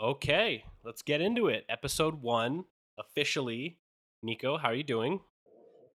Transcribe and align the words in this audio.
Okay, 0.00 0.62
let's 0.84 1.00
get 1.00 1.22
into 1.22 1.48
it. 1.48 1.64
Episode 1.70 2.20
one, 2.20 2.66
officially. 2.98 3.78
Nico, 4.22 4.58
how 4.58 4.68
are 4.68 4.74
you 4.74 4.82
doing? 4.82 5.20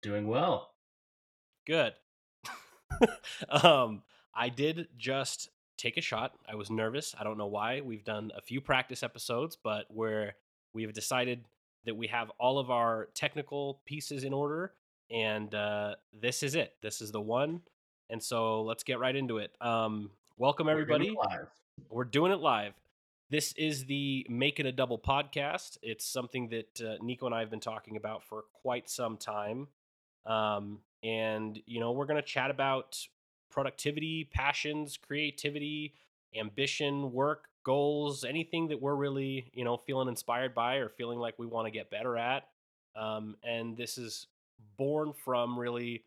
Doing 0.02 0.26
well. 0.26 0.72
Good. 1.68 1.92
um, 3.48 4.02
I 4.34 4.48
did 4.48 4.88
just 4.98 5.50
take 5.78 5.96
a 5.98 6.00
shot. 6.00 6.32
I 6.50 6.56
was 6.56 6.68
nervous. 6.68 7.14
I 7.16 7.22
don't 7.22 7.38
know 7.38 7.46
why. 7.46 7.80
We've 7.80 8.02
done 8.02 8.32
a 8.36 8.40
few 8.40 8.60
practice 8.60 9.04
episodes, 9.04 9.56
but 9.62 9.86
where 9.88 10.34
we've 10.74 10.92
decided 10.92 11.44
that 11.84 11.94
we 11.94 12.08
have 12.08 12.28
all 12.40 12.58
of 12.58 12.72
our 12.72 13.08
technical 13.14 13.82
pieces 13.84 14.24
in 14.24 14.32
order, 14.32 14.72
and 15.12 15.54
uh, 15.54 15.94
this 16.12 16.42
is 16.42 16.56
it. 16.56 16.74
This 16.82 17.00
is 17.00 17.12
the 17.12 17.20
one. 17.20 17.60
And 18.10 18.20
so 18.20 18.62
let's 18.62 18.82
get 18.82 18.98
right 18.98 19.14
into 19.14 19.38
it. 19.38 19.52
Um, 19.60 20.10
welcome 20.38 20.68
everybody. 20.68 21.10
We're 21.10 21.14
doing 21.14 21.18
it 21.18 21.30
live. 21.30 21.46
We're 21.88 22.04
doing 22.04 22.32
it 22.32 22.40
live. 22.40 22.74
This 23.32 23.54
is 23.54 23.86
the 23.86 24.26
Make 24.28 24.60
It 24.60 24.66
a 24.66 24.72
Double 24.72 24.98
podcast. 24.98 25.78
It's 25.80 26.04
something 26.04 26.50
that 26.50 26.82
uh, 26.82 27.02
Nico 27.02 27.24
and 27.24 27.34
I 27.34 27.40
have 27.40 27.48
been 27.48 27.60
talking 27.60 27.96
about 27.96 28.22
for 28.22 28.44
quite 28.52 28.90
some 28.90 29.16
time. 29.16 29.68
Um, 30.26 30.80
and, 31.02 31.58
you 31.64 31.80
know, 31.80 31.92
we're 31.92 32.04
going 32.04 32.20
to 32.20 32.28
chat 32.28 32.50
about 32.50 32.98
productivity, 33.50 34.28
passions, 34.30 34.98
creativity, 34.98 35.94
ambition, 36.38 37.10
work, 37.10 37.48
goals, 37.64 38.22
anything 38.22 38.68
that 38.68 38.82
we're 38.82 38.96
really, 38.96 39.46
you 39.54 39.64
know, 39.64 39.78
feeling 39.78 40.08
inspired 40.08 40.54
by 40.54 40.74
or 40.74 40.90
feeling 40.90 41.18
like 41.18 41.38
we 41.38 41.46
want 41.46 41.66
to 41.66 41.70
get 41.70 41.90
better 41.90 42.18
at. 42.18 42.48
Um, 42.94 43.36
and 43.42 43.78
this 43.78 43.96
is 43.96 44.26
born 44.76 45.14
from 45.14 45.58
really 45.58 46.04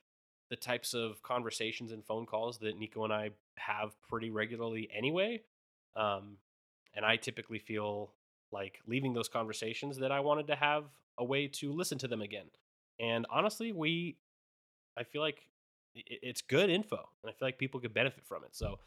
the 0.51 0.55
types 0.55 0.93
of 0.93 1.23
conversations 1.23 1.91
and 1.91 2.05
phone 2.05 2.27
calls 2.27 2.59
that 2.59 2.77
Nico 2.77 3.03
and 3.03 3.11
I 3.11 3.31
have 3.57 3.99
pretty 4.07 4.29
regularly 4.29 4.87
anyway. 4.95 5.41
Um, 5.95 6.37
and 6.95 7.05
I 7.05 7.17
typically 7.17 7.59
feel 7.59 8.11
like 8.51 8.79
leaving 8.87 9.13
those 9.13 9.27
conversations 9.29 9.97
that 9.97 10.11
I 10.11 10.19
wanted 10.19 10.47
to 10.47 10.55
have 10.55 10.85
a 11.17 11.23
way 11.23 11.47
to 11.47 11.71
listen 11.73 11.97
to 11.99 12.07
them 12.07 12.21
again. 12.21 12.45
And 12.99 13.25
honestly, 13.29 13.71
we, 13.71 14.17
I 14.97 15.03
feel 15.03 15.21
like 15.21 15.41
it's 15.95 16.41
good 16.41 16.69
info, 16.69 17.09
and 17.23 17.29
I 17.29 17.33
feel 17.33 17.47
like 17.47 17.57
people 17.57 17.79
could 17.79 17.93
benefit 17.93 18.25
from 18.25 18.43
it. 18.43 18.55
So 18.55 18.79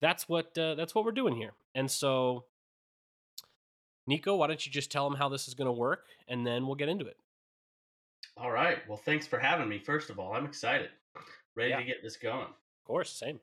that's 0.00 0.28
what 0.28 0.56
uh, 0.58 0.74
that's 0.74 0.94
what 0.94 1.04
we're 1.04 1.12
doing 1.12 1.36
here. 1.36 1.52
And 1.74 1.90
so, 1.90 2.44
Nico, 4.06 4.36
why 4.36 4.46
don't 4.46 4.64
you 4.64 4.70
just 4.72 4.90
tell 4.90 5.08
them 5.08 5.18
how 5.18 5.28
this 5.28 5.48
is 5.48 5.54
going 5.54 5.66
to 5.66 5.72
work, 5.72 6.06
and 6.28 6.46
then 6.46 6.66
we'll 6.66 6.74
get 6.76 6.88
into 6.88 7.06
it. 7.06 7.16
All 8.36 8.50
right. 8.50 8.78
Well, 8.88 8.98
thanks 8.98 9.26
for 9.26 9.38
having 9.38 9.68
me. 9.68 9.78
First 9.78 10.10
of 10.10 10.18
all, 10.18 10.32
I'm 10.32 10.44
excited, 10.44 10.90
ready 11.56 11.70
Yeah. 11.70 11.78
to 11.78 11.84
get 11.84 12.02
this 12.02 12.16
going. 12.16 12.42
Of 12.42 12.84
course, 12.84 13.10
same. 13.10 13.38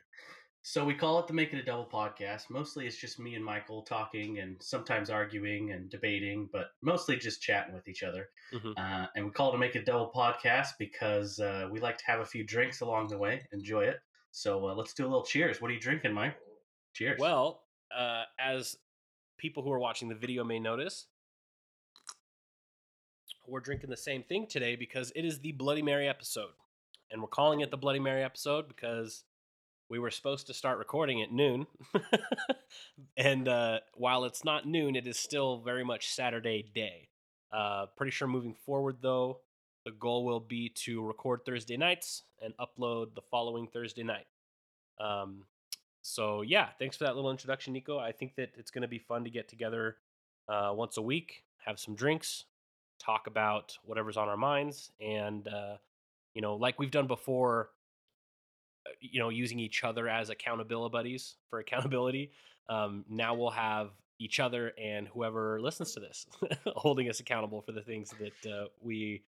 So 0.63 0.85
we 0.85 0.93
call 0.93 1.19
it 1.19 1.25
the 1.25 1.33
Make 1.33 1.53
It 1.53 1.59
a 1.59 1.63
Double 1.63 1.87
podcast. 1.91 2.49
Mostly 2.51 2.85
it's 2.85 2.95
just 2.95 3.19
me 3.19 3.33
and 3.33 3.43
Michael 3.43 3.81
talking 3.81 4.37
and 4.39 4.61
sometimes 4.61 5.09
arguing 5.09 5.71
and 5.71 5.89
debating, 5.89 6.47
but 6.53 6.67
mostly 6.83 7.17
just 7.17 7.41
chatting 7.41 7.73
with 7.73 7.87
each 7.87 8.03
other. 8.03 8.29
Mhm. 8.53 8.77
Uh, 8.77 9.07
and 9.15 9.25
we 9.25 9.31
call 9.31 9.51
it 9.51 9.55
a 9.55 9.57
Make 9.57 9.75
It 9.75 9.79
a 9.79 9.85
Double 9.85 10.11
podcast 10.13 10.69
because 10.77 11.39
uh, 11.39 11.67
we 11.71 11.79
like 11.79 11.97
to 11.97 12.05
have 12.05 12.19
a 12.19 12.25
few 12.25 12.43
drinks 12.43 12.81
along 12.81 13.07
the 13.07 13.17
way, 13.17 13.47
enjoy 13.51 13.85
it. 13.85 14.01
So 14.31 14.67
uh, 14.67 14.75
let's 14.75 14.93
do 14.93 15.03
a 15.03 15.09
little 15.09 15.25
cheers. 15.25 15.59
What 15.61 15.71
are 15.71 15.73
you 15.73 15.79
drinking, 15.79 16.13
Mike? 16.13 16.37
Cheers. 16.93 17.19
Well, 17.19 17.63
uh, 17.95 18.25
as 18.39 18.77
people 19.37 19.63
who 19.63 19.71
are 19.71 19.79
watching 19.79 20.09
the 20.09 20.15
video 20.15 20.43
may 20.43 20.59
notice, 20.59 21.07
we're 23.47 23.59
drinking 23.61 23.89
the 23.89 23.97
same 23.97 24.21
thing 24.23 24.45
today 24.47 24.75
because 24.75 25.11
it 25.15 25.25
is 25.25 25.39
the 25.39 25.53
Bloody 25.53 25.81
Mary 25.81 26.07
episode. 26.07 26.51
And 27.09 27.19
we're 27.19 27.27
calling 27.27 27.61
it 27.61 27.71
the 27.71 27.77
Bloody 27.77 27.99
Mary 27.99 28.23
episode 28.23 28.67
because 28.67 29.23
we 29.91 29.99
were 29.99 30.09
supposed 30.09 30.47
to 30.47 30.53
start 30.53 30.77
recording 30.77 31.21
at 31.21 31.33
noon. 31.33 31.67
and 33.17 33.49
uh, 33.49 33.79
while 33.95 34.23
it's 34.23 34.45
not 34.45 34.65
noon, 34.65 34.95
it 34.95 35.05
is 35.05 35.19
still 35.19 35.59
very 35.59 35.83
much 35.83 36.07
Saturday 36.07 36.63
day. 36.73 37.09
Uh, 37.51 37.87
pretty 37.97 38.11
sure 38.11 38.25
moving 38.25 38.55
forward, 38.65 38.95
though, 39.01 39.39
the 39.83 39.91
goal 39.91 40.23
will 40.23 40.39
be 40.39 40.69
to 40.69 41.05
record 41.05 41.41
Thursday 41.45 41.75
nights 41.75 42.23
and 42.41 42.53
upload 42.55 43.15
the 43.15 43.21
following 43.29 43.67
Thursday 43.67 44.03
night. 44.03 44.27
Um, 44.97 45.43
so 46.01 46.41
yeah, 46.41 46.69
thanks 46.79 46.95
for 46.95 47.03
that 47.03 47.15
little 47.15 47.29
introduction, 47.29 47.73
Nico. 47.73 47.99
I 47.99 48.13
think 48.13 48.35
that 48.35 48.51
it's 48.57 48.71
going 48.71 48.83
to 48.83 48.87
be 48.87 48.99
fun 48.99 49.25
to 49.25 49.29
get 49.29 49.49
together 49.49 49.97
uh, 50.47 50.71
once 50.73 50.95
a 50.95 51.01
week, 51.01 51.43
have 51.65 51.81
some 51.81 51.95
drinks, 51.95 52.45
talk 52.97 53.27
about 53.27 53.77
whatever's 53.83 54.15
on 54.15 54.29
our 54.29 54.37
minds, 54.37 54.89
and 55.01 55.49
uh, 55.49 55.75
you 56.33 56.41
know, 56.41 56.55
like 56.55 56.79
we've 56.79 56.91
done 56.91 57.07
before, 57.07 57.71
you 58.99 59.19
know, 59.19 59.29
using 59.29 59.59
each 59.59 59.83
other 59.83 60.07
as 60.07 60.29
accountability 60.29 60.91
buddies 60.91 61.35
for 61.49 61.59
accountability. 61.59 62.31
Um, 62.69 63.05
now 63.09 63.33
we'll 63.35 63.49
have 63.51 63.89
each 64.19 64.39
other 64.39 64.71
and 64.81 65.07
whoever 65.07 65.59
listens 65.61 65.93
to 65.93 65.99
this 65.99 66.27
holding 66.75 67.09
us 67.09 67.19
accountable 67.19 67.61
for 67.61 67.71
the 67.71 67.81
things 67.81 68.13
that 68.19 68.51
uh, 68.51 68.65
we 68.81 69.23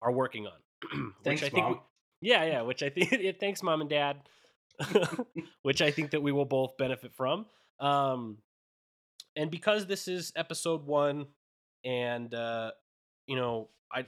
are 0.00 0.10
working 0.12 0.46
on. 0.46 1.12
Thanks, 1.24 1.42
which 1.42 1.50
I 1.50 1.54
think, 1.54 1.64
Mom. 1.64 1.72
we- 1.72 2.28
yeah, 2.28 2.44
yeah. 2.44 2.62
Which 2.62 2.82
I 2.82 2.88
think, 2.88 3.10
yeah, 3.20 3.32
thanks, 3.38 3.62
mom 3.62 3.80
and 3.80 3.90
dad. 3.90 4.16
which 5.62 5.82
I 5.82 5.90
think 5.90 6.12
that 6.12 6.22
we 6.22 6.32
will 6.32 6.44
both 6.44 6.76
benefit 6.76 7.12
from. 7.14 7.46
Um, 7.80 8.38
and 9.36 9.50
because 9.50 9.86
this 9.86 10.06
is 10.08 10.32
episode 10.36 10.86
one, 10.86 11.26
and 11.84 12.32
uh, 12.32 12.70
you 13.26 13.36
know, 13.36 13.68
I 13.92 14.06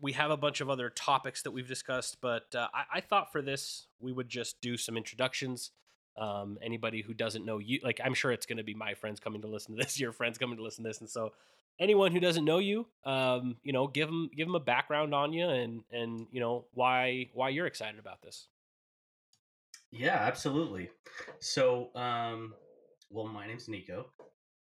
we 0.00 0.12
have 0.12 0.30
a 0.30 0.36
bunch 0.36 0.60
of 0.60 0.68
other 0.68 0.90
topics 0.90 1.42
that 1.42 1.50
we've 1.52 1.68
discussed, 1.68 2.18
but 2.20 2.54
uh, 2.54 2.68
I, 2.74 2.98
I 2.98 3.00
thought 3.00 3.32
for 3.32 3.42
this 3.42 3.86
we 4.00 4.12
would 4.12 4.28
just 4.28 4.60
do 4.60 4.76
some 4.76 4.96
introductions. 4.96 5.70
Um, 6.16 6.58
anybody 6.62 7.02
who 7.02 7.14
doesn't 7.14 7.44
know 7.44 7.58
you, 7.58 7.80
like 7.82 8.00
I'm 8.04 8.14
sure 8.14 8.30
it's 8.30 8.46
going 8.46 8.58
to 8.58 8.64
be 8.64 8.74
my 8.74 8.94
friends 8.94 9.18
coming 9.18 9.42
to 9.42 9.48
listen 9.48 9.76
to 9.76 9.82
this, 9.82 9.98
your 10.00 10.12
friends 10.12 10.38
coming 10.38 10.56
to 10.56 10.62
listen 10.62 10.84
to 10.84 10.90
this, 10.90 11.00
and 11.00 11.10
so 11.10 11.32
anyone 11.78 12.12
who 12.12 12.20
doesn't 12.20 12.44
know 12.44 12.58
you, 12.58 12.86
um, 13.04 13.56
you 13.62 13.72
know, 13.72 13.86
give 13.86 14.08
them 14.08 14.30
give 14.36 14.46
them 14.46 14.54
a 14.54 14.60
background 14.60 15.14
on 15.14 15.32
you 15.32 15.48
and 15.48 15.82
and 15.90 16.26
you 16.30 16.40
know 16.40 16.64
why 16.74 17.28
why 17.32 17.48
you're 17.48 17.66
excited 17.66 17.98
about 17.98 18.22
this. 18.22 18.46
Yeah, 19.90 20.16
absolutely. 20.16 20.90
So, 21.38 21.90
um, 21.94 22.54
well, 23.10 23.26
my 23.26 23.46
name's 23.46 23.68
Nico. 23.68 24.06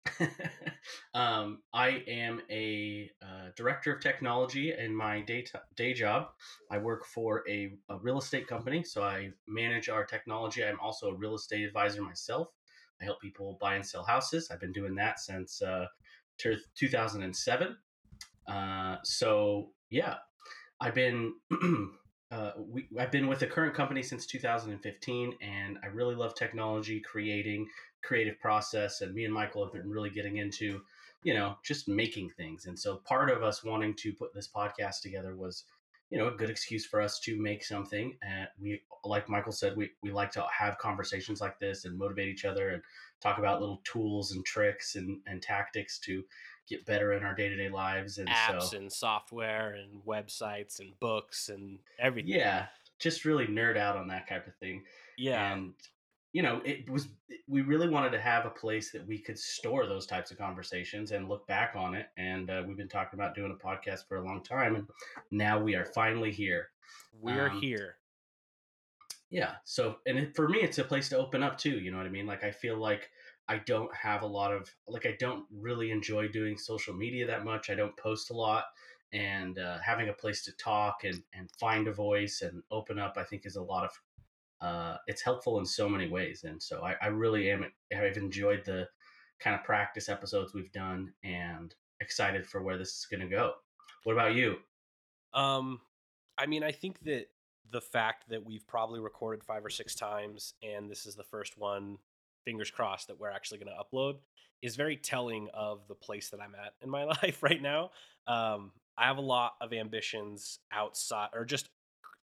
um, 1.14 1.62
I 1.74 2.04
am 2.08 2.42
a 2.50 3.10
uh, 3.22 3.50
director 3.56 3.94
of 3.94 4.02
technology 4.02 4.74
in 4.78 4.96
my 4.96 5.22
day 5.22 5.42
t- 5.44 5.58
day 5.76 5.94
job. 5.94 6.28
I 6.70 6.78
work 6.78 7.06
for 7.06 7.44
a, 7.50 7.74
a 7.90 7.98
real 8.00 8.18
estate 8.18 8.48
company, 8.48 8.84
so 8.84 9.04
I 9.04 9.32
manage 9.48 9.90
our 9.90 10.06
technology. 10.06 10.64
I'm 10.64 10.80
also 10.80 11.10
a 11.10 11.16
real 11.16 11.36
estate 11.36 11.66
advisor 11.66 12.02
myself. 12.02 12.50
I 13.02 13.06
help 13.06 13.22
people 13.22 13.58
buy 13.60 13.76
and 13.76 13.86
sell 13.86 14.04
houses. 14.04 14.50
I've 14.52 14.60
been 14.60 14.72
doing 14.74 14.96
that 14.96 15.20
since 15.20 15.62
uh, 15.62 15.88
ter- 16.38 16.58
2007. 16.76 17.78
Uh, 18.48 18.98
so 19.04 19.72
yeah, 19.90 20.18
I've 20.80 20.96
been 20.96 21.34
uh, 22.32 22.52
we, 22.58 22.88
I've 23.00 23.12
been 23.12 23.28
with 23.28 23.40
the 23.40 23.48
current 23.48 23.74
company 23.74 24.02
since 24.02 24.26
2015, 24.26 25.34
and 25.42 25.78
I 25.84 25.88
really 25.88 26.16
love 26.16 26.36
technology, 26.36 27.00
creating 27.00 27.68
creative 28.04 28.40
process, 28.40 29.02
and 29.02 29.14
me 29.14 29.26
and 29.26 29.34
Michael 29.34 29.64
have 29.64 29.74
been 29.74 29.90
really 29.90 30.10
getting 30.10 30.38
into, 30.38 30.82
you 31.24 31.34
know, 31.34 31.58
just 31.64 31.88
making 31.88 32.32
things. 32.32 32.66
And 32.66 32.78
so 32.78 32.98
part 32.98 33.30
of 33.30 33.44
us 33.44 33.64
wanting 33.64 33.96
to 33.98 34.14
put 34.14 34.34
this 34.34 34.50
podcast 34.54 35.02
together 35.02 35.36
was, 35.36 35.66
you 36.10 36.18
know, 36.18 36.28
a 36.28 36.32
good 36.32 36.50
excuse 36.50 36.86
for 36.86 37.02
us 37.02 37.20
to 37.22 37.40
make 37.40 37.64
something. 37.64 38.18
And 38.22 38.48
we, 38.60 38.82
like 39.04 39.30
Michael 39.30 39.52
said, 39.52 39.76
we 39.76 39.92
we 40.02 40.12
like 40.12 40.32
to 40.32 40.46
have 40.58 40.78
conversations 40.78 41.40
like 41.40 41.60
this 41.60 41.86
and 41.86 41.98
motivate 41.98 42.30
each 42.30 42.46
other 42.46 42.70
and 42.70 42.82
talk 43.22 43.38
about 43.38 43.62
little 43.62 43.82
tools 43.84 44.32
and 44.32 44.46
tricks 44.46 44.96
and 44.96 45.20
and 45.28 45.42
tactics 45.42 46.00
to 46.00 46.24
get 46.68 46.86
better 46.86 47.14
in 47.14 47.24
our 47.24 47.36
day 47.36 47.50
to 47.50 47.56
day 47.58 47.70
lives. 47.70 48.18
And 48.18 48.30
apps 48.30 48.70
so 48.70 48.78
and 48.78 48.92
software 48.92 49.74
and 49.74 50.02
websites 50.06 50.80
and 50.80 50.98
books 51.00 51.50
and 51.50 51.80
everything. 52.00 52.32
yeah 52.34 52.68
just 53.00 53.26
really 53.26 53.48
nerd 53.48 53.76
out 53.78 53.98
on 53.98 54.08
that 54.08 54.28
type 54.30 54.48
of 54.48 54.56
thing 54.58 54.84
Yeah. 55.18 55.54
and 55.54 55.74
you 56.32 56.42
know 56.42 56.62
it 56.64 56.90
was 56.90 57.10
we 57.48 57.62
really 57.62 57.90
wanted 57.90 58.12
to 58.12 58.22
have 58.22 58.46
a 58.46 58.50
place 58.50 58.92
that 58.92 59.06
we 59.06 59.18
could 59.20 59.38
store 59.38 59.86
those 59.88 60.06
types 60.06 60.32
of 60.32 60.38
conversations 60.38 61.12
and 61.12 61.28
look 61.28 61.46
back 61.48 61.74
on 61.76 61.96
it 61.96 62.08
and 62.18 62.50
uh, 62.50 62.64
we've 62.66 62.78
been 62.78 62.88
talking 62.88 63.20
about 63.20 63.36
doing 63.36 63.52
a 63.52 63.66
podcast 63.68 64.08
for 64.08 64.18
a 64.18 64.26
long 64.26 64.42
time 64.42 64.76
and 64.76 64.88
now 65.32 65.60
we 65.60 65.76
are 65.76 65.86
finally 65.86 66.32
here 66.32 66.70
We're 67.20 67.50
um, 67.50 67.60
here. 67.62 67.98
yeah 69.30 69.56
so 69.66 69.98
and 70.06 70.18
it, 70.18 70.36
for 70.36 70.48
me 70.48 70.60
it's 70.60 70.78
a 70.78 70.84
place 70.84 71.10
to 71.10 71.18
open 71.18 71.44
up 71.44 71.58
too 71.58 71.80
you 71.80 71.92
know 71.92 71.98
what 71.98 72.06
i 72.06 72.10
mean 72.10 72.26
like 72.28 72.44
i 72.44 72.52
feel 72.52 72.78
like 72.78 73.10
i 73.54 73.62
don't 73.66 73.94
have 73.96 74.22
a 74.22 74.28
lot 74.28 74.52
of 74.52 74.70
like 74.88 75.06
i 75.06 75.16
don't 75.20 75.46
really 75.52 75.92
enjoy 75.92 76.28
doing 76.28 76.58
social 76.58 76.94
media 76.94 77.26
that 77.26 77.46
much. 77.46 77.70
I 77.70 77.76
don't 77.76 77.96
post 77.98 78.32
a 78.32 78.34
lot 78.34 78.66
and 79.14 79.60
uh, 79.60 79.78
having 79.86 80.10
a 80.10 80.14
place 80.14 80.44
to 80.44 80.52
talk 80.54 81.04
and, 81.04 81.22
and 81.36 81.48
find 81.60 81.88
a 81.88 81.94
voice 81.94 82.42
and 82.42 82.64
open 82.72 82.98
up 82.98 83.14
i 83.18 83.24
think 83.24 83.46
is 83.46 83.56
a 83.56 83.62
lot 83.62 83.86
of 83.86 83.92
uh, 84.62 84.96
it's 85.08 85.22
helpful 85.22 85.60
in 85.60 85.66
so 85.66 85.90
many 85.90 86.08
ways 86.08 86.46
and 86.46 86.62
so 86.62 86.82
I, 86.84 86.96
I 87.02 87.08
really 87.08 87.52
am 87.52 87.66
i've 87.96 88.18
enjoyed 88.18 88.64
the 88.66 88.88
kind 89.40 89.56
of 89.56 89.64
practice 89.64 90.10
episodes 90.10 90.54
we've 90.54 90.72
done 90.72 91.14
and 91.24 91.76
excited 92.00 92.46
for 92.46 92.62
where 92.62 92.78
this 92.78 92.90
is 92.90 93.08
going 93.10 93.22
to 93.22 93.28
go. 93.28 93.54
What 94.04 94.14
about 94.14 94.36
you? 94.36 94.58
Um, 95.34 95.82
I 96.38 96.46
mean, 96.46 96.64
I 96.64 96.72
think 96.72 97.04
that 97.04 97.28
the 97.72 97.82
fact 97.82 98.30
that 98.30 98.46
we've 98.46 98.66
probably 98.68 99.00
recorded 99.00 99.44
five 99.44 99.66
or 99.66 99.70
six 99.70 99.96
times 99.96 100.54
and 100.62 100.92
this 100.92 101.06
is 101.06 101.16
the 101.16 101.24
first 101.24 101.58
one 101.58 101.98
fingers 102.46 102.72
crossed 102.72 103.08
that 103.08 103.20
we're 103.20 103.30
actually 103.30 103.60
going 103.60 103.74
to 103.76 103.84
upload 103.84 104.16
is 104.62 104.76
very 104.76 104.96
telling 104.96 105.50
of 105.54 105.82
the 105.88 105.96
place 105.96 106.30
that 106.30 106.40
I'm 106.40 106.56
at 106.56 106.74
in 106.82 106.90
my 106.90 107.04
life 107.22 107.44
right 107.44 107.62
now. 107.62 107.92
Um, 108.28 108.72
I 108.98 109.06
have 109.06 109.18
a 109.18 109.22
lot 109.22 109.54
of 109.60 109.74
ambitions 109.74 110.60
outside, 110.72 111.30
or 111.34 111.46
just 111.46 111.70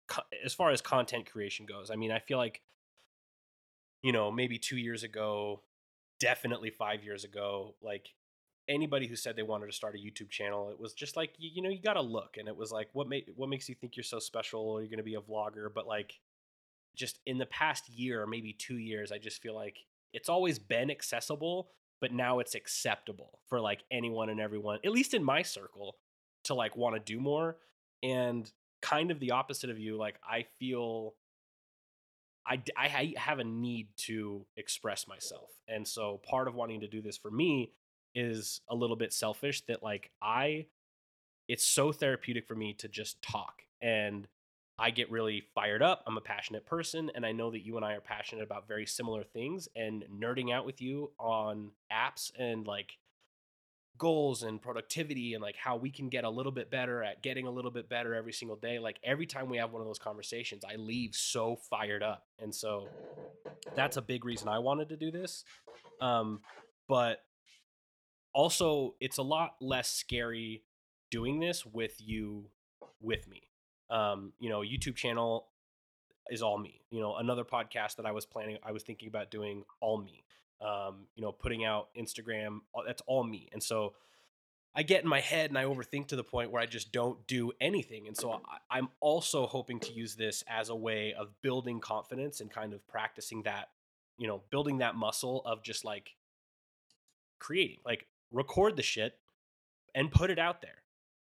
co- 0.07 0.24
as 0.44 0.54
far 0.54 0.71
as 0.71 0.81
content 0.81 1.30
creation 1.31 1.65
goes. 1.65 1.92
I 1.92 1.95
mean, 1.95 2.12
I 2.12 2.19
feel 2.19 2.38
like, 2.38 2.62
you 4.01 4.12
know, 4.12 4.31
maybe 4.31 4.57
two 4.57 4.77
years 4.77 5.04
ago, 5.04 5.62
definitely 6.19 6.69
five 6.69 7.04
years 7.04 7.24
ago, 7.24 7.75
like 7.81 8.10
anybody 8.68 9.07
who 9.07 9.15
said 9.15 9.36
they 9.36 9.44
wanted 9.44 9.68
to 9.68 9.74
start 9.74 9.95
a 9.95 9.98
YouTube 9.98 10.30
channel, 10.30 10.69
it 10.69 10.80
was 10.80 10.94
just 10.94 11.15
like 11.15 11.33
you, 11.38 11.51
you 11.54 11.62
know 11.62 11.69
you 11.69 11.81
got 11.81 11.94
to 11.94 12.01
look, 12.01 12.38
and 12.38 12.48
it 12.48 12.56
was 12.56 12.71
like 12.71 12.89
what 12.94 13.07
make 13.07 13.30
what 13.36 13.50
makes 13.50 13.69
you 13.69 13.75
think 13.75 13.95
you're 13.95 14.04
so 14.04 14.19
special? 14.19 14.80
You're 14.80 14.89
going 14.89 14.98
to 14.98 15.04
be 15.04 15.15
a 15.15 15.21
vlogger, 15.21 15.68
but 15.74 15.86
like 15.86 16.19
just 16.95 17.19
in 17.25 17.38
the 17.38 17.45
past 17.45 17.89
year, 17.89 18.25
maybe 18.25 18.54
two 18.54 18.77
years, 18.77 19.12
I 19.12 19.18
just 19.18 19.42
feel 19.42 19.56
like 19.56 19.77
it's 20.13 20.30
always 20.30 20.60
been 20.60 20.92
accessible, 20.92 21.69
but 22.00 22.13
now 22.13 22.39
it's 22.39 22.56
acceptable 22.56 23.39
for 23.48 23.60
like 23.60 23.83
anyone 23.92 24.30
and 24.30 24.39
everyone, 24.39 24.80
at 24.86 24.92
least 24.92 25.13
in 25.13 25.24
my 25.24 25.42
circle, 25.42 25.95
to 26.45 26.54
like 26.54 26.77
want 26.77 26.95
to 26.95 27.00
do 27.00 27.19
more. 27.19 27.57
And 28.01 28.51
kind 28.81 29.12
of 29.12 29.19
the 29.19 29.31
opposite 29.31 29.69
of 29.69 29.80
you, 29.80 29.98
like 29.98 30.15
I 30.30 30.45
feel 30.60 31.15
I, 32.45 32.62
I 32.75 33.13
have 33.18 33.39
a 33.39 33.44
need 33.44 33.88
to 34.00 34.45
express 34.57 35.07
myself. 35.07 35.50
And 35.68 35.88
so 35.88 36.19
part 36.30 36.48
of 36.48 36.56
wanting 36.56 36.81
to 36.81 36.88
do 36.88 37.01
this 37.01 37.18
for 37.18 37.31
me 37.31 37.71
is 38.13 38.62
a 38.69 38.75
little 38.75 38.98
bit 38.98 39.13
selfish 39.13 39.62
that 39.68 39.81
like 39.81 40.12
I 40.21 40.68
it's 41.48 41.65
so 41.65 41.92
therapeutic 41.92 42.48
for 42.48 42.56
me 42.56 42.74
to 42.74 42.88
just 42.88 43.21
talk 43.21 43.63
and 43.81 44.27
I 44.78 44.90
get 44.90 45.12
really 45.12 45.44
fired 45.54 45.84
up. 45.84 46.04
I'm 46.08 46.18
a 46.18 46.22
passionate 46.22 46.66
person 46.66 47.12
and 47.14 47.25
I 47.25 47.31
know 47.31 47.52
that 47.52 47.64
you 47.64 47.78
and 47.78 47.86
I 47.86 47.94
are 47.94 48.02
passionate 48.02 48.44
about 48.44 48.68
very 48.68 48.86
similar 48.86 49.24
things 49.24 49.68
and 49.75 50.04
nerding 50.12 50.52
out 50.52 50.66
with 50.66 50.81
you 50.81 51.12
on 51.20 51.72
apps 51.92 52.31
and 52.38 52.66
like 52.66 52.98
goals 54.00 54.42
and 54.42 54.60
productivity 54.60 55.36
and 55.36 55.44
like 55.44 55.56
how 55.56 55.78
we 55.78 55.92
can 55.92 56.10
get 56.10 56.24
a 56.24 56.30
little 56.30 56.52
bit 56.52 56.72
better 56.72 57.04
at 57.04 57.22
getting 57.22 57.46
a 57.46 57.52
little 57.52 57.70
bit 57.70 57.88
better 57.88 58.16
every 58.16 58.34
single 58.34 58.58
day. 58.58 58.80
Like 58.80 58.98
every 59.04 59.28
time 59.28 59.48
we 59.48 59.58
have 59.58 59.72
one 59.72 59.81
of 59.81 59.88
those 59.88 60.00
conversations, 60.00 60.64
I 60.66 60.75
leave 60.75 61.14
so 61.14 61.56
fired 61.70 62.02
up. 62.02 62.25
And 62.40 62.54
so 62.54 62.88
that's 63.75 63.98
a 63.98 64.02
big 64.02 64.25
reason 64.25 64.48
I 64.48 64.58
wanted 64.58 64.90
to 64.90 64.98
do 64.98 65.12
this. 65.12 65.44
Um, 66.02 66.42
but 66.88 67.20
also 68.34 68.96
it's 69.00 69.20
a 69.20 69.24
lot 69.24 69.54
less 69.62 69.90
scary 69.90 70.64
doing 71.12 71.40
this 71.40 71.64
with 71.64 71.96
you 72.00 72.50
with 73.00 73.28
me 73.28 73.44
um 73.94 74.34
you 74.40 74.50
know 74.50 74.60
youtube 74.60 74.95
channel 74.95 75.48
is 76.30 76.42
all 76.42 76.57
me 76.57 76.81
you 76.90 77.00
know 77.00 77.16
another 77.16 77.44
podcast 77.44 77.95
that 77.95 78.06
i 78.06 78.12
was 78.12 78.25
planning 78.25 78.57
i 78.63 78.72
was 78.72 78.84
thinking 78.84 79.07
about 79.07 79.31
doing 79.31 79.63
all 79.80 79.98
me 79.98 80.24
um 80.62 81.06
you 81.16 81.22
know 81.22 81.31
putting 81.31 81.63
out 81.63 81.88
instagram 81.98 82.60
that's 82.86 83.01
all 83.06 83.24
me 83.24 83.48
and 83.54 83.63
so 83.63 83.94
i 84.75 84.84
get 84.84 85.04
in 85.04 85.10
my 85.10 85.19
head 85.19 85.50
and 85.50 85.57
i 85.57 85.63
overthink 85.63 86.07
to 86.07 86.16
the 86.16 86.24
point 86.24 86.51
where 86.51 86.62
i 86.62 86.66
just 86.66 86.92
don't 86.92 87.25
do 87.28 87.51
anything 87.62 88.07
and 88.07 88.18
so 88.18 88.31
I, 88.31 88.78
i'm 88.78 88.90
also 89.00 89.45
hoping 89.45 89.80
to 89.81 89.94
use 89.94 90.16
this 90.16 90.44
as 90.48 90.69
a 90.69 90.75
way 90.75 91.13
of 91.13 91.30
building 91.42 91.80
confidence 91.80 92.42
and 92.42 92.50
kind 92.50 92.74
of 92.74 92.86
practicing 92.88 93.44
that 93.44 93.69
you 94.18 94.28
know 94.28 94.42
building 94.50 94.80
that 94.80 94.96
muscle 94.96 95.42
of 95.46 95.63
just 95.63 95.86
like 95.86 96.16
creating 97.39 97.78
like 97.86 98.07
record 98.31 98.75
the 98.75 98.84
shit 98.84 99.19
and 99.96 100.12
put 100.12 100.30
it 100.30 100.39
out 100.39 100.62
there. 100.62 100.82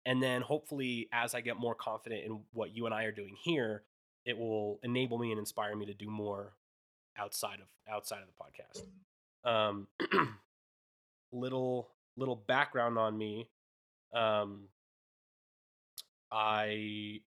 And 0.07 0.23
then 0.23 0.41
hopefully, 0.41 1.09
as 1.13 1.35
I 1.35 1.41
get 1.41 1.59
more 1.59 1.75
confident 1.75 2.25
in 2.25 2.39
what 2.53 2.75
you 2.75 2.87
and 2.87 2.95
I 2.95 3.05
are 3.05 3.13
doing 3.13 3.37
here, 3.43 3.83
it 4.25 4.39
will 4.39 4.79
enable 4.85 5.19
me 5.19 5.33
and 5.33 5.39
inspire 5.39 5.75
me 5.75 5.85
to 5.87 5.95
do 5.95 6.09
more 6.09 6.53
outside 7.19 7.59
of 7.61 7.67
outside 7.93 8.21
of 8.23 8.29
the 8.29 8.35
podcast. 8.43 9.51
Um, 9.51 9.89
little 11.33 11.89
little 12.17 12.37
background 12.37 12.99
on 12.99 13.19
me. 13.19 13.49
Um, 14.15 14.69
I 16.31 17.21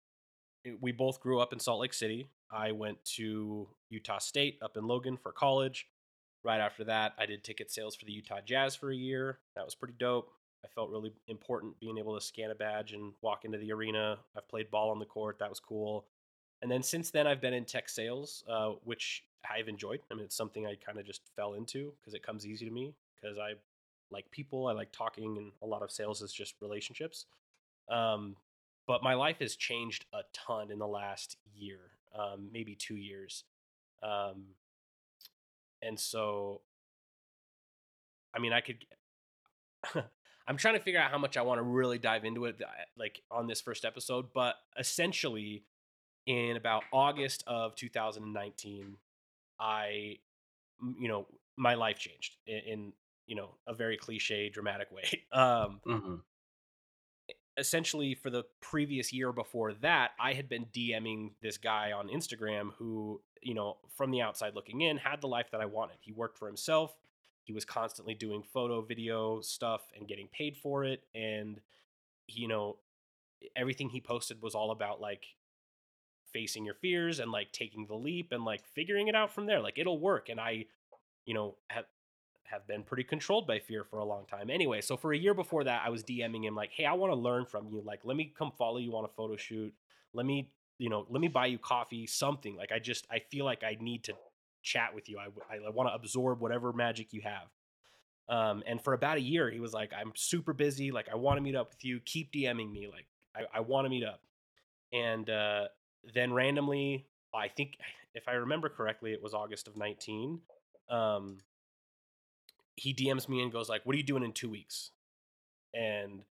we 0.79 0.91
both 0.91 1.19
grew 1.19 1.39
up 1.39 1.53
in 1.53 1.59
Salt 1.59 1.81
Lake 1.81 1.93
City. 1.93 2.27
I 2.51 2.73
went 2.73 3.03
to 3.15 3.67
Utah 3.89 4.19
State 4.19 4.59
up 4.61 4.77
in 4.77 4.85
Logan 4.87 5.17
for 5.17 5.31
college. 5.31 5.87
Right 6.43 6.59
after 6.59 6.83
that, 6.85 7.13
I 7.17 7.25
did 7.25 7.43
ticket 7.43 7.71
sales 7.71 7.95
for 7.95 8.05
the 8.05 8.11
Utah 8.11 8.39
Jazz 8.45 8.75
for 8.75 8.91
a 8.91 8.95
year. 8.95 9.39
That 9.55 9.65
was 9.65 9.73
pretty 9.73 9.95
dope. 9.97 10.31
I 10.63 10.67
felt 10.67 10.89
really 10.89 11.13
important 11.27 11.79
being 11.79 11.97
able 11.97 12.15
to 12.15 12.25
scan 12.25 12.51
a 12.51 12.55
badge 12.55 12.93
and 12.93 13.13
walk 13.21 13.45
into 13.45 13.57
the 13.57 13.71
arena. 13.71 14.17
I've 14.35 14.47
played 14.47 14.69
ball 14.71 14.89
on 14.89 14.99
the 14.99 15.05
court. 15.05 15.39
That 15.39 15.49
was 15.49 15.59
cool. 15.59 16.05
And 16.61 16.71
then 16.71 16.81
since 16.81 17.11
then, 17.11 17.27
I've 17.27 17.41
been 17.41 17.53
in 17.53 17.65
tech 17.65 17.89
sales, 17.89 18.43
uh, 18.49 18.71
which 18.83 19.23
I've 19.49 19.67
enjoyed. 19.67 19.99
I 20.11 20.15
mean, 20.15 20.25
it's 20.25 20.35
something 20.35 20.65
I 20.65 20.75
kind 20.75 20.97
of 20.97 21.05
just 21.05 21.21
fell 21.35 21.53
into 21.53 21.93
because 21.99 22.13
it 22.13 22.23
comes 22.23 22.45
easy 22.45 22.65
to 22.65 22.71
me 22.71 22.93
because 23.15 23.37
I 23.37 23.53
like 24.11 24.29
people. 24.31 24.67
I 24.67 24.73
like 24.73 24.91
talking, 24.91 25.37
and 25.37 25.51
a 25.61 25.65
lot 25.65 25.83
of 25.83 25.91
sales 25.91 26.21
is 26.21 26.33
just 26.33 26.55
relationships. 26.61 27.25
Um, 27.89 28.35
but 28.87 29.03
my 29.03 29.13
life 29.13 29.37
has 29.39 29.55
changed 29.55 30.05
a 30.13 30.21
ton 30.33 30.71
in 30.71 30.79
the 30.79 30.87
last 30.87 31.37
year, 31.55 31.79
um, 32.17 32.49
maybe 32.51 32.73
two 32.73 32.95
years. 32.95 33.43
Um, 34.01 34.45
and 35.81 35.99
so 35.99 36.61
i 38.33 38.39
mean 38.39 38.53
i 38.53 38.61
could 38.61 38.85
i'm 40.47 40.57
trying 40.57 40.73
to 40.73 40.79
figure 40.79 40.99
out 40.99 41.11
how 41.11 41.17
much 41.17 41.37
i 41.37 41.41
want 41.41 41.59
to 41.59 41.63
really 41.63 41.97
dive 41.97 42.25
into 42.25 42.45
it 42.45 42.61
like 42.97 43.21
on 43.31 43.47
this 43.47 43.61
first 43.61 43.85
episode 43.85 44.27
but 44.33 44.55
essentially 44.77 45.63
in 46.25 46.55
about 46.57 46.83
august 46.91 47.43
of 47.47 47.75
2019 47.75 48.97
i 49.59 50.17
you 50.99 51.07
know 51.07 51.25
my 51.57 51.73
life 51.73 51.97
changed 51.97 52.35
in, 52.45 52.59
in 52.67 52.93
you 53.25 53.35
know 53.35 53.55
a 53.67 53.73
very 53.73 53.97
cliche 53.97 54.49
dramatic 54.49 54.91
way 54.91 55.03
um 55.31 55.79
mm-hmm. 55.85 56.15
essentially 57.57 58.15
for 58.15 58.29
the 58.29 58.43
previous 58.61 59.11
year 59.11 59.31
before 59.31 59.73
that 59.73 60.11
i 60.19 60.33
had 60.33 60.47
been 60.47 60.65
dming 60.65 61.31
this 61.41 61.57
guy 61.57 61.91
on 61.91 62.07
instagram 62.09 62.71
who 62.77 63.19
you 63.41 63.53
know, 63.53 63.77
from 63.95 64.11
the 64.11 64.21
outside 64.21 64.55
looking 64.55 64.81
in, 64.81 64.97
had 64.97 65.21
the 65.21 65.27
life 65.27 65.47
that 65.51 65.61
I 65.61 65.65
wanted. 65.65 65.97
He 66.01 66.11
worked 66.11 66.37
for 66.37 66.47
himself. 66.47 66.95
He 67.47 67.53
was 67.53 67.63
constantly 67.63 68.13
doing 68.13 68.43
photo, 68.43 68.81
video 68.81 69.39
stuff 69.39 69.81
and 69.97 70.05
getting 70.05 70.27
paid 70.27 70.57
for 70.57 70.83
it. 70.83 71.03
And, 71.15 71.61
you 72.27 72.49
know, 72.49 72.75
everything 73.55 73.87
he 73.87 74.01
posted 74.01 74.41
was 74.41 74.53
all 74.53 74.71
about 74.71 74.99
like 74.99 75.23
facing 76.33 76.65
your 76.65 76.73
fears 76.75 77.19
and 77.21 77.31
like 77.31 77.53
taking 77.53 77.87
the 77.87 77.95
leap 77.95 78.33
and 78.33 78.43
like 78.43 78.65
figuring 78.75 79.07
it 79.07 79.15
out 79.15 79.33
from 79.33 79.45
there. 79.45 79.61
Like 79.61 79.79
it'll 79.79 79.97
work. 79.97 80.27
And 80.27 80.41
I, 80.41 80.65
you 81.25 81.33
know, 81.33 81.55
have 81.69 81.85
have 82.43 82.67
been 82.67 82.83
pretty 82.83 83.03
controlled 83.03 83.47
by 83.47 83.59
fear 83.59 83.85
for 83.85 83.99
a 83.99 84.05
long 84.05 84.25
time. 84.25 84.49
Anyway, 84.49 84.81
so 84.81 84.97
for 84.97 85.13
a 85.13 85.17
year 85.17 85.33
before 85.33 85.63
that, 85.63 85.83
I 85.85 85.89
was 85.89 86.03
DMing 86.03 86.43
him 86.45 86.55
like, 86.55 86.71
"Hey, 86.71 86.85
I 86.85 86.93
want 86.93 87.11
to 87.11 87.19
learn 87.19 87.45
from 87.45 87.67
you. 87.67 87.81
Like, 87.81 88.01
let 88.03 88.17
me 88.17 88.33
come 88.37 88.51
follow 88.57 88.77
you 88.77 88.95
on 88.97 89.05
a 89.05 89.09
photo 89.09 89.37
shoot. 89.37 89.73
Let 90.13 90.25
me 90.25 90.51
you 90.79 90.89
know, 90.89 91.05
let 91.09 91.21
me 91.21 91.27
buy 91.27 91.47
you 91.47 91.57
coffee, 91.57 92.05
something. 92.05 92.55
Like 92.55 92.71
I 92.71 92.79
just 92.79 93.07
I 93.09 93.19
feel 93.31 93.45
like 93.45 93.63
I 93.63 93.77
need 93.79 94.03
to 94.05 94.13
chat 94.63 94.93
with 94.93 95.09
you. 95.09 95.17
I 95.19 95.27
I, 95.55 95.69
want 95.69 95.89
to 95.89 95.93
absorb 95.93 96.41
whatever 96.41 96.73
magic 96.73 97.13
you 97.13 97.21
have. 97.21 97.47
Um, 98.29 98.63
and 98.67 98.81
for 98.81 98.93
about 98.93 99.17
a 99.17 99.21
year, 99.21 99.49
he 99.49 99.59
was 99.59 99.73
like, 99.73 99.91
I'm 99.97 100.11
super 100.15 100.53
busy. 100.53 100.91
Like 100.91 101.07
I 101.11 101.15
want 101.15 101.37
to 101.37 101.41
meet 101.41 101.55
up 101.55 101.69
with 101.69 101.85
you. 101.85 101.99
Keep 102.01 102.33
DMing 102.33 102.71
me. 102.71 102.87
Like 102.91 103.05
I, 103.35 103.57
I 103.57 103.59
want 103.61 103.85
to 103.85 103.89
meet 103.89 104.03
up. 104.03 104.21
And 104.91 105.29
uh, 105.29 105.65
then 106.13 106.33
randomly, 106.33 107.07
I 107.33 107.47
think 107.47 107.77
if 108.13 108.27
I 108.27 108.33
remember 108.33 108.69
correctly, 108.69 109.13
it 109.13 109.21
was 109.21 109.33
August 109.33 109.67
of 109.67 109.77
19. 109.77 110.39
Um, 110.89 111.37
he 112.75 112.93
DMs 112.93 113.27
me 113.27 113.41
and 113.41 113.51
goes 113.51 113.69
like, 113.69 113.85
"What 113.85 113.95
are 113.95 113.97
you 113.97 114.03
doing 114.03 114.23
in 114.23 114.33
two 114.33 114.49
weeks?" 114.49 114.91
And 115.73 116.23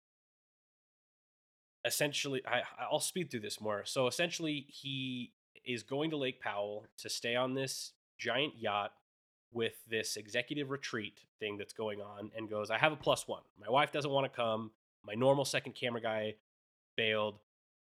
essentially 1.84 2.42
I, 2.46 2.62
i'll 2.90 3.00
speed 3.00 3.30
through 3.30 3.40
this 3.40 3.60
more 3.60 3.82
so 3.84 4.06
essentially 4.06 4.66
he 4.68 5.32
is 5.64 5.82
going 5.82 6.10
to 6.10 6.16
lake 6.16 6.40
powell 6.40 6.86
to 6.98 7.08
stay 7.08 7.36
on 7.36 7.54
this 7.54 7.92
giant 8.18 8.54
yacht 8.58 8.92
with 9.52 9.74
this 9.88 10.16
executive 10.16 10.70
retreat 10.70 11.20
thing 11.38 11.56
that's 11.56 11.72
going 11.72 12.00
on 12.00 12.30
and 12.36 12.50
goes 12.50 12.70
i 12.70 12.78
have 12.78 12.92
a 12.92 12.96
plus 12.96 13.28
one 13.28 13.42
my 13.60 13.70
wife 13.70 13.92
doesn't 13.92 14.10
want 14.10 14.30
to 14.30 14.36
come 14.36 14.70
my 15.04 15.14
normal 15.14 15.44
second 15.44 15.74
camera 15.74 16.00
guy 16.00 16.34
bailed 16.96 17.38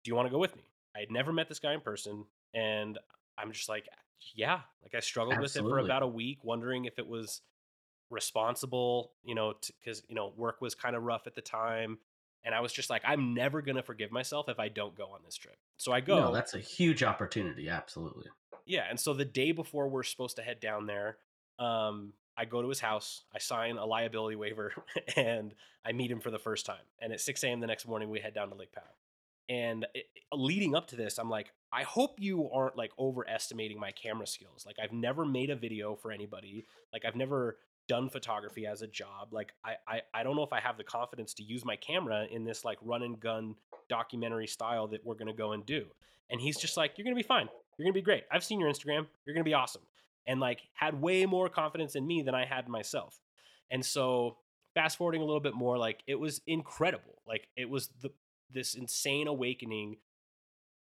do 0.04 0.10
you 0.10 0.14
want 0.14 0.26
to 0.26 0.32
go 0.32 0.38
with 0.38 0.56
me 0.56 0.64
i 0.96 1.00
had 1.00 1.10
never 1.10 1.32
met 1.32 1.48
this 1.48 1.58
guy 1.58 1.72
in 1.72 1.80
person 1.80 2.24
and 2.54 2.98
i'm 3.38 3.52
just 3.52 3.68
like 3.68 3.88
yeah 4.34 4.60
like 4.82 4.94
i 4.94 5.00
struggled 5.00 5.36
Absolutely. 5.36 5.72
with 5.72 5.78
it 5.78 5.80
for 5.80 5.84
about 5.84 6.02
a 6.02 6.08
week 6.08 6.38
wondering 6.42 6.84
if 6.84 6.98
it 6.98 7.06
was 7.06 7.42
responsible 8.10 9.12
you 9.24 9.34
know 9.34 9.54
because 9.80 10.02
you 10.08 10.14
know 10.14 10.32
work 10.36 10.60
was 10.60 10.74
kind 10.74 10.96
of 10.96 11.02
rough 11.02 11.26
at 11.26 11.34
the 11.34 11.40
time 11.40 11.98
and 12.44 12.54
I 12.54 12.60
was 12.60 12.72
just 12.72 12.90
like, 12.90 13.02
I'm 13.04 13.34
never 13.34 13.62
gonna 13.62 13.82
forgive 13.82 14.10
myself 14.10 14.48
if 14.48 14.58
I 14.58 14.68
don't 14.68 14.96
go 14.96 15.04
on 15.04 15.20
this 15.24 15.36
trip. 15.36 15.56
So 15.76 15.92
I 15.92 16.00
go. 16.00 16.18
No, 16.18 16.32
that's 16.32 16.54
a 16.54 16.58
huge 16.58 17.02
opportunity. 17.02 17.68
Absolutely. 17.68 18.26
Yeah, 18.66 18.84
and 18.88 18.98
so 18.98 19.14
the 19.14 19.24
day 19.24 19.52
before 19.52 19.88
we're 19.88 20.02
supposed 20.02 20.36
to 20.36 20.42
head 20.42 20.60
down 20.60 20.86
there, 20.86 21.18
um, 21.58 22.12
I 22.36 22.44
go 22.44 22.62
to 22.62 22.68
his 22.68 22.80
house, 22.80 23.24
I 23.34 23.38
sign 23.38 23.76
a 23.76 23.84
liability 23.84 24.36
waiver, 24.36 24.72
and 25.16 25.54
I 25.84 25.92
meet 25.92 26.10
him 26.10 26.20
for 26.20 26.30
the 26.30 26.38
first 26.38 26.64
time. 26.66 26.84
And 27.00 27.12
at 27.12 27.20
6 27.20 27.42
a.m. 27.44 27.60
the 27.60 27.66
next 27.66 27.86
morning, 27.86 28.08
we 28.08 28.20
head 28.20 28.34
down 28.34 28.48
to 28.48 28.54
Lake 28.54 28.72
Powell. 28.72 28.96
And 29.48 29.86
it, 29.94 30.06
leading 30.32 30.74
up 30.74 30.86
to 30.88 30.96
this, 30.96 31.18
I'm 31.18 31.28
like, 31.28 31.52
I 31.72 31.82
hope 31.82 32.20
you 32.20 32.50
aren't 32.50 32.76
like 32.76 32.92
overestimating 32.98 33.78
my 33.78 33.90
camera 33.92 34.26
skills. 34.26 34.64
Like 34.66 34.76
I've 34.82 34.92
never 34.92 35.24
made 35.24 35.50
a 35.50 35.56
video 35.56 35.96
for 35.96 36.12
anybody. 36.12 36.66
Like 36.92 37.04
I've 37.04 37.16
never 37.16 37.58
done 37.88 38.08
photography 38.08 38.66
as 38.66 38.82
a 38.82 38.86
job. 38.86 39.32
Like 39.32 39.52
I, 39.64 39.74
I 39.88 40.02
I 40.14 40.22
don't 40.22 40.36
know 40.36 40.42
if 40.42 40.52
I 40.52 40.60
have 40.60 40.76
the 40.76 40.84
confidence 40.84 41.34
to 41.34 41.42
use 41.42 41.64
my 41.64 41.76
camera 41.76 42.26
in 42.30 42.44
this 42.44 42.64
like 42.64 42.78
run 42.82 43.02
and 43.02 43.18
gun 43.18 43.56
documentary 43.88 44.46
style 44.46 44.86
that 44.88 45.04
we're 45.04 45.14
gonna 45.14 45.32
go 45.32 45.52
and 45.52 45.66
do. 45.66 45.86
And 46.30 46.40
he's 46.40 46.58
just 46.58 46.76
like, 46.76 46.96
You're 46.96 47.04
gonna 47.04 47.16
be 47.16 47.22
fine. 47.22 47.48
You're 47.76 47.84
gonna 47.84 47.94
be 47.94 48.02
great. 48.02 48.24
I've 48.30 48.44
seen 48.44 48.60
your 48.60 48.70
Instagram. 48.70 49.06
You're 49.24 49.34
gonna 49.34 49.44
be 49.44 49.54
awesome. 49.54 49.82
And 50.26 50.40
like 50.40 50.60
had 50.74 51.00
way 51.00 51.26
more 51.26 51.48
confidence 51.48 51.96
in 51.96 52.06
me 52.06 52.22
than 52.22 52.34
I 52.34 52.44
had 52.44 52.68
myself. 52.68 53.18
And 53.70 53.84
so 53.84 54.36
fast 54.74 54.96
forwarding 54.96 55.22
a 55.22 55.24
little 55.24 55.40
bit 55.40 55.54
more, 55.54 55.78
like 55.78 56.02
it 56.06 56.16
was 56.16 56.40
incredible. 56.46 57.22
Like 57.26 57.48
it 57.56 57.68
was 57.68 57.88
the 58.00 58.10
this 58.50 58.74
insane 58.74 59.26
awakening. 59.26 59.96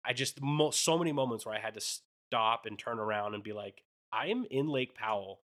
I 0.06 0.14
just 0.14 0.42
mo- 0.42 0.72
so 0.72 0.98
many 0.98 1.12
moments 1.12 1.46
where 1.46 1.56
I 1.56 1.60
had 1.60 1.74
to 1.76 1.82
stop 1.82 2.66
and 2.66 2.78
turn 2.78 3.00
around 3.00 3.36
and 3.36 3.44
be 3.44 3.54
like, 3.54 3.84
I 4.12 4.28
am 4.28 4.46
in 4.52 4.68
Lake 4.68 4.96
Powell 4.96 5.40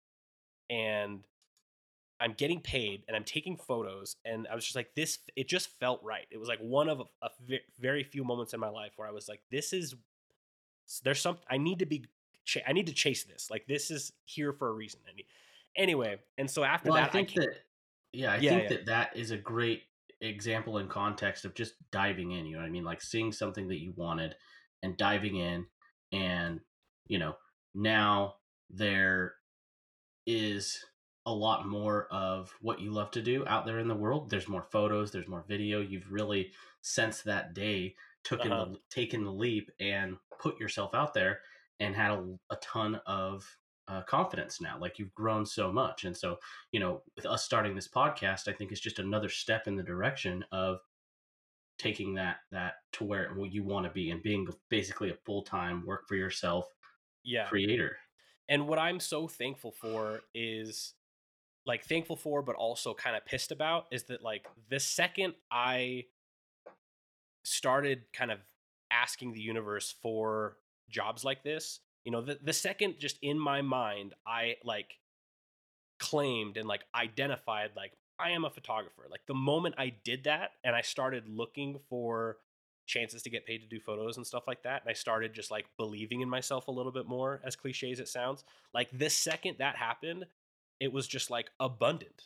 and 0.69 1.21
I'm 2.19 2.33
getting 2.33 2.59
paid 2.59 3.03
and 3.07 3.15
I'm 3.15 3.23
taking 3.23 3.55
photos. 3.55 4.17
And 4.25 4.47
I 4.51 4.55
was 4.55 4.65
just 4.65 4.75
like, 4.75 4.93
this, 4.95 5.19
it 5.35 5.47
just 5.47 5.69
felt 5.79 6.01
right. 6.03 6.27
It 6.29 6.37
was 6.37 6.49
like 6.49 6.59
one 6.59 6.89
of 6.89 6.99
a, 6.99 7.25
a 7.25 7.59
very 7.79 8.03
few 8.03 8.23
moments 8.25 8.53
in 8.53 8.59
my 8.59 8.69
life 8.69 8.91
where 8.97 9.07
I 9.07 9.11
was 9.11 9.29
like, 9.29 9.41
this 9.49 9.71
is, 9.71 9.95
there's 11.03 11.21
some, 11.21 11.39
I 11.49 11.57
need 11.57 11.79
to 11.79 11.85
be, 11.85 12.05
I 12.67 12.73
need 12.73 12.87
to 12.87 12.93
chase 12.93 13.23
this. 13.23 13.49
Like, 13.51 13.67
this 13.67 13.91
is 13.91 14.11
here 14.25 14.53
for 14.53 14.69
a 14.69 14.73
reason. 14.73 15.01
Anyway, 15.75 16.17
and 16.37 16.49
so 16.49 16.63
after 16.63 16.89
well, 16.89 16.93
that, 16.93 17.09
I 17.09 17.11
think 17.11 17.33
I 17.33 17.35
that, 17.35 17.49
yeah, 18.13 18.33
I 18.33 18.39
Yeah, 18.39 18.51
think 18.51 18.63
yeah. 18.63 18.69
that 18.69 18.85
that 18.87 19.15
is 19.15 19.31
a 19.31 19.37
great 19.37 19.83
example 20.21 20.77
in 20.79 20.87
context 20.87 21.45
of 21.45 21.53
just 21.53 21.75
diving 21.91 22.31
in. 22.31 22.45
You 22.45 22.53
know 22.55 22.61
what 22.61 22.67
I 22.67 22.71
mean? 22.71 22.83
Like 22.83 23.01
seeing 23.01 23.31
something 23.31 23.67
that 23.69 23.81
you 23.81 23.93
wanted 23.95 24.35
and 24.83 24.97
diving 24.97 25.37
in, 25.37 25.67
and 26.11 26.61
you 27.07 27.19
know, 27.19 27.35
now 27.75 28.35
there 28.69 29.35
is 30.25 30.83
a 31.25 31.33
lot 31.33 31.67
more 31.67 32.07
of 32.11 32.53
what 32.61 32.79
you 32.81 32.91
love 32.91 33.11
to 33.11 33.21
do 33.21 33.45
out 33.47 33.65
there 33.65 33.79
in 33.79 33.87
the 33.87 33.95
world. 33.95 34.29
There's 34.29 34.47
more 34.47 34.63
photos, 34.63 35.11
there's 35.11 35.27
more 35.27 35.45
video. 35.47 35.81
You've 35.81 36.11
really 36.11 36.53
since 36.81 37.21
that 37.23 37.53
day 37.53 37.95
taken 38.23 38.51
Uh-huh. 38.51 38.65
the 38.71 38.79
taken 38.89 39.23
the 39.23 39.31
leap 39.31 39.71
and 39.79 40.17
put 40.39 40.59
yourself 40.59 40.93
out 40.93 41.13
there 41.13 41.39
and 41.79 41.95
had 41.95 42.11
a, 42.11 42.23
a 42.51 42.55
ton 42.57 42.99
of 43.05 43.45
uh, 43.87 44.01
confidence 44.03 44.61
now. 44.61 44.77
Like 44.79 44.99
you've 44.99 45.13
grown 45.13 45.45
so 45.45 45.71
much, 45.71 46.05
and 46.05 46.15
so 46.15 46.37
you 46.71 46.79
know, 46.79 47.01
with 47.15 47.25
us 47.25 47.43
starting 47.43 47.75
this 47.75 47.87
podcast, 47.87 48.47
I 48.47 48.53
think 48.53 48.71
it's 48.71 48.81
just 48.81 48.99
another 48.99 49.29
step 49.29 49.67
in 49.67 49.75
the 49.75 49.83
direction 49.83 50.43
of 50.51 50.79
taking 51.77 52.13
that 52.13 52.37
that 52.51 52.73
to 52.93 53.05
where 53.05 53.33
you 53.45 53.63
want 53.63 53.85
to 53.85 53.91
be 53.91 54.11
and 54.11 54.21
being 54.21 54.47
basically 54.69 55.09
a 55.09 55.17
full 55.25 55.41
time 55.41 55.85
work 55.85 56.07
for 56.07 56.15
yourself 56.15 56.67
yeah. 57.23 57.45
creator. 57.47 57.97
And 58.47 58.67
what 58.67 58.79
I'm 58.79 58.99
so 58.99 59.27
thankful 59.27 59.71
for 59.71 60.21
is 60.33 60.93
like 61.65 61.85
thankful 61.85 62.15
for, 62.15 62.41
but 62.41 62.55
also 62.55 62.93
kind 62.93 63.15
of 63.15 63.25
pissed 63.25 63.51
about 63.51 63.85
is 63.91 64.03
that 64.05 64.23
like 64.23 64.47
the 64.69 64.79
second 64.79 65.33
I 65.51 66.05
started 67.43 68.03
kind 68.11 68.31
of 68.31 68.39
asking 68.91 69.33
the 69.33 69.41
universe 69.41 69.93
for 70.01 70.57
jobs 70.89 71.23
like 71.23 71.43
this, 71.43 71.79
you 72.03 72.11
know, 72.11 72.21
the, 72.21 72.39
the 72.41 72.53
second 72.53 72.95
just 72.99 73.17
in 73.21 73.39
my 73.39 73.61
mind, 73.61 74.13
I 74.25 74.55
like 74.63 74.97
claimed 75.99 76.57
and 76.57 76.67
like 76.67 76.83
identified 76.95 77.71
like 77.75 77.93
I 78.19 78.31
am 78.31 78.45
a 78.45 78.49
photographer. 78.49 79.03
Like 79.09 79.21
the 79.27 79.33
moment 79.33 79.75
I 79.77 79.93
did 80.03 80.25
that 80.25 80.51
and 80.63 80.75
I 80.75 80.81
started 80.81 81.27
looking 81.27 81.79
for 81.89 82.37
chances 82.85 83.21
to 83.23 83.29
get 83.29 83.45
paid 83.45 83.59
to 83.59 83.67
do 83.67 83.79
photos 83.79 84.17
and 84.17 84.25
stuff 84.25 84.47
like 84.47 84.63
that, 84.63 84.81
and 84.81 84.89
I 84.89 84.93
started 84.93 85.33
just 85.33 85.51
like 85.51 85.65
believing 85.77 86.21
in 86.21 86.29
myself 86.29 86.67
a 86.67 86.71
little 86.71 86.91
bit 86.91 87.07
more, 87.07 87.39
as 87.43 87.55
cliche 87.55 87.91
as 87.91 87.99
it 87.99 88.07
sounds. 88.07 88.43
Like 88.73 88.89
the 88.91 89.09
second 89.09 89.57
that 89.59 89.75
happened, 89.75 90.25
it 90.79 90.91
was 90.91 91.07
just 91.07 91.29
like 91.29 91.51
abundant 91.59 92.23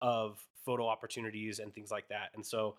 of 0.00 0.44
photo 0.64 0.88
opportunities 0.88 1.58
and 1.58 1.74
things 1.74 1.90
like 1.90 2.08
that. 2.08 2.30
And 2.34 2.44
so 2.44 2.76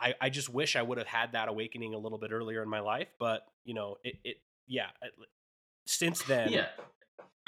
I, 0.00 0.14
I 0.20 0.30
just 0.30 0.48
wish 0.48 0.76
I 0.76 0.82
would 0.82 0.98
have 0.98 1.06
had 1.06 1.32
that 1.32 1.48
awakening 1.48 1.94
a 1.94 1.98
little 1.98 2.18
bit 2.18 2.32
earlier 2.32 2.62
in 2.62 2.68
my 2.68 2.80
life, 2.80 3.08
but 3.18 3.42
you 3.64 3.74
know, 3.74 3.96
it, 4.02 4.16
it 4.24 4.36
yeah. 4.66 4.88
Since 5.86 6.22
then, 6.28 6.50
Yeah, 6.50 6.66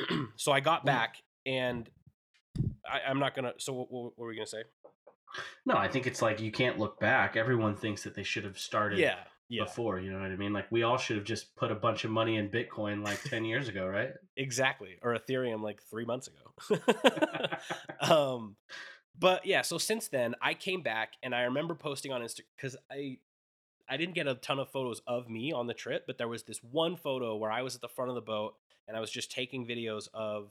so 0.37 0.53
I 0.53 0.61
got 0.61 0.85
back 0.85 1.17
and 1.45 1.88
I, 2.88 3.09
I'm 3.09 3.19
not 3.19 3.35
gonna. 3.35 3.53
So 3.59 3.73
what, 3.73 3.91
what, 3.91 4.19
were 4.19 4.29
we 4.29 4.37
gonna 4.37 4.47
say? 4.47 4.62
no, 5.67 5.76
I 5.76 5.88
think 5.88 6.07
it's 6.07 6.23
like 6.23 6.41
you 6.41 6.53
can't 6.53 6.79
look 6.79 7.00
back. 7.00 7.37
Everyone 7.37 7.76
thinks 7.76 8.05
that 8.05 8.15
they 8.15 8.23
should 8.23 8.45
have 8.45 8.59
started 8.59 8.99
Yeah, 8.99 9.17
yeah, 9.49 9.65
before. 9.65 9.99
You 9.99 10.12
know 10.12 10.21
what 10.21 10.31
I 10.31 10.37
mean? 10.37 10.53
Like 10.53 10.71
we 10.71 10.83
all 10.83 10.97
should 10.97 11.17
have 11.17 11.26
just 11.26 11.55
put 11.57 11.71
a 11.71 11.75
bunch 11.75 12.05
of 12.05 12.11
money 12.11 12.37
in 12.37 12.49
Bitcoin 12.49 13.05
like 13.05 13.23
ten 13.23 13.45
years 13.45 13.69
ago, 13.69 13.87
right? 13.87 14.11
exactly. 14.37 14.99
Or 15.03 15.17
Ethereum 15.17 15.62
like 15.62 15.83
three 15.83 16.05
months 16.05 16.29
ago. 16.29 16.79
um, 18.00 18.57
but 19.18 19.46
yeah. 19.46 19.62
So 19.62 19.78
since 19.78 20.08
then, 20.08 20.35
I 20.42 20.54
came 20.54 20.82
back 20.82 21.14
and 21.23 21.35
I 21.35 21.42
remember 21.42 21.75
posting 21.75 22.12
on 22.12 22.20
Instagram 22.20 22.44
because 22.56 22.76
I 22.90 23.18
I 23.88 23.96
didn't 23.96 24.14
get 24.14 24.26
a 24.26 24.35
ton 24.35 24.58
of 24.58 24.70
photos 24.70 25.00
of 25.06 25.28
me 25.28 25.52
on 25.52 25.66
the 25.66 25.75
trip, 25.75 26.04
but 26.06 26.18
there 26.18 26.28
was 26.28 26.42
this 26.42 26.61
one 26.62 26.96
photo 26.96 27.37
where 27.37 27.50
I 27.50 27.62
was 27.62 27.75
at 27.75 27.80
the 27.80 27.88
front 27.88 28.11
of 28.11 28.14
the 28.14 28.20
boat 28.20 28.54
and 28.88 28.96
I 28.96 29.00
was 29.00 29.11
just 29.11 29.30
taking 29.30 29.66
videos 29.66 30.08
of 30.12 30.50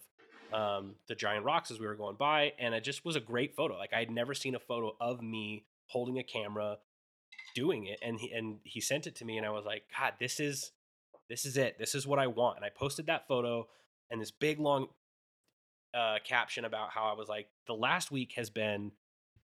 um, 0.54 0.96
the 1.08 1.16
giant 1.16 1.44
rocks 1.44 1.72
as 1.72 1.80
we 1.80 1.88
were 1.88 1.96
going 1.96 2.16
by, 2.16 2.54
and 2.60 2.74
it 2.74 2.84
just 2.84 3.04
was 3.04 3.16
a 3.16 3.20
great 3.20 3.56
photo. 3.56 3.78
Like 3.78 3.94
I 3.94 4.00
had 4.00 4.12
never 4.12 4.34
seen 4.34 4.56
a 4.56 4.60
photo 4.60 4.96
of 5.02 5.22
me 5.22 5.66
holding 5.88 6.18
a 6.18 6.24
camera, 6.24 6.78
doing 7.56 7.86
it, 7.86 8.00
and 8.02 8.20
he 8.20 8.32
and 8.32 8.60
he 8.64 8.80
sent 8.80 9.08
it 9.08 9.16
to 9.16 9.26
me, 9.26 9.38
and 9.38 9.46
I 9.46 9.50
was 9.50 9.66
like, 9.66 9.84
God, 9.98 10.14
this 10.20 10.40
is 10.40 10.72
this 11.30 11.46
is 11.46 11.58
it. 11.58 11.78
This 11.80 11.96
is 11.96 12.06
what 12.06 12.20
I 12.20 12.28
want. 12.28 12.58
And 12.58 12.66
I 12.66 12.70
posted 12.70 13.08
that 13.08 13.28
photo 13.28 13.68
and 14.10 14.22
this 14.22 14.32
big 14.32 14.60
long 14.60 14.88
uh, 15.96 16.18
caption 16.24 16.66
about 16.66 16.90
how 16.90 17.06
I 17.06 17.14
was 17.14 17.30
like, 17.30 17.48
the 17.68 17.74
last 17.74 18.12
week 18.12 18.34
has 18.36 18.50
been 18.50 18.92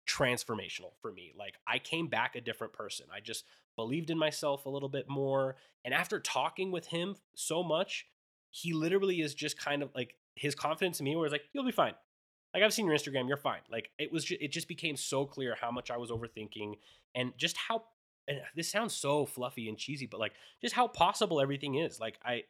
transformational 0.09 0.92
for 1.00 1.12
me. 1.12 1.32
Like 1.38 1.54
I 1.66 1.78
came 1.78 2.09
back 2.09 2.35
a 2.35 2.40
different 2.40 2.73
person. 2.73 3.06
I 3.14 3.20
just 3.20 3.44
believed 3.76 4.11
in 4.11 4.18
myself 4.18 4.66
a 4.66 4.70
little 4.70 4.88
bit 4.88 5.09
more. 5.09 5.56
And 5.85 5.94
after 5.94 6.18
talking 6.18 6.73
with 6.73 6.87
him 6.87 7.16
so 7.35 7.62
much, 7.62 8.06
he 8.50 8.73
literally 8.73 9.20
is 9.20 9.35
just 9.35 9.59
kind 9.59 9.82
of 9.82 9.90
like 9.94 10.16
his 10.35 10.54
confidence 10.54 10.99
in 10.99 11.04
me 11.04 11.14
was 11.14 11.32
like, 11.32 11.44
you'll 11.52 11.64
be 11.64 11.70
fine. 11.70 11.94
Like 12.52 12.62
I've 12.62 12.73
seen 12.73 12.87
your 12.87 12.97
Instagram, 12.97 13.28
you're 13.28 13.37
fine. 13.37 13.61
Like 13.70 13.90
it 13.99 14.11
was, 14.11 14.25
ju- 14.25 14.38
it 14.40 14.50
just 14.50 14.66
became 14.66 14.97
so 14.97 15.25
clear 15.25 15.56
how 15.61 15.70
much 15.70 15.90
I 15.90 15.99
was 15.99 16.11
overthinking 16.11 16.75
and 17.14 17.32
just 17.37 17.56
how. 17.56 17.85
And 18.26 18.40
this 18.56 18.70
sounds 18.70 18.94
so 18.94 19.26
fluffy 19.26 19.68
and 19.68 19.78
cheesy, 19.78 20.06
but 20.06 20.20
like 20.20 20.32
just 20.61 20.75
how 20.75 20.88
possible 20.88 21.40
everything 21.40 21.76
is. 21.76 22.00
Like 22.00 22.18
I, 22.25 22.44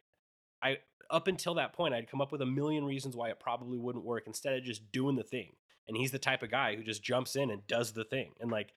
I 0.61 0.77
up 1.09 1.27
until 1.27 1.55
that 1.55 1.73
point, 1.73 1.93
I'd 1.93 2.09
come 2.09 2.21
up 2.21 2.31
with 2.31 2.41
a 2.41 2.45
million 2.45 2.85
reasons 2.85 3.15
why 3.15 3.29
it 3.29 3.39
probably 3.39 3.77
wouldn't 3.77 4.05
work 4.05 4.23
instead 4.27 4.57
of 4.57 4.63
just 4.63 4.91
doing 4.91 5.15
the 5.15 5.23
thing. 5.23 5.53
And 5.87 5.97
he's 5.97 6.11
the 6.11 6.19
type 6.19 6.41
of 6.43 6.51
guy 6.51 6.75
who 6.75 6.83
just 6.83 7.03
jumps 7.03 7.35
in 7.35 7.49
and 7.51 7.65
does 7.67 7.91
the 7.91 8.05
thing. 8.05 8.31
And 8.39 8.49
like 8.51 8.73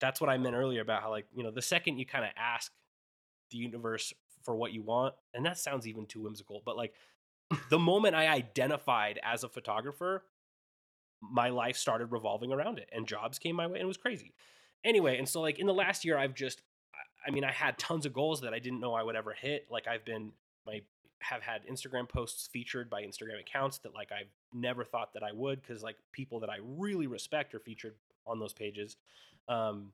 that's 0.00 0.20
what 0.20 0.28
I 0.28 0.36
meant 0.36 0.56
earlier 0.56 0.80
about 0.82 1.02
how 1.02 1.10
like 1.10 1.26
you 1.34 1.42
know 1.42 1.50
the 1.50 1.62
second 1.62 1.98
you 1.98 2.06
kind 2.06 2.24
of 2.24 2.30
ask 2.36 2.72
the 3.50 3.58
universe 3.58 4.12
for 4.42 4.54
what 4.56 4.72
you 4.72 4.82
want, 4.82 5.14
and 5.34 5.46
that 5.46 5.58
sounds 5.58 5.86
even 5.86 6.06
too 6.06 6.20
whimsical, 6.22 6.62
but 6.64 6.76
like 6.76 6.94
the 7.70 7.78
moment 7.78 8.14
I 8.16 8.26
identified 8.28 9.20
as 9.22 9.44
a 9.44 9.48
photographer, 9.48 10.24
my 11.20 11.50
life 11.50 11.76
started 11.76 12.06
revolving 12.06 12.52
around 12.52 12.78
it, 12.78 12.88
and 12.92 13.06
jobs 13.06 13.38
came 13.38 13.56
my 13.56 13.66
way, 13.66 13.74
and 13.74 13.82
it 13.82 13.86
was 13.86 13.96
crazy. 13.96 14.34
Anyway, 14.84 15.16
and 15.18 15.28
so 15.28 15.40
like 15.40 15.58
in 15.60 15.66
the 15.66 15.74
last 15.74 16.04
year, 16.04 16.18
I've 16.18 16.34
just, 16.34 16.62
I- 16.94 17.28
I 17.28 17.30
mean, 17.30 17.44
I 17.44 17.52
had 17.52 17.78
tons 17.78 18.04
of 18.04 18.12
goals 18.12 18.40
that 18.40 18.52
I 18.52 18.58
didn't 18.58 18.80
know 18.80 18.94
I 18.94 19.02
would 19.04 19.14
ever 19.14 19.32
hit. 19.32 19.66
Like 19.70 19.86
I've 19.86 20.04
been, 20.04 20.32
my 20.66 20.80
have 21.22 21.42
had 21.42 21.66
Instagram 21.66 22.08
posts 22.08 22.48
featured 22.52 22.90
by 22.90 23.02
Instagram 23.02 23.40
accounts 23.40 23.78
that 23.78 23.94
like 23.94 24.10
I've 24.12 24.30
never 24.52 24.84
thought 24.84 25.14
that 25.14 25.22
I 25.22 25.32
would 25.32 25.62
because 25.62 25.82
like 25.82 25.96
people 26.12 26.40
that 26.40 26.50
I 26.50 26.58
really 26.62 27.06
respect 27.06 27.54
are 27.54 27.60
featured 27.60 27.94
on 28.26 28.38
those 28.38 28.52
pages. 28.52 28.96
Um, 29.48 29.92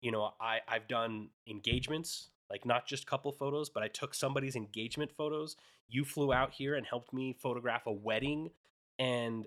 you 0.00 0.12
know, 0.12 0.32
I 0.40 0.60
I've 0.68 0.88
done 0.88 1.28
engagements, 1.48 2.28
like 2.50 2.64
not 2.64 2.86
just 2.86 3.06
couple 3.06 3.32
photos, 3.32 3.68
but 3.68 3.82
I 3.82 3.88
took 3.88 4.14
somebody's 4.14 4.56
engagement 4.56 5.12
photos. 5.12 5.56
You 5.88 6.04
flew 6.04 6.32
out 6.32 6.52
here 6.52 6.74
and 6.74 6.86
helped 6.86 7.12
me 7.12 7.32
photograph 7.32 7.86
a 7.86 7.92
wedding, 7.92 8.50
and 8.98 9.46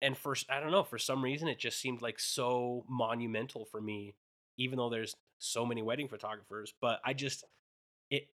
and 0.00 0.16
for 0.16 0.34
I 0.48 0.60
don't 0.60 0.72
know 0.72 0.84
for 0.84 0.98
some 0.98 1.22
reason 1.22 1.48
it 1.48 1.58
just 1.58 1.78
seemed 1.78 2.02
like 2.02 2.18
so 2.18 2.84
monumental 2.88 3.64
for 3.64 3.80
me, 3.80 4.14
even 4.56 4.78
though 4.78 4.90
there's 4.90 5.14
so 5.38 5.66
many 5.66 5.82
wedding 5.82 6.08
photographers. 6.08 6.72
But 6.80 7.00
I 7.04 7.12
just 7.12 7.44
it 8.10 8.28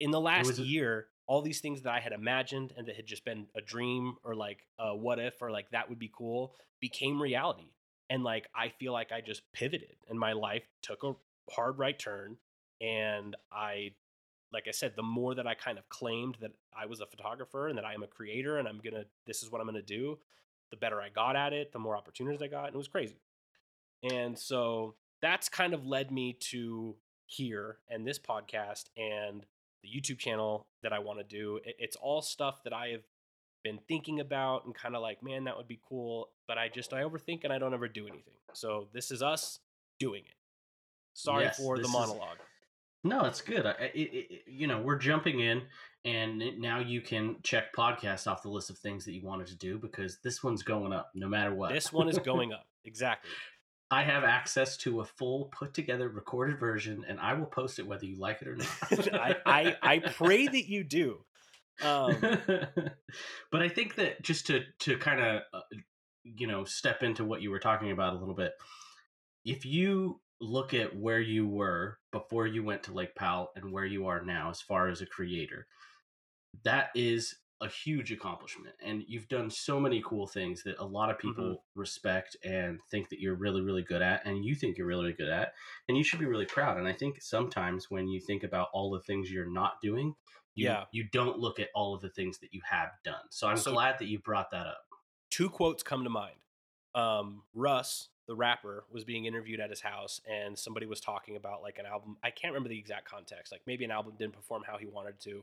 in 0.00 0.10
the 0.10 0.20
last 0.20 0.58
year, 0.58 1.06
all 1.26 1.42
these 1.42 1.60
things 1.60 1.82
that 1.82 1.92
I 1.92 2.00
had 2.00 2.12
imagined 2.12 2.72
and 2.76 2.86
that 2.86 2.96
had 2.96 3.06
just 3.06 3.24
been 3.24 3.46
a 3.54 3.60
dream 3.60 4.16
or 4.22 4.34
like 4.34 4.66
a 4.78 4.94
what 4.94 5.18
if 5.18 5.42
or 5.42 5.50
like 5.50 5.70
that 5.70 5.88
would 5.88 5.98
be 5.98 6.10
cool 6.12 6.54
became 6.80 7.20
reality. 7.20 7.70
And 8.08 8.22
like 8.22 8.48
I 8.54 8.68
feel 8.68 8.92
like 8.92 9.10
I 9.10 9.20
just 9.20 9.42
pivoted 9.52 9.96
and 10.08 10.18
my 10.18 10.32
life 10.32 10.64
took 10.82 11.02
a 11.02 11.14
hard 11.50 11.78
right 11.78 11.98
turn. 11.98 12.36
And 12.80 13.34
I, 13.50 13.92
like 14.52 14.68
I 14.68 14.70
said, 14.70 14.92
the 14.94 15.02
more 15.02 15.34
that 15.34 15.46
I 15.46 15.54
kind 15.54 15.78
of 15.78 15.88
claimed 15.88 16.36
that 16.40 16.52
I 16.78 16.86
was 16.86 17.00
a 17.00 17.06
photographer 17.06 17.68
and 17.68 17.76
that 17.78 17.84
I 17.84 17.94
am 17.94 18.02
a 18.02 18.06
creator 18.06 18.58
and 18.58 18.68
I'm 18.68 18.80
gonna, 18.84 19.04
this 19.26 19.42
is 19.42 19.50
what 19.50 19.60
I'm 19.60 19.66
gonna 19.66 19.82
do, 19.82 20.18
the 20.70 20.76
better 20.76 21.00
I 21.00 21.08
got 21.08 21.34
at 21.34 21.52
it, 21.52 21.72
the 21.72 21.78
more 21.78 21.96
opportunities 21.96 22.42
I 22.42 22.46
got. 22.46 22.66
And 22.66 22.74
it 22.74 22.78
was 22.78 22.88
crazy. 22.88 23.18
And 24.02 24.38
so 24.38 24.94
that's 25.20 25.48
kind 25.48 25.74
of 25.74 25.86
led 25.86 26.12
me 26.12 26.34
to 26.34 26.94
here 27.26 27.78
and 27.88 28.06
this 28.06 28.18
podcast 28.18 28.84
and 28.96 29.44
the 29.82 29.88
YouTube 29.88 30.18
channel 30.18 30.66
that 30.82 30.92
I 30.92 30.98
want 30.98 31.18
to 31.18 31.24
do. 31.24 31.60
It's 31.64 31.96
all 31.96 32.22
stuff 32.22 32.62
that 32.64 32.72
I 32.72 32.88
have 32.88 33.02
been 33.64 33.78
thinking 33.88 34.20
about 34.20 34.64
and 34.64 34.74
kind 34.74 34.94
of 34.94 35.02
like, 35.02 35.22
man, 35.22 35.44
that 35.44 35.56
would 35.56 35.68
be 35.68 35.80
cool. 35.88 36.30
But 36.46 36.58
I 36.58 36.68
just, 36.68 36.92
I 36.92 37.02
overthink 37.02 37.44
and 37.44 37.52
I 37.52 37.58
don't 37.58 37.74
ever 37.74 37.88
do 37.88 38.06
anything. 38.06 38.34
So 38.52 38.88
this 38.92 39.10
is 39.10 39.22
us 39.22 39.60
doing 39.98 40.22
it. 40.26 40.34
Sorry 41.14 41.44
yes, 41.44 41.56
for 41.56 41.78
the 41.78 41.88
monologue. 41.88 42.36
Is, 42.36 43.10
no, 43.10 43.24
it's 43.24 43.40
good. 43.40 43.66
I, 43.66 43.72
it, 43.94 43.98
it, 44.12 44.42
you 44.46 44.66
know, 44.66 44.80
we're 44.80 44.98
jumping 44.98 45.40
in, 45.40 45.62
and 46.04 46.42
now 46.58 46.78
you 46.80 47.00
can 47.00 47.36
check 47.42 47.74
podcasts 47.74 48.26
off 48.26 48.42
the 48.42 48.50
list 48.50 48.68
of 48.70 48.78
things 48.78 49.04
that 49.04 49.12
you 49.12 49.22
wanted 49.24 49.46
to 49.48 49.56
do 49.56 49.78
because 49.78 50.18
this 50.22 50.42
one's 50.44 50.62
going 50.62 50.92
up 50.92 51.10
no 51.14 51.28
matter 51.28 51.54
what. 51.54 51.72
This 51.72 51.92
one 51.92 52.08
is 52.08 52.18
going 52.18 52.52
up. 52.52 52.66
Exactly. 52.84 53.30
I 53.90 54.02
have 54.02 54.24
access 54.24 54.76
to 54.78 55.00
a 55.00 55.04
full 55.04 55.46
put 55.46 55.72
together 55.72 56.08
recorded 56.08 56.58
version 56.58 57.04
and 57.06 57.20
I 57.20 57.34
will 57.34 57.46
post 57.46 57.78
it 57.78 57.86
whether 57.86 58.04
you 58.04 58.18
like 58.18 58.42
it 58.42 58.48
or 58.48 58.56
not. 58.56 59.14
I, 59.14 59.36
I, 59.46 59.76
I 59.82 59.98
pray 59.98 60.46
that 60.46 60.68
you 60.68 60.82
do. 60.82 61.24
Um, 61.82 62.16
but 63.52 63.62
I 63.62 63.68
think 63.68 63.96
that 63.96 64.22
just 64.22 64.46
to 64.48 64.62
to 64.80 64.96
kind 64.96 65.20
of 65.20 65.42
uh, 65.52 65.60
you 66.24 66.46
know 66.46 66.64
step 66.64 67.02
into 67.02 67.24
what 67.24 67.42
you 67.42 67.50
were 67.50 67.58
talking 67.58 67.90
about 67.90 68.14
a 68.14 68.18
little 68.18 68.34
bit, 68.34 68.52
if 69.44 69.64
you 69.66 70.20
look 70.40 70.74
at 70.74 70.96
where 70.96 71.20
you 71.20 71.46
were 71.46 71.98
before 72.12 72.46
you 72.46 72.64
went 72.64 72.82
to 72.84 72.92
Lake 72.92 73.14
Powell 73.14 73.50
and 73.56 73.72
where 73.72 73.84
you 73.84 74.06
are 74.06 74.22
now 74.24 74.50
as 74.50 74.60
far 74.60 74.88
as 74.88 75.00
a 75.00 75.06
creator, 75.06 75.66
that 76.64 76.88
is 76.94 77.36
a 77.62 77.68
huge 77.68 78.12
accomplishment 78.12 78.74
and 78.84 79.02
you've 79.08 79.28
done 79.28 79.50
so 79.50 79.80
many 79.80 80.02
cool 80.04 80.26
things 80.26 80.62
that 80.62 80.76
a 80.78 80.84
lot 80.84 81.10
of 81.10 81.18
people 81.18 81.44
mm-hmm. 81.44 81.80
respect 81.80 82.36
and 82.44 82.78
think 82.90 83.08
that 83.08 83.18
you're 83.18 83.34
really 83.34 83.62
really 83.62 83.82
good 83.82 84.02
at 84.02 84.24
and 84.26 84.44
you 84.44 84.54
think 84.54 84.76
you're 84.76 84.86
really, 84.86 85.04
really 85.04 85.14
good 85.14 85.30
at 85.30 85.54
and 85.88 85.96
you 85.96 86.04
should 86.04 86.18
be 86.18 86.26
really 86.26 86.44
proud 86.44 86.76
and 86.76 86.86
i 86.86 86.92
think 86.92 87.20
sometimes 87.22 87.90
when 87.90 88.08
you 88.08 88.20
think 88.20 88.42
about 88.44 88.68
all 88.74 88.90
the 88.90 89.00
things 89.00 89.30
you're 89.30 89.50
not 89.50 89.80
doing 89.82 90.14
you, 90.54 90.66
yeah. 90.66 90.84
you 90.92 91.04
don't 91.12 91.38
look 91.38 91.58
at 91.58 91.68
all 91.74 91.94
of 91.94 92.02
the 92.02 92.10
things 92.10 92.38
that 92.38 92.52
you 92.52 92.60
have 92.68 92.90
done 93.04 93.14
so 93.30 93.46
i'm 93.46 93.56
so 93.56 93.72
glad 93.72 93.98
that 93.98 94.06
you 94.06 94.18
brought 94.18 94.50
that 94.50 94.66
up. 94.66 94.84
two 95.30 95.48
quotes 95.48 95.82
come 95.82 96.04
to 96.04 96.10
mind. 96.10 96.36
Um, 96.94 97.42
russ 97.54 98.08
the 98.26 98.34
rapper 98.34 98.84
was 98.90 99.04
being 99.04 99.24
interviewed 99.24 99.60
at 99.60 99.70
his 99.70 99.80
house 99.80 100.20
and 100.30 100.58
somebody 100.58 100.86
was 100.86 101.00
talking 101.00 101.36
about 101.36 101.62
like 101.62 101.78
an 101.78 101.86
album 101.86 102.16
i 102.22 102.30
can't 102.30 102.52
remember 102.52 102.68
the 102.68 102.78
exact 102.78 103.08
context 103.08 103.52
like 103.52 103.60
maybe 103.66 103.84
an 103.84 103.90
album 103.90 104.14
didn't 104.18 104.34
perform 104.34 104.62
how 104.66 104.76
he 104.78 104.86
wanted 104.86 105.18
to 105.20 105.42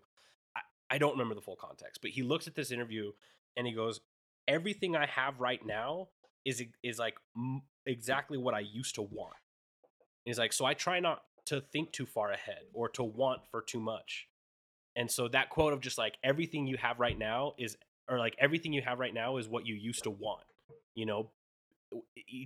I 0.94 1.00
don't 1.00 1.14
remember 1.14 1.34
the 1.34 1.42
full 1.42 1.56
context, 1.56 2.04
but 2.04 2.12
he 2.12 2.22
looks 2.22 2.46
at 2.46 2.54
this 2.54 2.70
interview 2.70 3.14
and 3.58 3.66
he 3.66 3.74
goes, 3.74 4.00
"Everything 4.48 4.96
I 4.96 5.08
have 5.08 5.40
right 5.40 5.66
now 5.66 6.10
is 6.46 6.64
is 6.84 7.00
like 7.00 7.18
exactly 7.88 8.38
what 8.38 8.54
I 8.54 8.60
used 8.60 8.94
to 8.96 9.02
want." 9.02 9.36
And 9.98 10.26
he's 10.26 10.38
like, 10.38 10.54
"So 10.54 10.66
I 10.66 10.76
try 10.76 11.00
not 11.00 11.24
to 11.46 11.62
think 11.62 11.94
too 11.94 12.06
far 12.06 12.32
ahead 12.32 12.68
or 12.74 12.90
to 12.90 13.04
want 13.04 13.42
for 13.50 13.64
too 13.64 13.80
much." 13.80 14.30
And 14.96 15.10
so 15.10 15.28
that 15.30 15.50
quote 15.50 15.74
of 15.74 15.82
just 15.82 15.98
like 15.98 16.18
everything 16.24 16.68
you 16.68 16.78
have 16.78 17.00
right 17.00 17.18
now 17.18 17.56
is 17.58 17.76
or 18.08 18.20
like 18.20 18.36
everything 18.38 18.72
you 18.72 18.84
have 18.84 19.00
right 19.00 19.16
now 19.16 19.38
is 19.38 19.48
what 19.48 19.66
you 19.66 19.74
used 19.74 20.04
to 20.04 20.12
want. 20.12 20.46
You 20.94 21.08
know, 21.08 21.32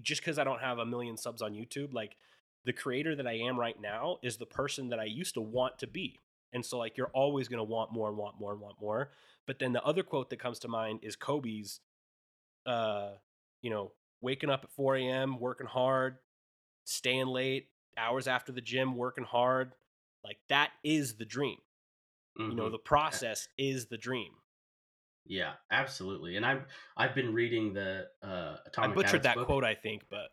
just 0.04 0.24
cuz 0.24 0.40
I 0.40 0.46
don't 0.46 0.62
have 0.62 0.80
a 0.80 0.86
million 0.86 1.18
subs 1.18 1.42
on 1.42 1.54
YouTube, 1.54 1.94
like 1.94 2.16
the 2.64 2.72
creator 2.72 3.14
that 3.14 3.28
I 3.28 3.34
am 3.34 3.60
right 3.60 3.80
now 3.82 4.20
is 4.24 4.38
the 4.38 4.46
person 4.46 4.88
that 4.90 5.02
I 5.02 5.06
used 5.06 5.34
to 5.34 5.42
want 5.42 5.80
to 5.80 5.88
be. 5.88 6.18
And 6.54 6.66
so 6.66 6.78
like 6.78 6.98
you're 6.98 7.12
always 7.14 7.48
going 7.48 7.60
to 7.60 7.64
want 7.64 7.94
more 7.94 8.08
and 8.08 8.18
want 8.18 8.40
more 8.40 8.52
and 8.52 8.62
want 8.62 8.76
more. 8.82 9.12
But 9.46 9.60
then 9.60 9.74
the 9.74 9.84
other 9.84 10.04
quote 10.04 10.30
that 10.30 10.40
comes 10.40 10.60
to 10.60 10.68
mind 10.68 11.00
is 11.04 11.16
Kobe's 11.16 11.80
uh 12.66 13.12
you 13.62 13.70
know, 13.70 13.92
waking 14.22 14.50
up 14.50 14.64
at 14.64 14.72
4 14.72 14.98
a.m., 14.98 15.40
working 15.40 15.68
hard, 15.68 16.18
staying 16.86 17.28
late, 17.28 17.70
hours 17.98 18.28
after 18.28 18.52
the 18.52 18.62
gym, 18.62 18.96
working 18.96 19.24
hard. 19.24 19.74
Like 20.24 20.38
that 20.50 20.72
is 20.84 21.16
the 21.16 21.26
dream. 21.26 21.58
Mm-hmm. 22.40 22.52
You 22.52 22.56
know, 22.56 22.64
mm-hmm. 22.64 22.74
the 22.74 22.80
process 22.80 23.48
is 23.58 23.88
the 23.88 23.98
dream. 23.98 24.32
Yeah, 25.26 25.54
absolutely. 25.72 26.38
And 26.38 26.46
I've 26.46 26.64
I've 26.96 27.14
been 27.16 27.34
reading 27.34 27.74
the 27.74 28.08
uh 28.24 28.58
Atomic 28.66 28.92
I 28.92 28.94
butchered 28.94 29.06
Habits 29.06 29.24
that 29.24 29.36
book. 29.36 29.48
quote, 29.48 29.64
I 29.64 29.76
think, 29.76 30.04
but 30.10 30.30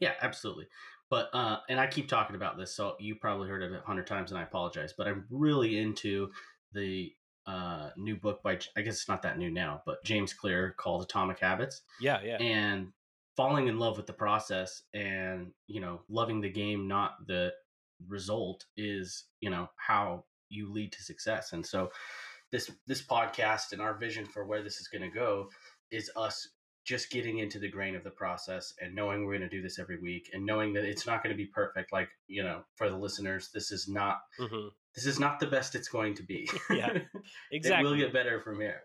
yeah, 0.00 0.14
absolutely. 0.22 0.66
But 1.10 1.28
uh, 1.32 1.58
and 1.68 1.78
I 1.78 1.86
keep 1.86 2.08
talking 2.08 2.36
about 2.36 2.56
this, 2.56 2.74
so 2.74 2.96
you 2.98 3.16
probably 3.16 3.48
heard 3.48 3.62
it 3.62 3.72
a 3.72 3.86
hundred 3.86 4.06
times, 4.06 4.30
and 4.30 4.38
I 4.38 4.44
apologize. 4.44 4.94
But 4.96 5.08
I'm 5.08 5.26
really 5.30 5.78
into 5.78 6.30
the 6.72 7.12
uh, 7.46 7.90
new 7.96 8.16
book 8.16 8.42
by 8.42 8.58
I 8.76 8.82
guess 8.82 8.94
it's 8.94 9.08
not 9.08 9.22
that 9.22 9.38
new 9.38 9.50
now, 9.50 9.82
but 9.84 10.02
James 10.04 10.32
Clear 10.32 10.74
called 10.78 11.02
Atomic 11.02 11.40
Habits. 11.40 11.82
Yeah, 12.00 12.20
yeah. 12.24 12.36
And 12.36 12.92
falling 13.36 13.66
in 13.66 13.78
love 13.78 13.96
with 13.96 14.06
the 14.06 14.12
process, 14.12 14.82
and 14.94 15.52
you 15.66 15.80
know, 15.80 16.00
loving 16.08 16.40
the 16.40 16.50
game, 16.50 16.86
not 16.86 17.26
the 17.26 17.52
result, 18.08 18.64
is 18.76 19.24
you 19.40 19.50
know 19.50 19.68
how 19.76 20.24
you 20.48 20.70
lead 20.72 20.92
to 20.92 21.02
success. 21.02 21.52
And 21.52 21.66
so 21.66 21.90
this 22.52 22.70
this 22.86 23.02
podcast 23.02 23.72
and 23.72 23.82
our 23.82 23.94
vision 23.94 24.26
for 24.26 24.44
where 24.44 24.62
this 24.62 24.80
is 24.80 24.88
going 24.88 25.02
to 25.02 25.14
go 25.14 25.48
is 25.90 26.10
us 26.14 26.48
just 26.90 27.08
getting 27.08 27.38
into 27.38 27.60
the 27.60 27.70
grain 27.70 27.94
of 27.94 28.02
the 28.02 28.10
process 28.10 28.74
and 28.80 28.92
knowing 28.96 29.24
we're 29.24 29.38
going 29.38 29.48
to 29.48 29.56
do 29.56 29.62
this 29.62 29.78
every 29.78 29.96
week 30.00 30.28
and 30.32 30.44
knowing 30.44 30.72
that 30.72 30.82
it's 30.82 31.06
not 31.06 31.22
going 31.22 31.32
to 31.32 31.36
be 31.36 31.46
perfect 31.46 31.92
like 31.92 32.08
you 32.26 32.42
know 32.42 32.62
for 32.74 32.90
the 32.90 32.96
listeners 32.96 33.48
this 33.54 33.70
is 33.70 33.86
not 33.86 34.22
mm-hmm. 34.40 34.66
this 34.96 35.06
is 35.06 35.20
not 35.20 35.38
the 35.38 35.46
best 35.46 35.76
it's 35.76 35.86
going 35.86 36.14
to 36.14 36.24
be. 36.24 36.50
Yeah 36.70 36.98
exactly 37.52 37.86
it 37.86 37.90
will 37.92 37.96
get 37.96 38.12
better 38.12 38.40
from 38.40 38.60
here 38.60 38.82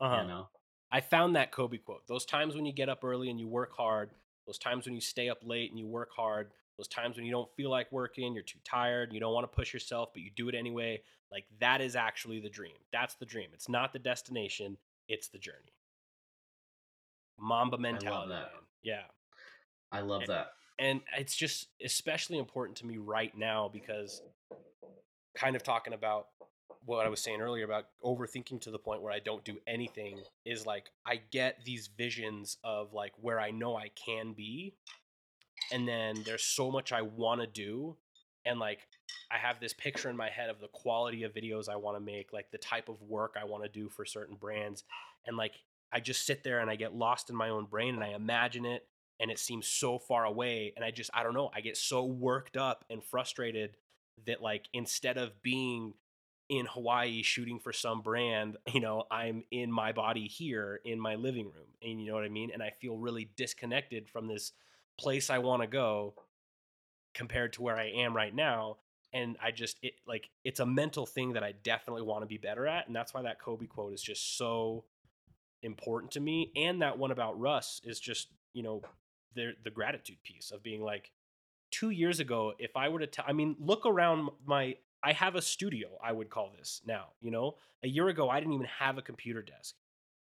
uh-huh. 0.00 0.22
you 0.22 0.28
know? 0.28 0.48
I 0.92 1.00
found 1.00 1.34
that 1.34 1.50
kobe 1.50 1.78
quote 1.78 2.06
those 2.06 2.24
times 2.24 2.54
when 2.54 2.64
you 2.64 2.72
get 2.72 2.88
up 2.88 3.02
early 3.02 3.28
and 3.28 3.40
you 3.40 3.48
work 3.48 3.72
hard 3.76 4.10
those 4.46 4.58
times 4.58 4.86
when 4.86 4.94
you 4.94 5.00
stay 5.00 5.28
up 5.28 5.38
late 5.42 5.70
and 5.70 5.80
you 5.80 5.88
work 5.88 6.10
hard 6.14 6.52
those 6.78 6.86
times 6.86 7.16
when 7.16 7.26
you 7.26 7.32
don't 7.32 7.50
feel 7.56 7.70
like 7.70 7.90
working 7.90 8.34
you're 8.34 8.44
too 8.44 8.60
tired 8.64 9.12
you 9.12 9.18
don't 9.18 9.34
want 9.34 9.50
to 9.50 9.56
push 9.56 9.74
yourself 9.74 10.10
but 10.14 10.22
you 10.22 10.30
do 10.36 10.48
it 10.48 10.54
anyway 10.54 11.00
like 11.32 11.44
that 11.60 11.82
is 11.82 11.94
actually 11.94 12.40
the 12.40 12.48
dream. 12.48 12.72
That's 12.90 13.16
the 13.16 13.26
dream. 13.26 13.48
It's 13.52 13.68
not 13.68 13.92
the 13.92 13.98
destination 13.98 14.78
it's 15.08 15.28
the 15.28 15.38
journey 15.38 15.72
Mamba 17.38 17.78
mentality. 17.78 18.34
Yeah. 18.82 19.02
I 19.90 20.00
love 20.00 20.22
and, 20.22 20.30
that. 20.30 20.52
And 20.78 21.00
it's 21.16 21.34
just 21.34 21.68
especially 21.84 22.38
important 22.38 22.78
to 22.78 22.86
me 22.86 22.98
right 22.98 23.36
now 23.36 23.70
because 23.72 24.22
kind 25.36 25.56
of 25.56 25.62
talking 25.62 25.92
about 25.92 26.26
what 26.84 27.04
I 27.04 27.08
was 27.08 27.20
saying 27.20 27.40
earlier 27.40 27.64
about 27.64 27.86
overthinking 28.04 28.62
to 28.62 28.70
the 28.70 28.78
point 28.78 29.02
where 29.02 29.12
I 29.12 29.18
don't 29.18 29.44
do 29.44 29.58
anything 29.66 30.20
is 30.46 30.64
like 30.64 30.86
I 31.06 31.20
get 31.30 31.58
these 31.64 31.88
visions 31.96 32.56
of 32.64 32.92
like 32.94 33.12
where 33.20 33.38
I 33.38 33.50
know 33.50 33.76
I 33.76 33.90
can 34.06 34.32
be 34.32 34.74
and 35.70 35.86
then 35.86 36.22
there's 36.24 36.44
so 36.44 36.70
much 36.70 36.92
I 36.92 37.02
want 37.02 37.40
to 37.40 37.46
do 37.46 37.96
and 38.46 38.58
like 38.58 38.80
I 39.30 39.36
have 39.36 39.60
this 39.60 39.74
picture 39.74 40.08
in 40.08 40.16
my 40.16 40.30
head 40.30 40.48
of 40.48 40.60
the 40.60 40.68
quality 40.68 41.24
of 41.24 41.34
videos 41.34 41.68
I 41.68 41.76
want 41.76 41.96
to 41.96 42.00
make, 42.00 42.32
like 42.32 42.50
the 42.50 42.58
type 42.58 42.88
of 42.88 43.00
work 43.02 43.34
I 43.38 43.44
want 43.44 43.62
to 43.64 43.68
do 43.68 43.88
for 43.90 44.06
certain 44.06 44.36
brands 44.36 44.84
and 45.26 45.36
like 45.36 45.52
I 45.92 46.00
just 46.00 46.26
sit 46.26 46.44
there 46.44 46.60
and 46.60 46.70
I 46.70 46.76
get 46.76 46.94
lost 46.94 47.30
in 47.30 47.36
my 47.36 47.48
own 47.48 47.66
brain 47.66 47.94
and 47.94 48.04
I 48.04 48.08
imagine 48.08 48.64
it 48.64 48.86
and 49.20 49.30
it 49.30 49.38
seems 49.38 49.66
so 49.66 49.98
far 49.98 50.24
away 50.24 50.72
and 50.76 50.84
I 50.84 50.90
just 50.90 51.10
I 51.14 51.22
don't 51.22 51.34
know, 51.34 51.50
I 51.54 51.60
get 51.60 51.76
so 51.76 52.04
worked 52.04 52.56
up 52.56 52.84
and 52.90 53.02
frustrated 53.02 53.76
that 54.26 54.42
like 54.42 54.68
instead 54.72 55.16
of 55.18 55.42
being 55.42 55.94
in 56.48 56.66
Hawaii 56.66 57.22
shooting 57.22 57.58
for 57.58 57.72
some 57.72 58.00
brand, 58.00 58.56
you 58.72 58.80
know, 58.80 59.04
I'm 59.10 59.44
in 59.50 59.70
my 59.70 59.92
body 59.92 60.26
here 60.26 60.80
in 60.84 61.00
my 61.00 61.14
living 61.14 61.46
room. 61.46 61.66
And 61.82 62.00
you 62.00 62.08
know 62.08 62.14
what 62.14 62.24
I 62.24 62.28
mean? 62.28 62.50
And 62.52 62.62
I 62.62 62.70
feel 62.80 62.96
really 62.96 63.30
disconnected 63.36 64.08
from 64.08 64.26
this 64.26 64.52
place 64.98 65.30
I 65.30 65.38
want 65.38 65.62
to 65.62 65.68
go 65.68 66.14
compared 67.14 67.52
to 67.54 67.62
where 67.62 67.76
I 67.76 67.90
am 67.90 68.16
right 68.16 68.34
now. 68.34 68.78
And 69.12 69.36
I 69.42 69.52
just 69.52 69.78
it 69.82 69.94
like 70.06 70.28
it's 70.44 70.60
a 70.60 70.66
mental 70.66 71.06
thing 71.06 71.32
that 71.32 71.42
I 71.42 71.52
definitely 71.62 72.02
want 72.02 72.22
to 72.22 72.26
be 72.26 72.36
better 72.36 72.66
at. 72.66 72.86
And 72.86 72.94
that's 72.94 73.14
why 73.14 73.22
that 73.22 73.40
Kobe 73.40 73.66
quote 73.66 73.94
is 73.94 74.02
just 74.02 74.36
so 74.36 74.84
important 75.62 76.12
to 76.12 76.20
me. 76.20 76.52
And 76.56 76.82
that 76.82 76.98
one 76.98 77.10
about 77.10 77.38
Russ 77.38 77.80
is 77.84 78.00
just, 78.00 78.28
you 78.52 78.62
know, 78.62 78.82
the 79.34 79.52
the 79.64 79.70
gratitude 79.70 80.22
piece 80.24 80.50
of 80.50 80.62
being 80.62 80.82
like, 80.82 81.10
two 81.70 81.90
years 81.90 82.20
ago, 82.20 82.52
if 82.58 82.76
I 82.76 82.88
were 82.88 83.00
to 83.00 83.06
tell, 83.06 83.24
I 83.26 83.32
mean, 83.32 83.56
look 83.58 83.86
around 83.86 84.28
my, 84.46 84.76
I 85.02 85.12
have 85.12 85.34
a 85.34 85.42
studio, 85.42 85.88
I 86.02 86.12
would 86.12 86.30
call 86.30 86.52
this 86.56 86.80
now, 86.86 87.08
you 87.20 87.30
know, 87.30 87.56
a 87.82 87.88
year 87.88 88.08
ago, 88.08 88.28
I 88.28 88.40
didn't 88.40 88.54
even 88.54 88.66
have 88.78 88.98
a 88.98 89.02
computer 89.02 89.42
desk. 89.42 89.74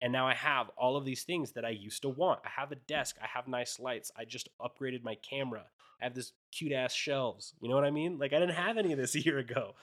And 0.02 0.12
now 0.12 0.28
I 0.28 0.34
have 0.34 0.70
all 0.78 0.98
of 0.98 1.06
these 1.06 1.24
things 1.24 1.52
that 1.52 1.65
I 1.65 1.70
used 1.70 2.02
to 2.02 2.10
want. 2.10 2.39
I 2.44 2.50
have 2.60 2.72
a 2.72 2.76
desk. 2.76 3.17
I 3.22 3.28
have 3.28 3.48
nice 3.48 3.80
lights. 3.80 4.12
I 4.17 4.26
just 4.26 4.50
upgraded 4.60 5.04
my 5.04 5.15
camera. 5.15 5.63
I 6.02 6.06
have 6.06 6.15
this 6.15 6.34
cute 6.52 6.72
ass 6.72 6.91
shelves. 6.91 7.54
You 7.62 7.70
know 7.70 7.76
what 7.76 7.84
I 7.84 7.91
mean? 7.91 8.17
Like 8.17 8.34
I 8.34 8.39
didn't 8.39 8.56
have 8.56 8.78
any 8.78 8.94
of 8.94 8.98
this 8.98 9.13
a 9.15 9.20
year 9.20 9.38
ago. 9.38 9.76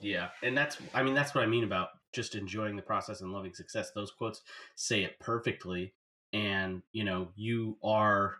Yeah. 0.00 0.28
And 0.42 0.56
that's, 0.56 0.76
I 0.94 1.02
mean, 1.02 1.14
that's 1.14 1.34
what 1.34 1.42
I 1.42 1.46
mean 1.46 1.64
about 1.64 1.88
just 2.12 2.34
enjoying 2.34 2.76
the 2.76 2.82
process 2.82 3.20
and 3.20 3.32
loving 3.32 3.54
success. 3.54 3.90
Those 3.94 4.10
quotes 4.10 4.42
say 4.74 5.02
it 5.02 5.18
perfectly. 5.20 5.94
And, 6.32 6.82
you 6.92 7.04
know, 7.04 7.28
you 7.36 7.78
are 7.82 8.36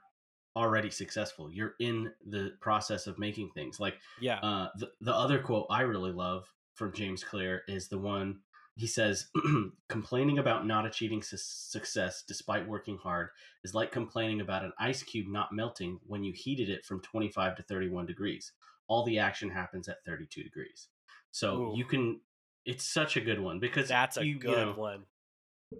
already 0.57 0.91
successful. 0.91 1.51
You're 1.51 1.75
in 1.81 2.13
the 2.27 2.55
process 2.61 3.07
of 3.07 3.19
making 3.19 3.51
things. 3.55 3.79
Like, 3.79 3.99
yeah. 4.21 4.39
Uh, 4.39 4.69
the, 4.77 4.91
the 5.01 5.15
other 5.15 5.39
quote 5.39 5.67
I 5.71 5.83
really 5.83 6.13
love 6.13 6.53
from 6.75 6.93
James 6.93 7.23
Clear 7.23 7.63
is 7.69 7.89
the 7.89 7.99
one 7.99 8.41
he 8.77 8.87
says, 8.87 9.29
complaining 9.89 10.39
about 10.39 10.67
not 10.67 10.85
achieving 10.85 11.23
su- 11.23 11.39
success 11.39 12.23
despite 12.29 12.69
working 12.69 12.99
hard 12.99 13.31
is 13.65 13.75
like 13.75 13.91
complaining 13.91 14.43
about 14.43 14.65
an 14.65 14.73
ice 14.79 15.03
cube 15.03 15.29
not 15.29 15.53
melting 15.53 15.99
when 16.07 16.23
you 16.23 16.35
heated 16.35 16.69
it 16.69 16.85
from 16.85 17.01
25 17.01 17.57
to 17.57 17.63
31 17.63 18.05
degrees. 18.05 18.53
all 18.89 19.03
the 19.05 19.19
action 19.19 19.51
happens 19.51 19.89
at 19.89 20.05
32 20.05 20.43
degrees. 20.43 20.89
So 21.33 21.57
Ooh. 21.57 21.73
you 21.77 21.85
can. 21.85 22.21
It's 22.67 22.85
such 22.85 23.17
a 23.17 23.21
good 23.21 23.41
one 23.41 23.61
because 23.61 23.89
That's 23.89 24.17
a 24.17 24.25
you, 24.25 24.35
you 24.35 24.39
good 24.41 24.67
know, 24.67 24.73
one. 24.75 25.07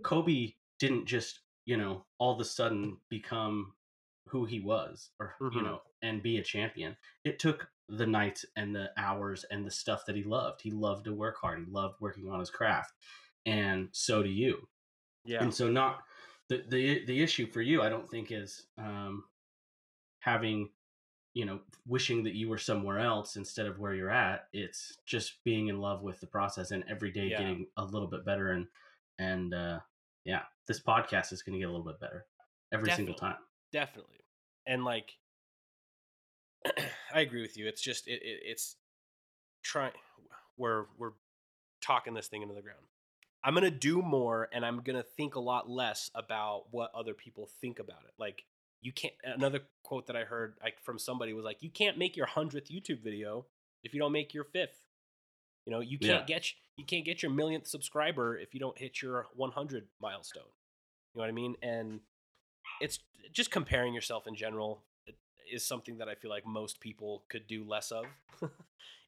Kobe 0.03 0.55
didn't 0.79 1.07
just 1.07 1.41
you 1.65 1.77
know 1.77 2.07
all 2.19 2.33
of 2.35 2.41
a 2.41 2.45
sudden 2.45 3.01
become 3.09 3.75
who 4.29 4.45
he 4.45 4.61
was 4.61 5.11
or 5.21 5.37
you 5.53 5.61
Mhm. 5.61 5.65
know 5.65 5.83
and 6.03 6.23
be 6.23 6.39
a 6.39 6.43
champion. 6.43 6.97
It 7.25 7.39
took 7.39 7.71
the 7.89 8.07
nights 8.07 8.45
and 8.57 8.75
the 8.75 8.93
hours 8.97 9.45
and 9.45 9.65
the 9.67 9.71
stuff 9.71 10.07
that 10.07 10.17
he 10.17 10.23
loved. 10.25 10.63
He 10.63 10.71
loved 10.71 11.05
to 11.05 11.15
work 11.15 11.37
hard. 11.39 11.59
He 11.61 11.67
loved 11.67 12.01
working 12.01 12.31
on 12.31 12.41
his 12.41 12.51
craft, 12.51 12.95
and 13.45 13.89
so 13.93 14.23
do 14.23 14.29
you. 14.31 14.69
Yeah. 15.25 15.43
And 15.43 15.53
so 15.55 15.71
not 15.71 16.05
the 16.49 16.65
the 16.69 17.05
the 17.05 17.23
issue 17.23 17.47
for 17.47 17.63
you, 17.63 17.83
I 17.83 17.89
don't 17.89 18.09
think 18.09 18.31
is 18.33 18.69
um, 18.79 19.25
having 20.21 20.71
you 21.37 21.45
know 21.45 21.61
wishing 21.87 22.25
that 22.25 22.35
you 22.35 22.49
were 22.49 22.57
somewhere 22.57 22.99
else 22.99 23.37
instead 23.37 23.67
of 23.67 23.79
where 23.79 23.93
you're 23.93 24.11
at. 24.11 24.49
It's 24.55 24.97
just 25.05 25.45
being 25.45 25.69
in 25.69 25.79
love 25.83 26.03
with 26.03 26.19
the 26.19 26.27
process 26.27 26.71
and 26.71 26.83
every 26.89 27.11
day 27.11 27.29
Yeah. 27.29 27.39
getting 27.41 27.67
a 27.77 27.85
little 27.85 28.09
bit 28.09 28.25
better 28.25 28.53
and 28.53 28.67
and 29.19 29.53
uh, 29.53 29.81
yeah, 30.25 30.43
this 30.67 30.81
podcast 30.81 31.33
is 31.33 31.43
going 31.43 31.53
to 31.55 31.59
get 31.59 31.69
a 31.69 31.71
little 31.71 31.85
bit 31.85 32.01
better 32.01 32.25
every 32.73 32.91
single 32.91 33.15
time. 33.15 33.37
definitely 33.71 34.25
and 34.67 34.83
like 34.85 35.13
i 37.15 37.21
agree 37.21 37.43
with 37.43 37.57
you 37.57 37.69
it's 37.69 37.81
just 37.83 38.09
it, 38.09 38.21
it 38.23 38.41
it's 38.45 38.77
trying 39.63 39.93
we're 40.57 40.87
we're 40.99 41.13
talking 41.81 42.15
this 42.15 42.29
thing 42.29 42.43
into 42.43 42.55
the 42.55 42.63
ground 42.63 42.81
i'm 43.45 43.55
gonna 43.55 43.71
do 43.71 44.03
more 44.03 44.49
and 44.53 44.65
i'm 44.65 44.81
gonna 44.81 45.03
think 45.03 45.35
a 45.37 45.41
lot 45.41 45.69
less 45.69 46.11
about 46.15 46.65
what 46.73 46.91
other 46.95 47.15
people 47.15 47.49
think 47.61 47.79
about 47.79 48.03
it 48.05 48.13
like 48.19 48.45
you 48.81 48.93
can't 48.93 49.15
another 49.25 49.61
quote 49.83 50.07
that 50.07 50.17
i 50.17 50.25
heard 50.25 50.55
like 50.63 50.81
from 50.83 50.99
somebody 50.99 51.33
was 51.33 51.45
like 51.45 51.63
you 51.63 51.71
can't 51.71 51.99
make 51.99 52.17
your 52.17 52.27
100th 52.27 52.71
youtube 52.71 53.03
video 53.03 53.47
if 53.83 53.95
you 53.95 54.01
don't 54.01 54.13
make 54.13 54.35
your 54.35 54.45
fifth 54.45 54.85
you 55.65 55.73
know 55.73 55.81
you 55.81 55.99
can't 55.99 56.27
get 56.27 56.53
you 56.77 56.85
can't 56.85 57.05
get 57.05 57.23
your 57.23 57.31
millionth 57.33 57.67
subscriber 57.67 58.37
if 58.37 58.55
you 58.55 58.61
don't 58.61 58.79
hit 58.79 59.01
your 59.03 59.27
100 59.35 59.87
milestone 60.01 60.43
you 61.15 61.19
know 61.19 61.23
what 61.23 61.29
i 61.29 61.33
mean 61.33 61.57
and 61.63 62.01
it's 62.81 62.99
just 63.33 63.51
comparing 63.51 63.95
yourself 63.95 64.27
in 64.27 64.35
general 64.35 64.83
is 65.51 65.65
something 65.65 65.99
that 65.99 66.09
I 66.09 66.15
feel 66.15 66.31
like 66.31 66.47
most 66.47 66.81
people 66.81 67.25
could 67.29 67.47
do 67.47 67.65
less 67.65 67.91
of. 67.91 68.05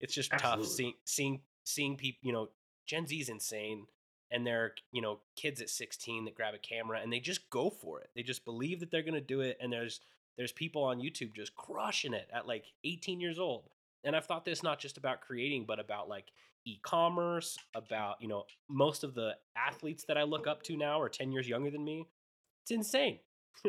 it's 0.00 0.14
just 0.14 0.32
Absolutely. 0.32 0.64
tough 0.64 0.72
seeing 0.72 0.94
seeing 1.04 1.40
seeing 1.64 1.96
people. 1.96 2.20
You 2.22 2.32
know, 2.32 2.48
Gen 2.86 3.06
Z's 3.06 3.28
insane, 3.28 3.86
and 4.30 4.46
they're 4.46 4.74
you 4.92 5.00
know 5.02 5.20
kids 5.36 5.60
at 5.60 5.70
16 5.70 6.24
that 6.26 6.34
grab 6.34 6.54
a 6.54 6.58
camera 6.58 7.00
and 7.02 7.12
they 7.12 7.20
just 7.20 7.48
go 7.50 7.70
for 7.70 8.00
it. 8.00 8.10
They 8.14 8.22
just 8.22 8.44
believe 8.44 8.80
that 8.80 8.90
they're 8.90 9.02
gonna 9.02 9.20
do 9.20 9.40
it, 9.40 9.58
and 9.60 9.72
there's 9.72 10.00
there's 10.36 10.52
people 10.52 10.84
on 10.84 11.00
YouTube 11.00 11.34
just 11.34 11.54
crushing 11.56 12.12
it 12.14 12.28
at 12.32 12.46
like 12.46 12.64
18 12.84 13.20
years 13.20 13.38
old. 13.38 13.70
And 14.04 14.14
I've 14.14 14.26
thought 14.26 14.44
this 14.44 14.62
not 14.62 14.78
just 14.78 14.96
about 14.96 15.20
creating, 15.20 15.64
but 15.66 15.80
about 15.80 16.08
like 16.08 16.30
e-commerce, 16.64 17.58
about 17.74 18.16
you 18.20 18.28
know 18.28 18.44
most 18.68 19.02
of 19.04 19.14
the 19.14 19.36
athletes 19.56 20.04
that 20.04 20.16
I 20.16 20.22
look 20.22 20.46
up 20.46 20.62
to 20.64 20.76
now 20.76 21.00
are 21.00 21.08
10 21.08 21.32
years 21.32 21.48
younger 21.48 21.70
than 21.70 21.84
me. 21.84 22.06
It's 22.62 22.70
insane. 22.70 23.18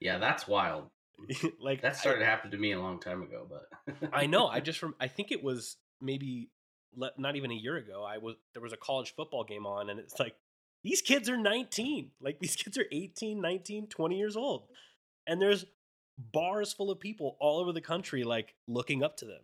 Yeah, 0.00 0.18
that's 0.18 0.48
wild. 0.48 0.86
like 1.60 1.82
That 1.82 1.92
I- 1.92 1.96
started 1.96 2.24
happening 2.24 2.52
to 2.52 2.56
me 2.58 2.72
a 2.72 2.80
long 2.80 2.98
time 2.98 3.22
ago, 3.22 3.46
but 3.48 4.10
I 4.12 4.26
know. 4.26 4.46
I 4.48 4.60
just 4.68 4.78
from 4.78 4.94
I 4.98 5.06
think 5.08 5.30
it 5.30 5.42
was 5.44 5.76
maybe 6.00 6.48
le- 6.96 7.12
not 7.18 7.36
even 7.36 7.50
a 7.50 7.54
year 7.54 7.76
ago. 7.76 8.04
I 8.04 8.18
was 8.18 8.36
there 8.52 8.62
was 8.62 8.72
a 8.72 8.76
college 8.76 9.14
football 9.14 9.44
game 9.44 9.66
on, 9.66 9.90
and 9.90 9.98
it's 9.98 10.18
like 10.18 10.34
these 10.82 11.02
kids 11.02 11.28
are 11.28 11.36
19. 11.36 12.10
Like 12.20 12.38
these 12.40 12.56
kids 12.56 12.78
are 12.78 12.86
18, 12.90 13.40
19, 13.40 13.86
20 13.88 14.18
years 14.18 14.36
old, 14.36 14.64
and 15.26 15.40
there's 15.40 15.64
bars 16.32 16.72
full 16.72 16.90
of 16.90 17.00
people 17.00 17.36
all 17.40 17.60
over 17.60 17.72
the 17.72 17.80
country 17.80 18.24
like 18.24 18.54
looking 18.68 19.02
up 19.02 19.16
to 19.18 19.24
them. 19.24 19.40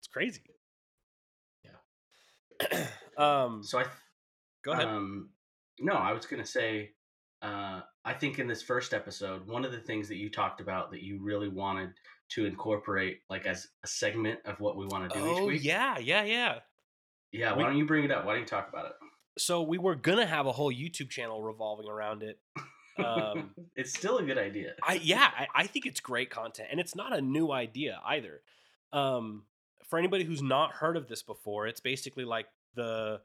It's 0.00 0.08
crazy. 0.08 0.42
Yeah. 1.64 2.86
um. 3.18 3.62
so 3.62 3.78
I 3.78 3.84
Go 4.66 4.72
ahead. 4.72 4.88
Um, 4.88 5.28
no, 5.78 5.92
I 5.92 6.12
was 6.12 6.26
going 6.26 6.42
to 6.42 6.48
say, 6.48 6.90
uh, 7.40 7.82
I 8.04 8.12
think 8.12 8.40
in 8.40 8.48
this 8.48 8.62
first 8.62 8.92
episode, 8.92 9.46
one 9.46 9.64
of 9.64 9.70
the 9.70 9.78
things 9.78 10.08
that 10.08 10.16
you 10.16 10.28
talked 10.28 10.60
about 10.60 10.90
that 10.90 11.02
you 11.04 11.22
really 11.22 11.48
wanted 11.48 11.90
to 12.30 12.46
incorporate, 12.46 13.20
like 13.30 13.46
as 13.46 13.68
a 13.84 13.86
segment 13.86 14.40
of 14.44 14.58
what 14.58 14.76
we 14.76 14.84
want 14.86 15.08
to 15.08 15.18
do 15.18 15.24
each 15.24 15.38
oh 15.38 15.46
week. 15.46 15.64
yeah, 15.64 15.98
yeah, 15.98 16.24
yeah. 16.24 16.58
Yeah. 17.36 17.54
We- 17.54 17.62
Why 17.62 17.68
don't 17.70 17.78
you 17.78 17.86
bring 17.86 18.04
it 18.04 18.10
up? 18.10 18.24
Why 18.24 18.32
don't 18.32 18.40
you 18.42 18.46
talk 18.46 18.68
about 18.68 18.86
it? 18.86 18.92
So 19.38 19.62
we 19.62 19.76
were 19.78 19.94
gonna 19.94 20.26
have 20.26 20.46
a 20.46 20.52
whole 20.52 20.72
YouTube 20.72 21.10
channel 21.10 21.42
revolving 21.42 21.88
around 21.88 22.22
it. 22.22 22.38
Um, 22.98 23.50
it's 23.76 23.92
still 23.92 24.18
a 24.18 24.22
good 24.22 24.38
idea. 24.38 24.74
I 24.82 24.94
yeah, 25.02 25.30
I, 25.38 25.46
I 25.54 25.66
think 25.66 25.84
it's 25.86 26.00
great 26.00 26.30
content, 26.30 26.68
and 26.70 26.80
it's 26.80 26.94
not 26.96 27.12
a 27.12 27.20
new 27.20 27.52
idea 27.52 28.00
either. 28.06 28.40
Um, 28.92 29.44
for 29.84 29.98
anybody 29.98 30.24
who's 30.24 30.42
not 30.42 30.72
heard 30.72 30.96
of 30.96 31.06
this 31.06 31.22
before, 31.22 31.66
it's 31.66 31.80
basically 31.80 32.24
like 32.24 32.46
the 32.74 33.20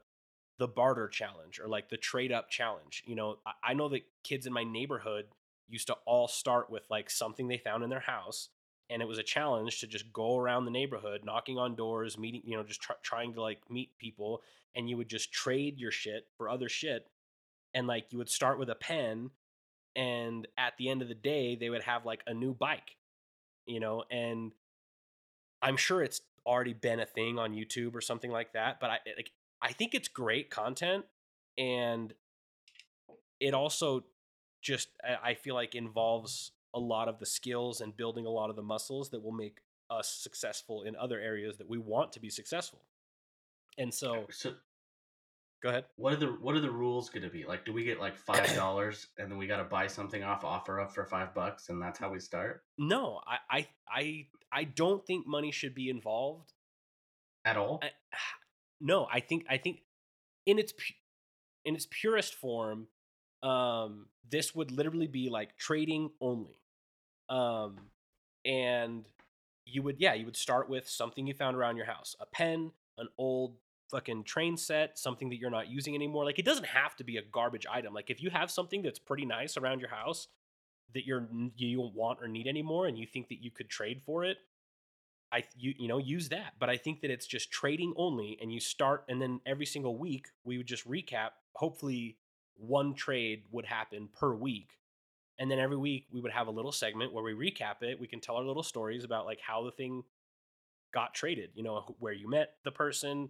the 0.58 0.68
barter 0.68 1.08
challenge 1.08 1.58
or 1.58 1.66
like 1.66 1.88
the 1.88 1.96
trade 1.96 2.30
up 2.30 2.50
challenge. 2.50 3.02
You 3.06 3.14
know, 3.16 3.38
I, 3.46 3.70
I 3.70 3.74
know 3.74 3.88
that 3.88 4.02
kids 4.22 4.46
in 4.46 4.52
my 4.52 4.64
neighborhood 4.64 5.26
used 5.68 5.86
to 5.86 5.94
all 6.04 6.28
start 6.28 6.68
with 6.70 6.84
like 6.90 7.08
something 7.08 7.48
they 7.48 7.56
found 7.56 7.82
in 7.82 7.88
their 7.90 8.00
house, 8.00 8.50
and 8.92 9.02
it 9.02 9.08
was 9.08 9.18
a 9.18 9.22
challenge 9.22 9.80
to 9.80 9.86
just 9.86 10.12
go 10.12 10.36
around 10.36 10.64
the 10.64 10.70
neighborhood, 10.70 11.22
knocking 11.24 11.58
on 11.58 11.74
doors, 11.74 12.18
meeting, 12.18 12.42
you 12.44 12.56
know, 12.56 12.62
just 12.62 12.82
try, 12.82 12.96
trying 13.02 13.34
to 13.34 13.42
like 13.42 13.60
meet 13.70 13.96
people, 13.98 14.42
and 14.74 14.88
you 14.88 14.96
would 14.96 15.08
just 15.08 15.32
trade 15.32 15.78
your 15.78 15.90
shit 15.90 16.26
for 16.36 16.48
other 16.48 16.68
shit, 16.68 17.06
and 17.74 17.86
like 17.86 18.06
you 18.10 18.18
would 18.18 18.28
start 18.28 18.58
with 18.58 18.68
a 18.68 18.74
pen 18.74 19.30
and 19.94 20.48
at 20.56 20.74
the 20.78 20.88
end 20.88 21.02
of 21.02 21.08
the 21.08 21.14
day 21.14 21.56
they 21.56 21.70
would 21.70 21.82
have 21.82 22.06
like 22.06 22.22
a 22.26 22.34
new 22.34 22.54
bike 22.54 22.96
you 23.66 23.80
know 23.80 24.04
and 24.10 24.52
i'm 25.60 25.76
sure 25.76 26.02
it's 26.02 26.20
already 26.46 26.72
been 26.72 27.00
a 27.00 27.06
thing 27.06 27.38
on 27.38 27.52
youtube 27.52 27.94
or 27.94 28.00
something 28.00 28.30
like 28.30 28.52
that 28.52 28.80
but 28.80 28.90
i 28.90 28.98
like 29.16 29.30
i 29.60 29.72
think 29.72 29.94
it's 29.94 30.08
great 30.08 30.50
content 30.50 31.04
and 31.58 32.14
it 33.38 33.54
also 33.54 34.04
just 34.62 34.88
i 35.22 35.34
feel 35.34 35.54
like 35.54 35.74
involves 35.74 36.52
a 36.74 36.78
lot 36.78 37.08
of 37.08 37.18
the 37.18 37.26
skills 37.26 37.80
and 37.80 37.96
building 37.96 38.26
a 38.26 38.30
lot 38.30 38.50
of 38.50 38.56
the 38.56 38.62
muscles 38.62 39.10
that 39.10 39.22
will 39.22 39.32
make 39.32 39.58
us 39.90 40.08
successful 40.08 40.82
in 40.82 40.96
other 40.96 41.20
areas 41.20 41.58
that 41.58 41.68
we 41.68 41.78
want 41.78 42.12
to 42.12 42.20
be 42.20 42.30
successful 42.30 42.80
and 43.78 43.92
so 43.92 44.26
So, 44.30 44.54
go 45.62 45.68
ahead 45.68 45.84
what 45.96 46.12
are 46.12 46.16
the 46.16 46.26
what 46.26 46.54
are 46.54 46.60
the 46.60 46.70
rules 46.70 47.10
going 47.10 47.22
to 47.22 47.30
be? 47.30 47.44
Like, 47.44 47.64
do 47.64 47.72
we 47.72 47.84
get 47.84 48.00
like 48.00 48.16
five 48.16 48.54
dollars 48.56 49.08
and 49.18 49.30
then 49.30 49.38
we 49.38 49.46
got 49.46 49.58
to 49.58 49.64
buy 49.64 49.86
something 49.86 50.22
off 50.22 50.44
offer 50.44 50.80
up 50.80 50.94
for 50.94 51.04
five 51.04 51.34
bucks, 51.34 51.68
and 51.68 51.80
that's 51.80 51.98
how 51.98 52.10
we 52.10 52.20
start 52.20 52.64
no 52.78 53.20
i 53.26 53.36
i 53.50 53.66
i, 53.88 54.26
I 54.52 54.64
don't 54.64 55.06
think 55.06 55.26
money 55.26 55.50
should 55.52 55.74
be 55.74 55.88
involved 55.88 56.52
at 57.44 57.56
all? 57.56 57.80
I, 57.82 57.90
no, 58.80 59.06
I 59.12 59.20
think 59.20 59.46
I 59.48 59.56
think 59.58 59.82
in 60.46 60.58
its 60.58 60.72
in 61.64 61.74
its 61.74 61.86
purest 61.90 62.34
form, 62.34 62.88
um, 63.42 64.06
this 64.28 64.54
would 64.54 64.70
literally 64.70 65.06
be 65.06 65.28
like 65.28 65.56
trading 65.56 66.10
only, 66.20 66.58
um, 67.32 67.76
and 68.44 69.06
you 69.64 69.82
would 69.82 69.96
yeah 69.98 70.12
you 70.12 70.26
would 70.26 70.36
start 70.36 70.68
with 70.68 70.88
something 70.88 71.26
you 71.26 71.34
found 71.34 71.56
around 71.56 71.76
your 71.76 71.86
house, 71.86 72.14
a 72.20 72.26
pen, 72.26 72.70
an 72.98 73.08
old 73.16 73.56
fucking 73.90 74.24
train 74.24 74.56
set, 74.56 74.98
something 74.98 75.30
that 75.30 75.36
you're 75.36 75.50
not 75.50 75.68
using 75.68 75.94
anymore. 75.94 76.24
Like 76.24 76.38
it 76.38 76.44
doesn't 76.44 76.66
have 76.66 76.94
to 76.96 77.04
be 77.04 77.16
a 77.16 77.22
garbage 77.22 77.66
item. 77.70 77.94
Like 77.94 78.10
if 78.10 78.22
you 78.22 78.30
have 78.30 78.50
something 78.50 78.82
that's 78.82 78.98
pretty 78.98 79.24
nice 79.24 79.56
around 79.56 79.80
your 79.80 79.88
house 79.88 80.28
that 80.94 81.06
you're 81.06 81.26
you 81.56 81.78
don't 81.78 81.94
want 81.94 82.18
or 82.20 82.28
need 82.28 82.46
anymore, 82.46 82.86
and 82.86 82.98
you 82.98 83.06
think 83.06 83.28
that 83.28 83.42
you 83.42 83.50
could 83.50 83.70
trade 83.70 84.02
for 84.04 84.24
it, 84.24 84.36
I 85.32 85.44
you 85.56 85.72
you 85.78 85.88
know 85.88 85.98
use 85.98 86.28
that. 86.28 86.54
But 86.58 86.68
I 86.68 86.76
think 86.76 87.00
that 87.00 87.10
it's 87.10 87.26
just 87.26 87.50
trading 87.50 87.94
only, 87.96 88.36
and 88.42 88.52
you 88.52 88.60
start, 88.60 89.04
and 89.08 89.22
then 89.22 89.40
every 89.46 89.66
single 89.66 89.96
week 89.96 90.26
we 90.44 90.58
would 90.58 90.66
just 90.66 90.86
recap. 90.86 91.30
Hopefully, 91.54 92.18
one 92.56 92.92
trade 92.94 93.44
would 93.50 93.64
happen 93.64 94.10
per 94.12 94.34
week, 94.34 94.70
and 95.42 95.50
then 95.50 95.58
every 95.58 95.76
week 95.76 96.06
we 96.12 96.20
would 96.20 96.30
have 96.30 96.46
a 96.46 96.52
little 96.52 96.70
segment 96.70 97.12
where 97.12 97.24
we 97.24 97.32
recap 97.32 97.82
it. 97.82 97.98
We 97.98 98.06
can 98.06 98.20
tell 98.20 98.36
our 98.36 98.44
little 98.44 98.62
stories 98.62 99.02
about 99.02 99.26
like 99.26 99.40
how 99.44 99.64
the 99.64 99.72
thing 99.72 100.04
got 100.94 101.14
traded. 101.14 101.50
You 101.54 101.64
know 101.64 101.96
where 101.98 102.12
you 102.12 102.30
met 102.30 102.54
the 102.62 102.70
person. 102.70 103.28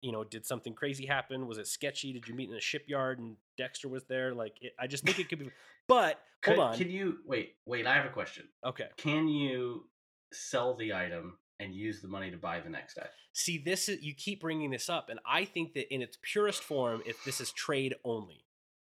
You 0.00 0.12
know, 0.12 0.24
did 0.24 0.46
something 0.46 0.72
crazy 0.72 1.04
happen? 1.04 1.46
Was 1.46 1.58
it 1.58 1.66
sketchy? 1.66 2.14
Did 2.14 2.26
you 2.26 2.34
meet 2.34 2.48
in 2.48 2.56
a 2.56 2.60
shipyard 2.60 3.18
and 3.18 3.36
Dexter 3.58 3.88
was 3.88 4.04
there? 4.04 4.32
Like, 4.32 4.54
it, 4.62 4.72
I 4.80 4.86
just 4.86 5.04
think 5.04 5.18
it 5.18 5.28
could 5.28 5.40
be. 5.40 5.50
But 5.86 6.20
Could, 6.40 6.56
hold 6.56 6.68
on. 6.70 6.78
Can 6.78 6.88
you 6.90 7.18
wait? 7.26 7.56
Wait, 7.66 7.86
I 7.86 7.96
have 7.96 8.06
a 8.06 8.08
question. 8.08 8.44
okay. 8.64 8.86
Can 8.96 9.28
you 9.28 9.84
sell 10.32 10.74
the 10.74 10.94
item 10.94 11.36
and 11.60 11.74
use 11.74 12.00
the 12.00 12.08
money 12.08 12.30
to 12.30 12.38
buy 12.38 12.60
the 12.60 12.70
next 12.70 12.96
item? 12.96 13.10
See, 13.34 13.58
this 13.58 13.90
is 13.90 14.02
you 14.02 14.14
keep 14.14 14.40
bringing 14.40 14.70
this 14.70 14.88
up, 14.88 15.10
and 15.10 15.20
I 15.26 15.44
think 15.44 15.74
that 15.74 15.92
in 15.92 16.00
its 16.00 16.16
purest 16.22 16.62
form, 16.62 17.02
if 17.04 17.22
this 17.24 17.42
is 17.42 17.52
trade 17.52 17.94
only, 18.04 18.46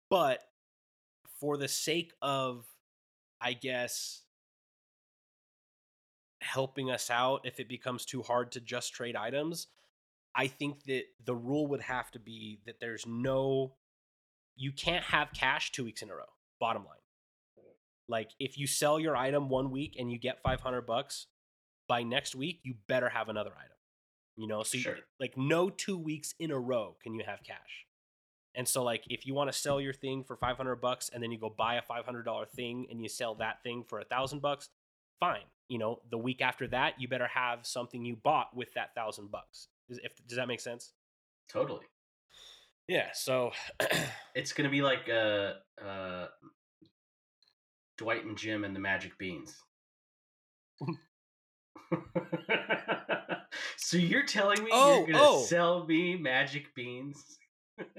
but 0.10 0.39
for 1.45 1.58
the 1.58 1.67
sake 1.67 2.12
of, 2.23 2.65
I 3.39 3.53
guess, 3.53 4.23
helping 6.41 6.89
us 6.89 7.12
out, 7.12 7.41
if 7.43 7.60
it 7.60 7.69
becomes 7.69 8.03
too 8.03 8.23
hard 8.23 8.51
to 8.53 8.60
just 8.60 8.93
trade 8.93 9.15
items, 9.15 9.67
I 10.34 10.47
think 10.47 10.86
that 10.86 11.03
the 11.23 11.36
rule 11.36 11.67
would 11.67 11.81
have 11.81 12.10
to 12.12 12.19
be 12.19 12.62
that 12.65 12.79
there's 12.79 13.05
no, 13.05 13.73
you 14.55 14.71
can't 14.71 15.03
have 15.05 15.34
cash 15.34 15.71
two 15.71 15.86
weeks 15.86 16.01
in 16.01 16.10
a 16.10 16.15
row. 16.15 16.23
Bottom 16.60 16.84
line, 16.84 16.97
like 18.08 18.31
if 18.39 18.58
you 18.58 18.65
sell 18.65 18.99
your 18.99 19.15
item 19.15 19.47
one 19.47 19.69
week 19.69 19.97
and 19.99 20.12
you 20.12 20.17
get 20.17 20.41
five 20.41 20.62
hundred 20.62 20.88
bucks, 20.88 21.27
by 21.88 22.01
next 22.01 22.34
week 22.34 22.62
you 22.63 22.73
better 22.88 23.10
have 23.10 23.29
another 23.29 23.51
item. 23.51 23.77
You 24.36 24.47
know, 24.47 24.63
so 24.63 24.79
Sure. 24.79 24.95
you, 24.95 25.01
like 25.19 25.38
no 25.38 25.69
two 25.69 25.97
weeks 25.97 26.34
in 26.39 26.49
a 26.49 26.58
row 26.58 26.95
can 27.03 27.13
you 27.13 27.23
have 27.23 27.43
cash. 27.43 27.86
And 28.56 28.68
so 28.68 28.84
like 28.84 29.04
if 29.10 29.26
you 29.26 29.34
want 29.34 29.52
to 29.52 29.58
sell 29.58 29.80
your 29.82 29.94
thing 29.94 30.24
for 30.24 30.36
500 30.36 30.76
bucks 30.78 31.10
and 31.13 31.22
then 31.22 31.32
you 31.32 31.39
go 31.39 31.54
buy 31.56 31.76
a 31.76 31.82
$500 31.82 32.50
thing 32.50 32.88
and 32.89 33.02
you 33.02 33.10
sell 33.10 33.36
that 33.36 33.63
thing 33.63 33.84
for 33.88 34.00
a 34.00 34.06
1000 34.10 34.41
bucks, 34.41 34.70
fine. 35.20 35.44
You 35.68 35.80
know, 35.80 36.00
the 36.10 36.18
week 36.18 36.41
after 36.41 36.68
that 36.68 37.00
you 37.00 37.08
better 37.08 37.28
have 37.28 37.65
something 37.65 38.06
you 38.06 38.15
bought 38.15 38.56
with 38.56 38.74
that 38.74 38.89
1000 38.96 39.32
bucks. 39.32 39.68
Does, 39.89 40.00
if, 40.04 40.13
does 40.28 40.38
that 40.38 40.48
make 40.48 40.60
sense? 40.60 40.94
Totally. 41.50 41.86
Yeah, 42.88 43.10
so 43.13 43.52
It's 44.36 44.54
gonna 44.54 44.70
be 44.70 44.82
like 44.82 45.10
uh 45.10 45.54
uh 45.84 46.28
Dwight 47.98 48.26
and 48.26 48.38
Jim 48.38 48.63
and 48.63 48.76
the 48.76 48.80
Magic 48.80 49.18
Beans. 49.18 49.56
so 53.78 53.98
you're 53.98 54.26
telling 54.26 54.63
me 54.63 54.70
Oh, 54.74 55.06
you're 55.06 55.13
gonna 55.13 55.20
oh. 55.22 55.44
sell 55.44 55.86
me 55.86 56.18
magic 56.18 56.74
beans? 56.76 57.38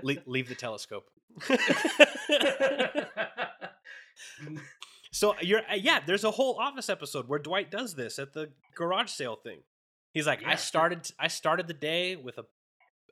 Leave, 0.02 0.22
leave 0.26 0.48
the 0.48 0.54
telescope. 0.54 1.04
so 5.10 5.34
you're 5.40 5.60
uh, 5.70 5.74
yeah, 5.74 6.00
there's 6.04 6.24
a 6.24 6.30
whole 6.30 6.58
office 6.58 6.88
episode 6.88 7.28
where 7.28 7.38
Dwight 7.38 7.70
does 7.70 7.94
this 7.94 8.18
at 8.18 8.32
the 8.32 8.50
garage 8.74 9.10
sale 9.10 9.36
thing. 9.36 9.60
He's 10.12 10.26
like, 10.26 10.42
Yeah, 10.42 10.50
I 10.50 10.54
started 10.56 11.10
I 11.18 11.28
started 11.28 11.66
the 11.66 11.74
day 11.74 12.16
with 12.16 12.38
a 12.38 12.44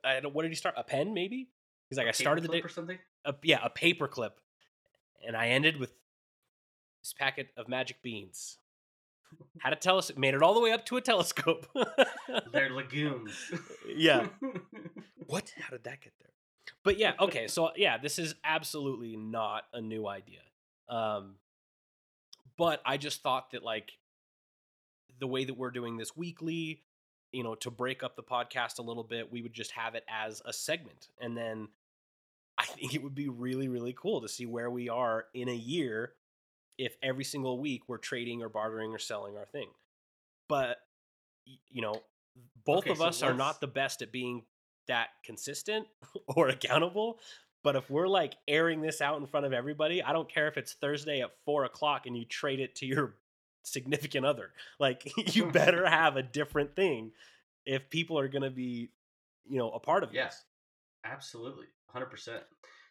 I 0.03 0.19
don't 0.19 0.33
what 0.33 0.43
did 0.43 0.49
he 0.49 0.55
start? 0.55 0.75
A 0.77 0.83
pen 0.83 1.13
maybe? 1.13 1.49
He's 1.89 1.97
like, 1.97 2.07
I 2.07 2.11
started 2.11 2.43
the 2.43 2.47
day 2.47 2.61
or 2.61 2.69
something. 2.69 2.97
a, 3.25 3.35
yeah, 3.43 3.59
a 3.63 3.69
paper 3.69 4.07
clip. 4.07 4.39
And 5.25 5.35
I 5.37 5.49
ended 5.49 5.77
with 5.79 5.91
this 7.03 7.13
packet 7.13 7.49
of 7.57 7.67
magic 7.67 8.01
beans. 8.01 8.57
Had 9.59 9.73
a 9.73 9.75
telescope, 9.75 10.17
made 10.17 10.33
it 10.33 10.41
all 10.41 10.53
the 10.53 10.61
way 10.61 10.71
up 10.71 10.85
to 10.87 10.97
a 10.97 11.01
telescope. 11.01 11.67
They're 12.51 12.69
legumes. 12.73 13.31
yeah. 13.87 14.27
What? 15.27 15.51
How 15.59 15.71
did 15.71 15.83
that 15.85 16.01
get 16.01 16.13
there? 16.19 16.29
But 16.83 16.97
yeah, 16.97 17.13
okay. 17.19 17.47
So 17.47 17.71
yeah, 17.75 17.97
this 17.97 18.19
is 18.19 18.35
absolutely 18.43 19.15
not 19.15 19.63
a 19.73 19.81
new 19.81 20.07
idea. 20.07 20.41
Um, 20.89 21.35
but 22.57 22.81
I 22.85 22.97
just 22.97 23.21
thought 23.21 23.51
that 23.51 23.63
like 23.63 23.91
the 25.19 25.27
way 25.27 25.45
that 25.45 25.57
we're 25.57 25.71
doing 25.71 25.97
this 25.97 26.15
weekly, 26.15 26.83
you 27.31 27.43
know, 27.43 27.55
to 27.55 27.71
break 27.71 28.03
up 28.03 28.15
the 28.15 28.23
podcast 28.23 28.79
a 28.79 28.81
little 28.81 29.03
bit, 29.03 29.31
we 29.31 29.41
would 29.41 29.53
just 29.53 29.71
have 29.71 29.95
it 29.95 30.03
as 30.09 30.41
a 30.45 30.53
segment, 30.53 31.09
and 31.19 31.35
then 31.35 31.67
I 32.57 32.65
think 32.65 32.93
it 32.93 33.03
would 33.03 33.15
be 33.15 33.27
really, 33.29 33.67
really 33.67 33.93
cool 33.93 34.21
to 34.21 34.29
see 34.29 34.45
where 34.45 34.69
we 34.69 34.89
are 34.89 35.25
in 35.33 35.49
a 35.49 35.55
year 35.55 36.13
if 36.77 36.95
every 37.01 37.23
single 37.23 37.59
week 37.59 37.83
we're 37.87 37.97
trading 37.97 38.41
or 38.41 38.49
bartering 38.49 38.93
or 38.93 38.99
selling 38.99 39.37
our 39.37 39.45
thing. 39.45 39.69
But 40.47 40.77
you 41.69 41.81
know, 41.81 42.01
both 42.65 42.79
Okay, 42.79 42.91
of 42.91 42.97
so 42.97 43.05
us 43.05 43.23
are 43.23 43.33
not 43.33 43.61
the 43.61 43.67
best 43.67 44.01
at 44.01 44.11
being 44.11 44.43
that 44.87 45.09
consistent 45.23 45.87
or 46.27 46.49
accountable. 46.49 47.19
But 47.63 47.75
if 47.75 47.89
we're 47.89 48.07
like 48.07 48.35
airing 48.47 48.81
this 48.81 49.01
out 49.01 49.19
in 49.19 49.25
front 49.25 49.45
of 49.45 49.53
everybody, 49.53 50.03
I 50.03 50.13
don't 50.13 50.31
care 50.31 50.47
if 50.47 50.57
it's 50.57 50.73
Thursday 50.73 51.21
at 51.21 51.31
four 51.45 51.65
o'clock 51.65 52.05
and 52.05 52.15
you 52.15 52.25
trade 52.25 52.59
it 52.59 52.75
to 52.75 52.85
your 52.85 53.15
significant 53.63 54.25
other. 54.25 54.51
Like 54.79 55.11
you 55.35 55.45
better 55.51 55.87
have 55.89 56.15
a 56.15 56.23
different 56.23 56.75
thing 56.75 57.11
if 57.65 57.89
people 57.89 58.19
are 58.19 58.27
going 58.27 58.43
to 58.43 58.51
be, 58.51 58.89
you 59.47 59.57
know, 59.57 59.71
a 59.71 59.79
part 59.79 60.03
of 60.03 60.13
Yeah. 60.13 60.25
this. 60.25 60.43
Absolutely, 61.03 61.65
hundred 61.87 62.07
percent. 62.07 62.43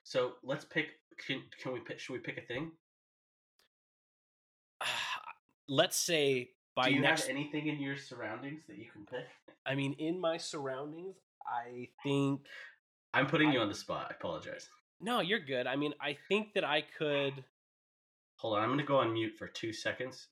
So 0.03 0.33
let's 0.43 0.65
pick. 0.65 0.87
Can 1.25 1.43
can 1.63 1.73
we 1.73 1.81
pick? 1.81 1.99
Should 2.01 2.13
we 2.13 2.19
pick 2.19 2.39
a 2.39 2.43
thing? 2.43 2.73
Let's 5.69 5.97
say 5.97 6.51
by 6.75 6.89
Do 6.89 6.95
you 6.97 7.01
next 7.01 7.23
have 7.23 7.31
anything 7.31 7.69
in 7.69 7.81
your 7.81 7.97
surroundings 7.97 8.63
that 8.69 8.77
you 8.77 8.87
can 8.93 9.07
pick? 9.07 9.27
I 9.65 9.75
mean, 9.75 9.95
in 9.95 10.21
my 10.21 10.37
surroundings, 10.37 11.17
I 11.47 11.89
think 12.03 12.41
I'm 13.13 13.27
putting 13.27 13.53
you 13.53 13.61
on 13.61 13.69
the 13.69 13.75
spot. 13.75 14.07
I 14.11 14.15
apologize. 14.15 14.69
no, 15.01 15.21
you're 15.21 15.41
good. 15.41 15.67
I 15.67 15.77
mean, 15.77 15.93
I 16.01 16.17
think 16.29 16.55
that 16.55 16.65
I 16.65 16.83
could. 16.99 17.33
Hold 18.37 18.57
on, 18.57 18.63
I'm 18.63 18.69
going 18.69 18.81
to 18.81 18.85
go 18.85 18.97
on 18.97 19.13
mute 19.13 19.35
for 19.39 19.47
two 19.47 19.73
seconds. 19.73 20.29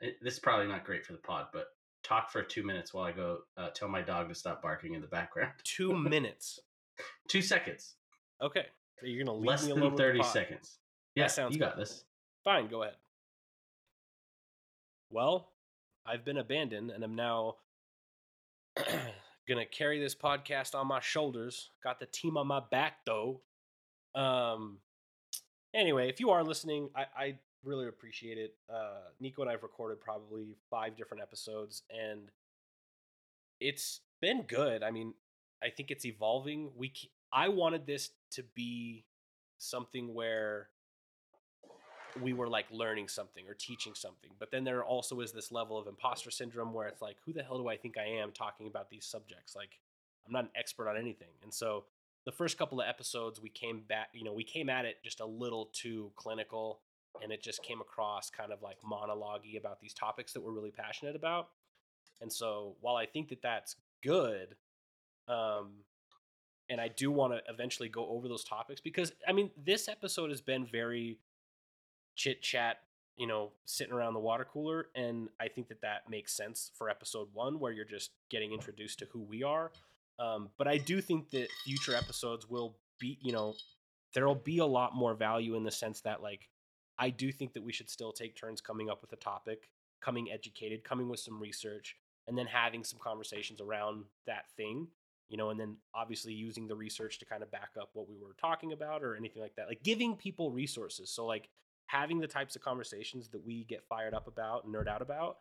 It, 0.00 0.16
this 0.22 0.34
is 0.34 0.40
probably 0.40 0.66
not 0.66 0.84
great 0.84 1.06
for 1.06 1.12
the 1.12 1.18
pod, 1.18 1.46
but 1.52 1.66
talk 2.02 2.30
for 2.30 2.42
two 2.42 2.62
minutes 2.64 2.92
while 2.92 3.04
I 3.04 3.12
go 3.12 3.38
uh, 3.56 3.70
tell 3.70 3.88
my 3.88 4.02
dog 4.02 4.28
to 4.28 4.34
stop 4.34 4.60
barking 4.62 4.94
in 4.94 5.00
the 5.00 5.06
background. 5.06 5.52
Two 5.62 5.96
minutes. 5.96 6.58
two 7.28 7.42
seconds, 7.42 7.94
Okay, 8.42 8.66
so 9.00 9.06
you're 9.06 9.24
gonna 9.24 9.36
less 9.36 9.62
me 9.62 9.68
than 9.68 9.78
alone 9.78 9.92
with 9.92 9.98
the 9.98 10.02
thirty 10.04 10.18
pod. 10.20 10.32
seconds. 10.32 10.78
Yeah, 11.14 11.28
sounds 11.28 11.54
you 11.54 11.60
got 11.60 11.76
this. 11.76 12.04
Fine, 12.44 12.68
go 12.68 12.82
ahead. 12.82 12.96
Well, 15.10 15.48
I've 16.06 16.24
been 16.24 16.38
abandoned 16.38 16.90
and 16.90 17.02
I'm 17.04 17.14
now 17.14 17.54
gonna 19.48 19.66
carry 19.66 20.00
this 20.00 20.14
podcast 20.14 20.74
on 20.74 20.86
my 20.86 21.00
shoulders. 21.00 21.70
Got 21.82 22.00
the 22.00 22.06
team 22.06 22.36
on 22.36 22.46
my 22.46 22.60
back 22.70 23.04
though. 23.06 23.40
Um 24.14 24.78
anyway, 25.74 26.08
if 26.08 26.20
you 26.20 26.30
are 26.30 26.42
listening, 26.44 26.90
I, 26.94 27.06
I 27.16 27.38
really 27.64 27.88
appreciate 27.88 28.38
it. 28.38 28.54
Uh 28.72 29.10
Nico 29.20 29.42
and 29.42 29.50
I've 29.50 29.62
recorded 29.62 30.00
probably 30.00 30.56
five 30.70 30.96
different 30.96 31.22
episodes 31.22 31.82
and 31.90 32.30
it's 33.60 34.00
been 34.20 34.42
good. 34.42 34.82
I 34.82 34.90
mean, 34.90 35.14
I 35.62 35.70
think 35.70 35.90
it's 35.90 36.04
evolving. 36.04 36.70
We 36.76 36.92
I 37.32 37.48
wanted 37.48 37.86
this 37.86 38.10
to 38.32 38.44
be 38.54 39.04
something 39.58 40.14
where 40.14 40.68
we 42.22 42.32
were 42.32 42.48
like 42.48 42.66
learning 42.70 43.08
something 43.08 43.44
or 43.48 43.54
teaching 43.54 43.94
something. 43.94 44.30
But 44.38 44.50
then 44.50 44.64
there 44.64 44.84
also 44.84 45.20
is 45.20 45.32
this 45.32 45.50
level 45.50 45.78
of 45.78 45.86
imposter 45.86 46.30
syndrome 46.30 46.72
where 46.72 46.86
it's 46.86 47.02
like, 47.02 47.16
who 47.24 47.32
the 47.32 47.42
hell 47.42 47.58
do 47.58 47.68
I 47.68 47.76
think 47.76 47.96
I 47.98 48.04
am 48.04 48.32
talking 48.32 48.66
about 48.66 48.90
these 48.90 49.04
subjects? 49.04 49.56
Like, 49.56 49.78
I'm 50.26 50.32
not 50.32 50.44
an 50.44 50.50
expert 50.56 50.88
on 50.88 50.96
anything. 50.96 51.28
And 51.42 51.52
so 51.52 51.84
the 52.24 52.32
first 52.32 52.56
couple 52.56 52.80
of 52.80 52.88
episodes, 52.88 53.40
we 53.40 53.50
came 53.50 53.82
back, 53.88 54.08
you 54.12 54.24
know, 54.24 54.32
we 54.32 54.44
came 54.44 54.68
at 54.68 54.84
it 54.84 54.96
just 55.02 55.20
a 55.20 55.26
little 55.26 55.70
too 55.72 56.10
clinical 56.16 56.80
and 57.22 57.30
it 57.32 57.42
just 57.42 57.62
came 57.62 57.80
across 57.80 58.30
kind 58.30 58.52
of 58.52 58.62
like 58.62 58.76
monologue 58.84 59.42
about 59.58 59.80
these 59.80 59.94
topics 59.94 60.32
that 60.32 60.42
we're 60.42 60.52
really 60.52 60.72
passionate 60.72 61.14
about. 61.14 61.48
And 62.20 62.32
so 62.32 62.76
while 62.80 62.96
I 62.96 63.06
think 63.06 63.28
that 63.28 63.42
that's 63.42 63.76
good, 64.02 64.56
um, 65.28 65.72
and 66.70 66.80
I 66.80 66.88
do 66.88 67.10
want 67.10 67.34
to 67.34 67.42
eventually 67.52 67.88
go 67.88 68.08
over 68.08 68.26
those 68.26 68.44
topics 68.44 68.80
because 68.80 69.12
I 69.28 69.32
mean, 69.32 69.50
this 69.64 69.88
episode 69.88 70.30
has 70.30 70.40
been 70.40 70.66
very 70.66 71.18
chit 72.14 72.42
chat, 72.42 72.78
you 73.16 73.26
know, 73.26 73.52
sitting 73.64 73.92
around 73.92 74.14
the 74.14 74.20
water 74.20 74.44
cooler. 74.44 74.88
And 74.94 75.28
I 75.40 75.48
think 75.48 75.68
that 75.68 75.80
that 75.82 76.08
makes 76.08 76.32
sense 76.32 76.70
for 76.74 76.88
episode 76.88 77.28
one, 77.32 77.58
where 77.58 77.72
you're 77.72 77.84
just 77.84 78.10
getting 78.30 78.52
introduced 78.52 78.98
to 79.00 79.06
who 79.06 79.22
we 79.22 79.42
are. 79.42 79.72
Um, 80.18 80.50
but 80.58 80.68
I 80.68 80.78
do 80.78 81.00
think 81.00 81.30
that 81.30 81.48
future 81.64 81.94
episodes 81.94 82.48
will 82.48 82.76
be, 82.98 83.18
you 83.20 83.32
know, 83.32 83.54
there'll 84.14 84.34
be 84.34 84.58
a 84.58 84.66
lot 84.66 84.94
more 84.94 85.14
value 85.14 85.56
in 85.56 85.64
the 85.64 85.70
sense 85.70 86.00
that, 86.02 86.22
like, 86.22 86.48
I 86.98 87.10
do 87.10 87.32
think 87.32 87.54
that 87.54 87.62
we 87.64 87.72
should 87.72 87.90
still 87.90 88.12
take 88.12 88.36
turns 88.36 88.60
coming 88.60 88.88
up 88.88 89.00
with 89.00 89.12
a 89.12 89.16
topic, 89.16 89.68
coming 90.00 90.30
educated, 90.30 90.84
coming 90.84 91.08
with 91.08 91.18
some 91.18 91.40
research, 91.40 91.96
and 92.28 92.38
then 92.38 92.46
having 92.46 92.84
some 92.84 93.00
conversations 93.00 93.60
around 93.60 94.04
that 94.26 94.48
thing 94.56 94.86
you 95.28 95.36
know, 95.36 95.50
and 95.50 95.58
then 95.58 95.76
obviously 95.94 96.32
using 96.32 96.68
the 96.68 96.76
research 96.76 97.18
to 97.18 97.24
kind 97.24 97.42
of 97.42 97.50
back 97.50 97.70
up 97.80 97.90
what 97.94 98.08
we 98.08 98.16
were 98.16 98.36
talking 98.40 98.72
about 98.72 99.02
or 99.02 99.16
anything 99.16 99.42
like 99.42 99.56
that. 99.56 99.68
Like 99.68 99.82
giving 99.82 100.16
people 100.16 100.50
resources. 100.50 101.10
So 101.10 101.26
like 101.26 101.48
having 101.94 102.18
the 102.18 102.26
types 102.26 102.56
of 102.56 102.62
conversations 102.62 103.28
that 103.28 103.46
we 103.46 103.64
get 103.64 103.84
fired 103.88 104.14
up 104.14 104.26
about 104.26 104.64
and 104.64 104.74
nerd 104.74 104.88
out 104.88 105.00
about, 105.00 105.36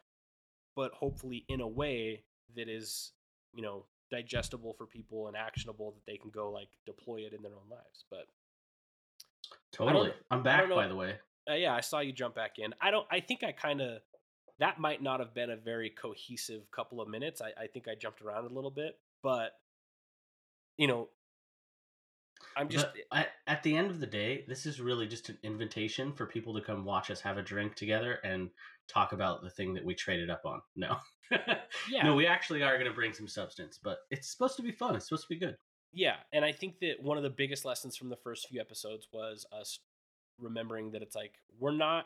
but 0.76 0.92
hopefully 0.92 1.46
in 1.50 1.62
a 1.62 1.68
way 1.68 2.24
that 2.56 2.70
is, 2.70 3.12
you 3.54 3.64
know, 3.64 3.86
digestible 4.12 4.74
for 4.78 4.86
people 4.86 5.28
and 5.28 5.36
actionable 5.36 5.92
that 5.92 6.06
they 6.06 6.18
can 6.18 6.30
go 6.30 6.52
like 6.52 6.68
deploy 6.86 7.22
it 7.22 7.34
in 7.34 7.42
their 7.42 7.54
own 7.54 7.70
lives. 7.72 8.06
But 8.12 8.28
Totally. 9.72 10.14
I'm 10.30 10.44
back, 10.44 10.70
by 10.70 10.88
the 10.88 10.96
way. 10.96 11.16
uh, 11.50 11.56
yeah, 11.56 11.74
I 11.74 11.82
saw 11.82 12.00
you 12.00 12.14
jump 12.14 12.36
back 12.36 12.60
in. 12.60 12.74
I 12.80 12.92
don't. 12.92 13.08
I 13.12 13.20
think 13.20 13.44
I 13.44 13.52
kind 13.52 13.82
of 13.82 14.02
that 14.60 14.80
might 14.80 15.02
not 15.02 15.20
have 15.20 15.34
been 15.34 15.50
a 15.50 15.56
very 15.56 15.90
cohesive 15.90 16.70
couple 16.72 17.02
of 17.02 17.10
minutes. 17.10 17.42
I, 17.42 17.64
I 17.64 17.68
think 17.68 17.88
I 17.88 17.96
jumped 17.96 18.22
around 18.22 18.46
a 18.46 18.54
little 18.54 18.72
bit, 18.72 19.00
but 19.24 19.54
you 20.78 20.88
know, 20.88 21.10
I'm 22.56 22.70
just 22.70 22.88
at 23.48 23.64
the 23.64 23.76
end 23.76 23.92
of 23.92 24.00
the 24.00 24.08
day, 24.08 24.46
this 24.48 24.66
is 24.66 24.80
really 24.80 25.08
just 25.08 25.30
an 25.30 25.38
invitation 25.44 26.12
for 26.14 26.26
people 26.26 26.54
to 26.54 26.62
come 26.62 26.86
watch 26.86 27.12
us 27.12 27.22
have 27.22 27.38
a 27.38 27.42
drink 27.42 27.76
together 27.76 28.20
and 28.24 28.50
talk 28.88 29.14
about 29.14 29.42
the 29.42 29.50
thing 29.50 29.74
that 29.74 29.86
we 29.86 29.94
traded 29.94 30.30
up 30.30 30.42
on. 30.46 30.62
No. 30.76 30.98
yeah, 31.90 32.04
No, 32.04 32.16
we 32.16 32.28
actually 32.28 32.64
are 32.64 32.78
going 32.78 32.90
to 32.90 32.96
bring 32.96 33.14
some 33.14 33.28
substance, 33.28 33.80
but 33.82 34.00
it's 34.12 34.30
supposed 34.30 34.56
to 34.58 34.64
be 34.64 34.72
fun. 34.72 34.96
It's 34.96 35.08
supposed 35.08 35.24
to 35.24 35.30
be 35.30 35.40
good. 35.40 35.58
yeah. 35.94 36.16
And 36.32 36.44
I 36.44 36.52
think 36.52 36.80
that 36.80 37.02
one 37.02 37.18
of 37.18 37.24
the 37.24 37.30
biggest 37.30 37.66
lessons 37.66 37.96
from 37.96 38.10
the 38.10 38.18
first 38.18 38.48
few 38.48 38.60
episodes 38.60 39.08
was 39.12 39.46
us 39.52 39.80
remembering 40.40 40.92
that 40.92 41.02
it's 41.02 41.16
like 41.16 41.36
we're 41.60 41.72
not 41.72 42.06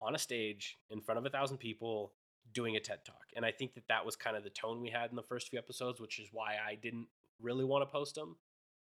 on 0.00 0.14
a 0.14 0.18
stage 0.18 0.78
in 0.90 1.00
front 1.00 1.18
of 1.18 1.26
a 1.26 1.30
thousand 1.30 1.58
people 1.58 2.12
doing 2.52 2.76
a 2.76 2.80
TED 2.80 3.04
talk, 3.04 3.24
and 3.36 3.44
I 3.44 3.50
think 3.50 3.74
that 3.74 3.88
that 3.88 4.04
was 4.04 4.16
kind 4.16 4.36
of 4.36 4.44
the 4.44 4.50
tone 4.50 4.80
we 4.80 4.90
had 4.90 5.10
in 5.10 5.16
the 5.16 5.22
first 5.22 5.48
few 5.48 5.58
episodes, 5.58 6.00
which 6.00 6.18
is 6.18 6.28
why 6.30 6.56
I 6.64 6.74
didn't 6.74 7.06
really 7.40 7.64
want 7.64 7.82
to 7.82 7.86
post 7.86 8.14
them. 8.14 8.36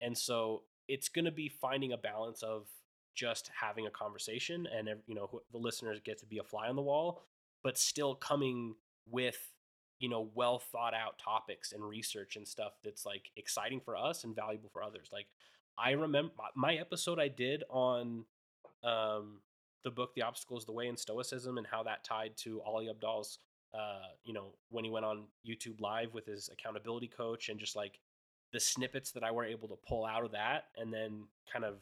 And 0.00 0.16
so 0.16 0.62
it's 0.88 1.08
going 1.08 1.24
to 1.24 1.30
be 1.30 1.48
finding 1.48 1.92
a 1.92 1.96
balance 1.96 2.42
of 2.42 2.66
just 3.14 3.50
having 3.60 3.86
a 3.86 3.90
conversation 3.90 4.66
and 4.76 4.88
you 5.06 5.14
know 5.14 5.40
the 5.50 5.58
listeners 5.58 5.98
get 6.04 6.18
to 6.18 6.26
be 6.26 6.38
a 6.38 6.44
fly 6.44 6.68
on 6.68 6.76
the 6.76 6.82
wall 6.82 7.22
but 7.62 7.78
still 7.78 8.14
coming 8.14 8.74
with 9.10 9.38
you 9.98 10.08
know 10.08 10.28
well 10.34 10.58
thought 10.58 10.94
out 10.94 11.18
topics 11.18 11.72
and 11.72 11.82
research 11.82 12.36
and 12.36 12.46
stuff 12.46 12.74
that's 12.84 13.06
like 13.06 13.30
exciting 13.36 13.80
for 13.80 13.96
us 13.96 14.24
and 14.24 14.36
valuable 14.36 14.68
for 14.72 14.82
others. 14.82 15.08
Like 15.12 15.26
i 15.78 15.90
remember 15.90 16.32
my 16.54 16.74
episode 16.74 17.18
i 17.18 17.28
did 17.28 17.62
on 17.68 18.24
um 18.82 19.40
the 19.84 19.90
book 19.90 20.14
the 20.14 20.22
obstacle 20.22 20.56
is 20.56 20.64
the 20.64 20.72
way 20.72 20.86
in 20.86 20.96
stoicism 20.96 21.58
and 21.58 21.66
how 21.66 21.82
that 21.82 22.02
tied 22.04 22.36
to 22.36 22.62
Ali 22.62 22.88
Abdaal's 22.88 23.38
uh 23.74 24.08
you 24.24 24.32
know 24.32 24.54
when 24.70 24.84
he 24.84 24.90
went 24.90 25.04
on 25.04 25.24
youtube 25.46 25.80
live 25.80 26.14
with 26.14 26.24
his 26.26 26.48
accountability 26.52 27.08
coach 27.08 27.48
and 27.48 27.58
just 27.58 27.76
like 27.76 27.98
the 28.52 28.60
snippets 28.60 29.10
that 29.12 29.22
i 29.24 29.30
were 29.30 29.44
able 29.44 29.68
to 29.68 29.76
pull 29.88 30.04
out 30.04 30.24
of 30.24 30.32
that 30.32 30.64
and 30.76 30.92
then 30.92 31.24
kind 31.52 31.64
of 31.64 31.74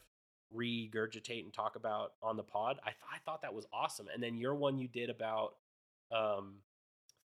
regurgitate 0.55 1.43
and 1.43 1.53
talk 1.53 1.75
about 1.75 2.13
on 2.21 2.37
the 2.37 2.43
pod 2.43 2.77
i, 2.83 2.89
th- 2.89 2.97
I 3.13 3.17
thought 3.25 3.41
that 3.41 3.53
was 3.53 3.65
awesome 3.73 4.07
and 4.13 4.21
then 4.21 4.37
your 4.37 4.55
one 4.55 4.77
you 4.77 4.87
did 4.87 5.09
about 5.09 5.55
um 6.11 6.55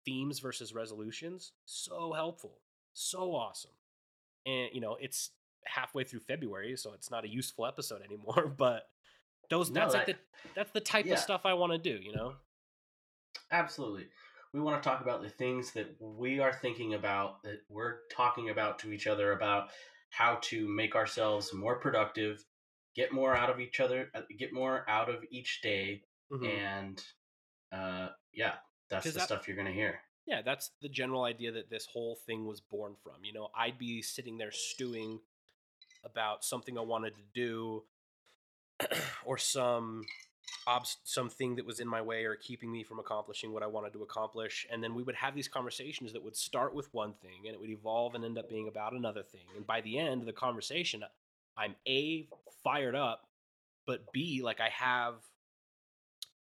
themes 0.04 0.38
versus 0.40 0.74
resolutions 0.74 1.52
so 1.66 2.12
helpful 2.12 2.58
so 2.94 3.34
awesome 3.34 3.70
and 4.46 4.70
you 4.72 4.80
know 4.80 4.96
it's 5.00 5.30
halfway 5.66 6.02
through 6.04 6.20
february 6.20 6.74
so 6.76 6.92
it's 6.94 7.10
not 7.10 7.24
a 7.24 7.28
useful 7.28 7.66
episode 7.66 8.00
anymore 8.04 8.52
but 8.56 8.88
those 9.50 9.70
No, 9.70 9.80
that's 9.80 9.92
that- 9.92 9.98
like 9.98 10.06
the 10.06 10.48
that's 10.56 10.70
the 10.72 10.80
type 10.80 11.04
yeah. 11.06 11.14
of 11.14 11.18
stuff 11.18 11.42
i 11.44 11.52
want 11.54 11.72
to 11.72 11.78
do 11.78 12.02
you 12.02 12.14
know 12.14 12.34
Absolutely. 13.52 14.06
We 14.52 14.60
want 14.60 14.82
to 14.82 14.88
talk 14.88 15.00
about 15.00 15.22
the 15.22 15.28
things 15.30 15.72
that 15.72 15.94
we 16.00 16.40
are 16.40 16.52
thinking 16.52 16.94
about, 16.94 17.42
that 17.44 17.60
we're 17.68 17.98
talking 18.10 18.50
about 18.50 18.78
to 18.80 18.92
each 18.92 19.06
other 19.06 19.32
about 19.32 19.68
how 20.10 20.38
to 20.42 20.68
make 20.68 20.96
ourselves 20.96 21.54
more 21.54 21.76
productive, 21.76 22.44
get 22.96 23.12
more 23.12 23.36
out 23.36 23.48
of 23.48 23.60
each 23.60 23.78
other, 23.78 24.10
uh, 24.14 24.22
get 24.38 24.52
more 24.52 24.84
out 24.88 25.08
of 25.08 25.22
each 25.30 25.60
day, 25.62 26.02
Mhm. 26.32 26.48
and 26.48 27.04
uh, 27.72 28.08
yeah, 28.32 28.56
that's 28.88 29.04
the 29.06 29.12
that- 29.12 29.26
stuff 29.26 29.46
you're 29.46 29.56
gonna 29.56 29.70
hear. 29.72 30.02
yeah 30.26 30.42
that's 30.42 30.70
the 30.82 30.88
general 30.88 31.24
idea 31.24 31.50
that 31.50 31.70
this 31.70 31.86
whole 31.86 32.14
thing 32.14 32.44
was 32.44 32.60
born 32.60 32.94
from 33.02 33.24
you 33.24 33.32
know 33.32 33.48
i'd 33.56 33.78
be 33.78 34.02
sitting 34.02 34.36
there 34.36 34.52
stewing 34.52 35.18
about 36.04 36.44
something 36.44 36.76
i 36.76 36.80
wanted 36.80 37.14
to 37.14 37.22
do 37.32 37.82
or 39.24 39.38
some 39.38 40.04
obs- 40.66 40.98
something 41.04 41.56
that 41.56 41.64
was 41.64 41.80
in 41.80 41.88
my 41.88 42.02
way 42.02 42.24
or 42.24 42.36
keeping 42.36 42.70
me 42.70 42.82
from 42.82 42.98
accomplishing 42.98 43.52
what 43.52 43.62
i 43.62 43.66
wanted 43.66 43.92
to 43.92 44.02
accomplish 44.02 44.66
and 44.70 44.82
then 44.82 44.94
we 44.94 45.02
would 45.02 45.14
have 45.14 45.34
these 45.34 45.48
conversations 45.48 46.12
that 46.12 46.22
would 46.22 46.36
start 46.36 46.74
with 46.74 46.92
one 46.92 47.12
thing 47.14 47.42
and 47.46 47.54
it 47.54 47.60
would 47.60 47.70
evolve 47.70 48.14
and 48.14 48.24
end 48.24 48.38
up 48.38 48.48
being 48.48 48.68
about 48.68 48.92
another 48.92 49.22
thing 49.22 49.46
and 49.56 49.66
by 49.66 49.80
the 49.80 49.98
end 49.98 50.20
of 50.20 50.26
the 50.26 50.32
conversation 50.32 51.04
i'm 51.56 51.74
a 51.86 52.26
fired 52.62 52.94
up 52.94 53.28
but 53.86 54.12
b 54.12 54.42
like 54.42 54.60
i 54.60 54.68
have 54.68 55.14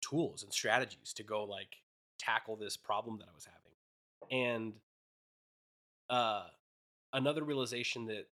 tools 0.02 0.44
and 0.44 0.54
strategies 0.54 1.14
to 1.14 1.24
go 1.24 1.44
like 1.44 1.78
tackle 2.20 2.56
this 2.56 2.78
problem 2.78 3.18
that 3.20 3.26
I 3.26 3.34
was 3.34 3.46
having. 3.46 4.46
And 4.46 4.74
uh 6.10 6.44
another 7.14 7.44
realization 7.44 8.06
that 8.06 8.28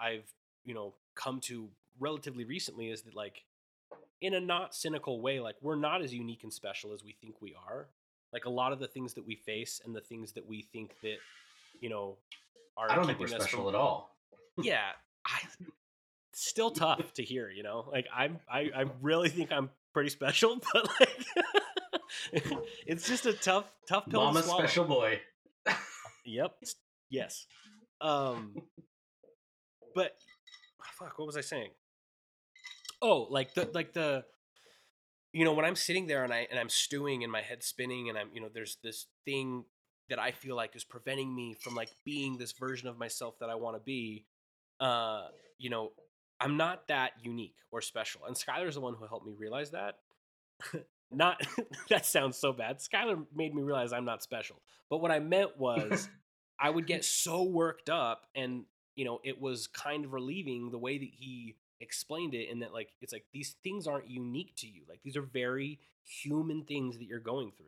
I've, 0.00 0.30
you 0.64 0.74
know, 0.74 0.94
come 1.14 1.40
to 1.42 1.68
relatively 1.98 2.44
recently 2.44 2.90
is 2.90 3.02
that 3.02 3.14
like 3.14 3.44
in 4.20 4.34
a 4.34 4.40
not 4.40 4.74
cynical 4.74 5.20
way, 5.20 5.40
like 5.40 5.56
we're 5.60 5.76
not 5.76 6.02
as 6.02 6.12
unique 6.14 6.42
and 6.42 6.52
special 6.52 6.92
as 6.92 7.04
we 7.04 7.12
think 7.20 7.40
we 7.40 7.54
are. 7.68 7.88
Like 8.32 8.44
a 8.44 8.50
lot 8.50 8.72
of 8.72 8.78
the 8.80 8.88
things 8.88 9.14
that 9.14 9.26
we 9.26 9.36
face 9.36 9.80
and 9.84 9.94
the 9.94 10.00
things 10.00 10.32
that 10.32 10.46
we 10.46 10.62
think 10.62 10.92
that, 11.02 11.16
you 11.80 11.88
know, 11.88 12.16
are 12.76 12.90
I 12.90 12.96
don't 12.96 13.06
think 13.06 13.18
we're 13.18 13.28
special 13.28 13.64
from- 13.64 13.74
at 13.74 13.74
all. 13.74 14.16
yeah 14.62 14.88
i 15.26 15.38
still 16.32 16.70
tough 16.70 17.12
to 17.12 17.22
hear 17.22 17.50
you 17.50 17.62
know 17.62 17.86
like 17.92 18.06
i'm 18.14 18.38
i, 18.50 18.70
I 18.74 18.84
really 19.02 19.28
think 19.28 19.52
i'm 19.52 19.68
pretty 19.92 20.08
special 20.10 20.58
but 20.72 20.88
like 21.00 22.44
it's 22.86 23.06
just 23.06 23.26
a 23.26 23.32
tough 23.34 23.64
tough 23.88 24.06
pill 24.08 24.24
Mama 24.24 24.40
to 24.40 24.46
swallow 24.46 24.60
special 24.60 24.84
boy. 24.86 25.20
yep 26.24 26.54
yes 27.10 27.46
um 28.00 28.54
but 29.94 30.16
fuck 30.98 31.18
what 31.18 31.26
was 31.26 31.36
i 31.36 31.42
saying 31.42 31.70
oh 33.02 33.26
like 33.30 33.54
the 33.54 33.68
like 33.74 33.92
the 33.92 34.24
you 35.32 35.44
know 35.44 35.52
when 35.52 35.64
i'm 35.64 35.76
sitting 35.76 36.06
there 36.06 36.24
and 36.24 36.32
i 36.32 36.46
and 36.50 36.58
i'm 36.58 36.68
stewing 36.68 37.22
and 37.22 37.30
my 37.30 37.42
head 37.42 37.62
spinning 37.62 38.08
and 38.08 38.18
i'm 38.18 38.28
you 38.32 38.40
know 38.40 38.48
there's 38.52 38.78
this 38.82 39.06
thing 39.24 39.64
that 40.08 40.18
i 40.18 40.30
feel 40.30 40.56
like 40.56 40.74
is 40.74 40.84
preventing 40.84 41.34
me 41.34 41.54
from 41.60 41.74
like 41.74 41.90
being 42.04 42.38
this 42.38 42.52
version 42.52 42.88
of 42.88 42.98
myself 42.98 43.38
that 43.40 43.50
i 43.50 43.54
want 43.54 43.76
to 43.76 43.82
be 43.82 44.24
uh 44.80 45.26
you 45.58 45.70
know 45.70 45.92
i'm 46.40 46.56
not 46.56 46.88
that 46.88 47.12
unique 47.22 47.56
or 47.70 47.80
special 47.80 48.22
and 48.26 48.36
skylar's 48.36 48.74
the 48.74 48.80
one 48.80 48.94
who 48.94 49.06
helped 49.06 49.26
me 49.26 49.34
realize 49.38 49.70
that. 49.70 49.98
Not 51.12 51.40
that 51.88 52.04
sounds 52.04 52.36
so 52.36 52.52
bad. 52.52 52.78
Skylar 52.80 53.24
made 53.32 53.54
me 53.54 53.62
realize 53.62 53.92
i'm 53.92 54.04
not 54.04 54.24
special 54.24 54.60
but 54.90 54.98
what 54.98 55.10
i 55.10 55.20
meant 55.20 55.56
was 55.56 56.08
i 56.60 56.68
would 56.68 56.86
get 56.86 57.04
so 57.04 57.44
worked 57.44 57.88
up 57.88 58.26
and 58.34 58.64
you 58.96 59.04
know 59.04 59.20
it 59.22 59.40
was 59.40 59.66
kind 59.66 60.04
of 60.04 60.12
relieving 60.12 60.70
the 60.70 60.78
way 60.78 60.98
that 60.98 61.08
he 61.12 61.54
explained 61.80 62.34
it 62.34 62.48
in 62.48 62.60
that 62.60 62.72
like 62.72 62.92
it's 63.00 63.12
like 63.12 63.24
these 63.32 63.56
things 63.62 63.86
aren't 63.86 64.08
unique 64.08 64.54
to 64.56 64.66
you 64.66 64.82
like 64.88 65.00
these 65.02 65.16
are 65.16 65.22
very 65.22 65.78
human 66.04 66.62
things 66.62 66.98
that 66.98 67.04
you're 67.04 67.18
going 67.18 67.52
through 67.56 67.66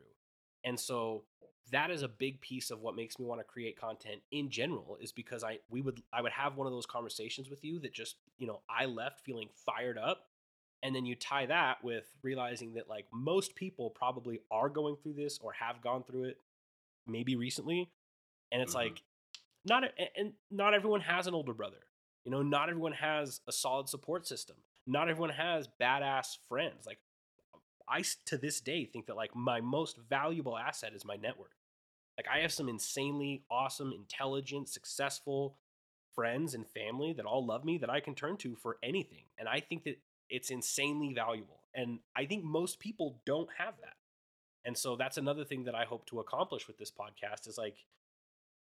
and 0.63 0.79
so 0.79 1.23
that 1.71 1.91
is 1.91 2.01
a 2.01 2.07
big 2.07 2.41
piece 2.41 2.71
of 2.71 2.81
what 2.81 2.95
makes 2.95 3.19
me 3.19 3.25
want 3.25 3.39
to 3.39 3.43
create 3.43 3.79
content 3.79 4.21
in 4.31 4.49
general 4.49 4.97
is 5.01 5.11
because 5.11 5.43
i 5.43 5.59
we 5.69 5.81
would 5.81 6.01
i 6.11 6.21
would 6.21 6.31
have 6.31 6.57
one 6.57 6.65
of 6.65 6.73
those 6.73 6.85
conversations 6.85 7.49
with 7.49 7.63
you 7.63 7.79
that 7.79 7.93
just 7.93 8.15
you 8.39 8.47
know 8.47 8.61
i 8.69 8.85
left 8.85 9.21
feeling 9.21 9.49
fired 9.65 9.97
up 9.97 10.27
and 10.81 10.95
then 10.95 11.05
you 11.05 11.15
tie 11.15 11.45
that 11.45 11.83
with 11.83 12.05
realizing 12.23 12.73
that 12.73 12.89
like 12.89 13.05
most 13.11 13.53
people 13.55 13.89
probably 13.89 14.39
are 14.49 14.69
going 14.69 14.95
through 14.95 15.13
this 15.13 15.37
or 15.39 15.51
have 15.53 15.81
gone 15.81 16.03
through 16.03 16.23
it 16.23 16.37
maybe 17.05 17.35
recently 17.35 17.89
and 18.51 18.61
it's 18.61 18.73
Mhm. 18.73 18.77
like 18.77 19.01
not 19.65 19.83
and 20.17 20.33
not 20.49 20.73
everyone 20.73 21.01
has 21.01 21.27
an 21.27 21.33
older 21.33 21.53
brother 21.53 21.77
you 22.25 22.31
know 22.31 22.41
not 22.41 22.69
everyone 22.69 22.93
has 22.93 23.41
a 23.47 23.51
solid 23.51 23.89
support 23.89 24.27
system. 24.27 24.57
Not 24.87 25.09
everyone 25.09 25.31
has 25.31 25.69
badass 25.79 26.37
friends. 26.47 26.85
Like 26.85 26.99
I 27.87 28.03
to 28.25 28.37
this 28.37 28.61
day 28.61 28.85
think 28.85 29.07
that 29.07 29.15
like 29.15 29.35
my 29.35 29.61
most 29.61 29.97
valuable 30.09 30.57
asset 30.57 30.93
is 30.93 31.05
my 31.05 31.15
network. 31.15 31.51
Like 32.19 32.27
i 32.29 32.39
have 32.39 32.51
some 32.51 32.67
insanely 32.67 33.43
awesome 33.49 33.93
intelligent 33.93 34.67
successful 34.67 35.55
friends 36.13 36.53
and 36.53 36.67
family 36.67 37.13
that 37.13 37.25
all 37.25 37.45
love 37.45 37.63
me 37.63 37.77
that 37.77 37.89
i 37.89 38.01
can 38.01 38.13
turn 38.13 38.35
to 38.35 38.57
for 38.57 38.77
anything 38.83 39.23
and 39.37 39.47
i 39.47 39.61
think 39.61 39.85
that 39.85 39.97
it's 40.29 40.49
insanely 40.49 41.13
valuable 41.13 41.61
and 41.73 41.99
i 42.17 42.25
think 42.25 42.43
most 42.43 42.79
people 42.79 43.21
don't 43.25 43.49
have 43.57 43.75
that. 43.81 43.93
And 44.65 44.77
so 44.77 44.97
that's 44.97 45.17
another 45.17 45.45
thing 45.45 45.63
that 45.63 45.75
i 45.75 45.85
hope 45.85 46.05
to 46.07 46.19
accomplish 46.19 46.67
with 46.67 46.77
this 46.77 46.91
podcast 46.91 47.47
is 47.47 47.57
like 47.57 47.77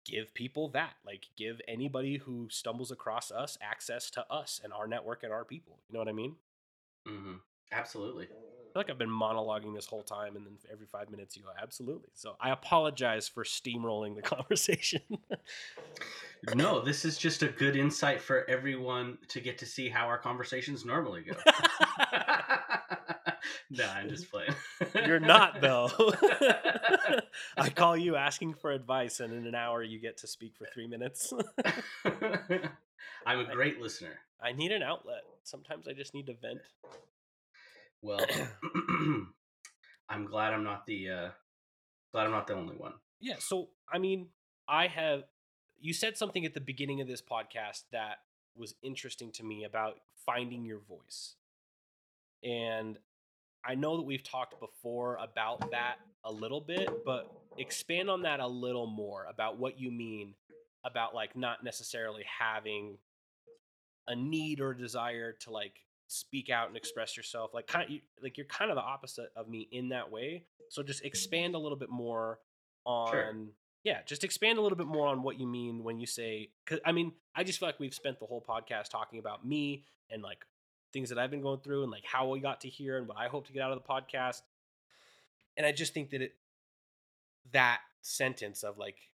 give 0.05 0.33
people 0.33 0.69
that 0.69 0.93
like 1.05 1.27
give 1.37 1.61
anybody 1.67 2.17
who 2.17 2.47
stumbles 2.49 2.91
across 2.91 3.31
us 3.31 3.57
access 3.61 4.09
to 4.11 4.25
us 4.31 4.59
and 4.63 4.73
our 4.73 4.87
network 4.87 5.23
and 5.23 5.31
our 5.31 5.45
people 5.45 5.79
you 5.87 5.93
know 5.93 5.99
what 5.99 6.07
i 6.09 6.13
mean 6.13 6.35
hmm 7.07 7.35
Absolutely. 7.71 8.25
I 8.25 8.27
feel 8.27 8.81
like 8.81 8.89
I've 8.89 8.97
been 8.97 9.09
monologuing 9.09 9.75
this 9.75 9.85
whole 9.87 10.03
time, 10.03 10.35
and 10.35 10.45
then 10.45 10.53
every 10.71 10.85
five 10.85 11.09
minutes 11.09 11.35
you 11.35 11.43
go, 11.43 11.49
absolutely. 11.61 12.09
So 12.13 12.35
I 12.39 12.51
apologize 12.51 13.27
for 13.27 13.43
steamrolling 13.43 14.15
the 14.15 14.21
conversation. 14.23 15.01
No, 16.43 16.81
this 16.81 17.05
is 17.05 17.17
just 17.17 17.41
a 17.43 17.47
good 17.47 17.75
insight 17.75 18.21
for 18.21 18.47
everyone 18.49 19.17
to 19.29 19.39
get 19.39 19.57
to 19.59 19.65
see 19.65 19.87
how 19.89 20.07
our 20.07 20.17
conversations 20.17 20.83
normally 20.85 21.21
go. 21.23 21.35
no, 23.69 23.85
I'm 23.85 24.09
just 24.09 24.31
playing. 24.31 24.53
You're 25.05 25.19
not, 25.19 25.61
though. 25.61 25.89
I 27.57 27.69
call 27.69 27.97
you 27.97 28.15
asking 28.15 28.55
for 28.55 28.71
advice, 28.71 29.19
and 29.19 29.33
in 29.33 29.45
an 29.45 29.55
hour 29.55 29.83
you 29.83 29.99
get 29.99 30.17
to 30.17 30.27
speak 30.27 30.55
for 30.55 30.65
three 30.73 30.87
minutes. 30.87 31.33
I'm 33.25 33.39
a 33.39 33.53
great 33.53 33.81
listener. 33.81 34.19
I 34.41 34.51
need 34.51 34.71
an 34.71 34.83
outlet. 34.83 35.23
Sometimes 35.43 35.87
I 35.87 35.93
just 35.93 36.13
need 36.13 36.27
to 36.27 36.33
vent. 36.33 36.59
Well, 38.01 38.25
I'm 40.09 40.25
glad 40.25 40.53
I'm 40.53 40.63
not 40.63 40.85
the 40.85 41.09
uh, 41.09 41.29
glad 42.11 42.25
I'm 42.25 42.31
not 42.31 42.47
the 42.47 42.55
only 42.55 42.75
one. 42.75 42.93
Yeah. 43.19 43.35
So, 43.39 43.69
I 43.91 43.99
mean, 43.99 44.27
I 44.67 44.87
have, 44.87 45.23
you 45.79 45.93
said 45.93 46.17
something 46.17 46.45
at 46.45 46.53
the 46.53 46.61
beginning 46.61 47.01
of 47.01 47.07
this 47.07 47.21
podcast 47.21 47.83
that 47.91 48.17
was 48.55 48.75
interesting 48.83 49.31
to 49.31 49.43
me 49.43 49.63
about 49.63 49.95
finding 50.25 50.65
your 50.65 50.79
voice. 50.79 51.35
And 52.43 52.97
I 53.65 53.75
know 53.75 53.97
that 53.97 54.03
we've 54.03 54.23
talked 54.23 54.59
before 54.59 55.17
about 55.17 55.71
that 55.71 55.95
a 56.23 56.31
little 56.31 56.61
bit, 56.61 56.89
but 57.05 57.31
expand 57.57 58.09
on 58.09 58.21
that 58.23 58.39
a 58.39 58.47
little 58.47 58.87
more 58.87 59.25
about 59.29 59.57
what 59.57 59.79
you 59.79 59.91
mean 59.91 60.33
about 60.85 61.13
like 61.15 61.35
not 61.35 61.63
necessarily 61.63 62.23
having 62.39 62.97
a 64.07 64.15
need 64.15 64.59
or 64.59 64.73
desire 64.73 65.31
to 65.31 65.49
like 65.51 65.79
speak 66.07 66.49
out 66.49 66.67
and 66.67 66.75
express 66.75 67.15
yourself 67.15 67.53
like 67.53 67.65
kind 67.65 67.89
of 67.89 67.97
like 68.21 68.37
you're 68.37 68.45
kind 68.47 68.69
of 68.69 68.75
the 68.75 68.81
opposite 68.81 69.31
of 69.35 69.47
me 69.47 69.67
in 69.71 69.89
that 69.89 70.11
way 70.11 70.43
so 70.69 70.83
just 70.83 71.03
expand 71.05 71.55
a 71.55 71.57
little 71.57 71.77
bit 71.77 71.89
more 71.89 72.39
on 72.85 73.11
Sure. 73.11 73.33
yeah 73.85 73.99
just 74.05 74.25
expand 74.25 74.59
a 74.59 74.61
little 74.61 74.77
bit 74.77 74.87
more 74.87 75.07
on 75.07 75.23
what 75.23 75.39
you 75.39 75.47
mean 75.47 75.83
when 75.83 75.99
you 76.01 76.05
say 76.05 76.49
cuz 76.65 76.79
i 76.85 76.91
mean 76.91 77.13
i 77.33 77.43
just 77.43 77.59
feel 77.59 77.69
like 77.69 77.79
we've 77.79 77.93
spent 77.93 78.19
the 78.19 78.25
whole 78.25 78.41
podcast 78.47 78.89
talking 78.89 79.19
about 79.19 79.45
me 79.45 79.85
and 80.09 80.21
like 80.21 80.45
things 80.93 81.09
that 81.09 81.17
i've 81.17 81.31
been 81.31 81.41
going 81.41 81.59
through 81.59 81.83
and 81.83 81.91
like 81.91 82.05
how 82.05 82.29
we 82.29 82.39
got 82.39 82.61
to 82.61 82.69
here 82.69 82.97
and 82.97 83.07
what 83.07 83.17
i 83.17 83.27
hope 83.27 83.45
to 83.47 83.53
get 83.53 83.61
out 83.61 83.71
of 83.71 83.81
the 83.81 83.87
podcast 83.87 84.41
and 85.57 85.65
i 85.65 85.71
just 85.71 85.93
think 85.93 86.11
that 86.11 86.21
it 86.21 86.35
that 87.51 87.79
sentence 88.01 88.63
of 88.63 88.77
like 88.77 89.09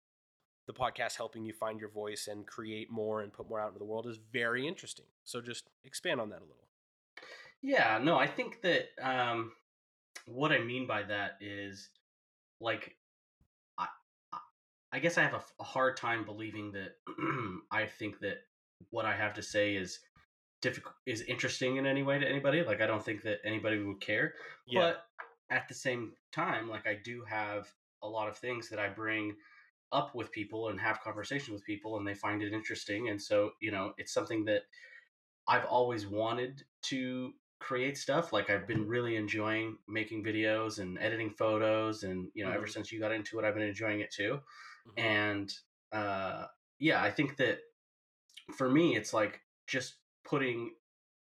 the 0.68 0.74
podcast 0.74 1.16
helping 1.16 1.44
you 1.44 1.52
find 1.52 1.80
your 1.80 1.88
voice 1.88 2.28
and 2.30 2.46
create 2.46 2.90
more 2.90 3.22
and 3.22 3.32
put 3.32 3.48
more 3.48 3.58
out 3.58 3.68
into 3.68 3.78
the 3.78 3.86
world 3.86 4.06
is 4.06 4.18
very 4.32 4.68
interesting. 4.68 5.06
So 5.24 5.40
just 5.40 5.64
expand 5.82 6.20
on 6.20 6.28
that 6.28 6.40
a 6.40 6.44
little. 6.44 6.56
Yeah, 7.62 7.98
no, 8.00 8.18
I 8.18 8.26
think 8.26 8.60
that 8.60 8.90
um, 9.02 9.52
what 10.26 10.52
I 10.52 10.58
mean 10.58 10.86
by 10.86 11.02
that 11.04 11.38
is 11.40 11.88
like 12.60 12.94
I 13.78 13.86
I 14.92 14.98
guess 14.98 15.16
I 15.16 15.22
have 15.22 15.34
a, 15.34 15.42
a 15.58 15.64
hard 15.64 15.96
time 15.96 16.24
believing 16.24 16.72
that 16.72 16.96
I 17.72 17.86
think 17.86 18.20
that 18.20 18.36
what 18.90 19.06
I 19.06 19.16
have 19.16 19.34
to 19.34 19.42
say 19.42 19.74
is 19.74 20.00
difficult 20.60 20.94
is 21.06 21.22
interesting 21.22 21.76
in 21.76 21.86
any 21.86 22.02
way 22.02 22.18
to 22.18 22.28
anybody. 22.28 22.62
Like 22.62 22.80
I 22.80 22.86
don't 22.86 23.04
think 23.04 23.22
that 23.22 23.40
anybody 23.44 23.82
would 23.82 24.00
care. 24.00 24.34
Yeah. 24.66 24.90
But 24.90 25.04
at 25.50 25.68
the 25.68 25.74
same 25.74 26.16
time, 26.32 26.68
like 26.68 26.86
I 26.86 26.94
do 26.94 27.24
have 27.24 27.74
a 28.02 28.08
lot 28.08 28.28
of 28.28 28.38
things 28.38 28.68
that 28.70 28.78
I 28.78 28.88
bring 28.88 29.36
up 29.92 30.14
with 30.14 30.32
people 30.32 30.68
and 30.68 30.80
have 30.80 31.00
conversations 31.00 31.50
with 31.50 31.64
people 31.64 31.96
and 31.98 32.06
they 32.06 32.14
find 32.14 32.42
it 32.42 32.52
interesting. 32.52 33.08
And 33.08 33.20
so, 33.22 33.52
you 33.60 33.70
know, 33.70 33.94
it's 33.98 34.12
something 34.12 34.44
that 34.46 34.64
I've 35.46 35.64
always 35.64 36.06
wanted 36.06 36.64
to 36.82 37.34
create 37.60 37.96
stuff. 37.98 38.32
Like 38.32 38.50
I've 38.50 38.66
been 38.66 38.86
really 38.86 39.16
enjoying 39.16 39.78
making 39.88 40.22
videos 40.24 40.78
and 40.78 40.98
editing 40.98 41.30
photos 41.30 42.02
and, 42.04 42.30
you 42.34 42.44
know, 42.44 42.52
ever 42.52 42.66
Mhm. 42.66 42.68
since 42.68 42.92
you 42.92 43.00
got 43.00 43.12
into 43.12 43.38
it, 43.38 43.44
I've 43.44 43.54
been 43.54 43.62
enjoying 43.62 44.00
it 44.00 44.10
too. 44.10 44.40
Mhm. 44.84 44.98
And 44.98 45.54
uh 45.92 46.48
yeah, 46.78 47.02
I 47.02 47.10
think 47.10 47.36
that 47.38 47.60
for 48.56 48.70
me 48.70 48.96
it's 48.96 49.12
like 49.12 49.42
just 49.66 49.98
putting 50.28 50.72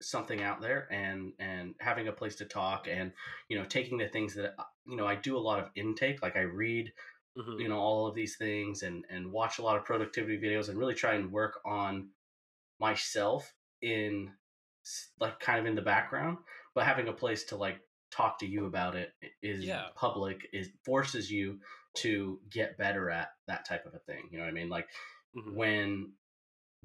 something 0.02 0.41
out 0.41 0.62
there 0.62 0.88
and 0.91 1.34
and 1.39 1.76
having 1.80 2.08
a 2.08 2.12
place 2.12 2.36
to 2.36 2.45
talk 2.45 2.88
and 2.88 3.12
you 3.50 3.58
know 3.58 3.66
taking 3.66 3.98
the 3.98 4.08
things 4.08 4.36
that 4.36 4.54
uh, 4.60 4.64
you 4.86 4.95
know 4.95 5.08
I 5.08 5.16
do 5.16 5.38
a 5.38 5.39
lot 5.39 5.60
of 5.60 5.70
intake 5.76 6.22
like 6.22 6.36
I 6.36 6.41
read 6.41 6.93
Mhm. 7.38 7.60
you 7.62 7.68
know 7.68 7.80
all 7.80 8.08
of 8.08 8.16
these 8.16 8.38
things 8.38 8.84
and 8.84 9.06
and 9.10 9.32
watch 9.32 9.60
a 9.60 9.64
lot 9.64 9.78
of 9.78 9.86
productivity 9.86 10.39
videos 10.39 10.70
and 10.70 10.78
really 10.78 10.95
try 10.95 11.16
and 11.16 11.32
work 11.32 11.60
on 11.66 12.10
myself 12.80 13.54
in 13.82 14.32
like 15.20 15.39
kind 15.39 15.60
of 15.60 15.66
in 15.66 15.76
the 15.76 15.82
background 15.82 16.38
but 16.74 16.86
having 16.86 17.08
a 17.08 17.14
place 17.14 17.43
to 17.45 17.56
like 17.58 17.82
talk 18.12 18.39
to 18.39 18.48
you 18.48 18.66
about 18.66 18.95
it 18.95 19.14
is 19.41 19.66
Yeah. 19.66 19.89
public 19.95 20.48
is 20.54 20.70
forces 20.86 21.30
you 21.30 21.60
to 21.95 22.39
get 22.50 22.78
better 22.78 23.10
at 23.10 23.30
that 23.48 23.66
type 23.66 23.86
of 23.86 23.93
a 23.93 24.00
thing 24.00 24.30
you 24.32 24.38
know 24.38 24.43
what 24.45 24.50
i 24.50 24.54
mean 24.54 24.70
like 24.70 24.88
Mhm. 25.36 25.54
when 25.56 26.14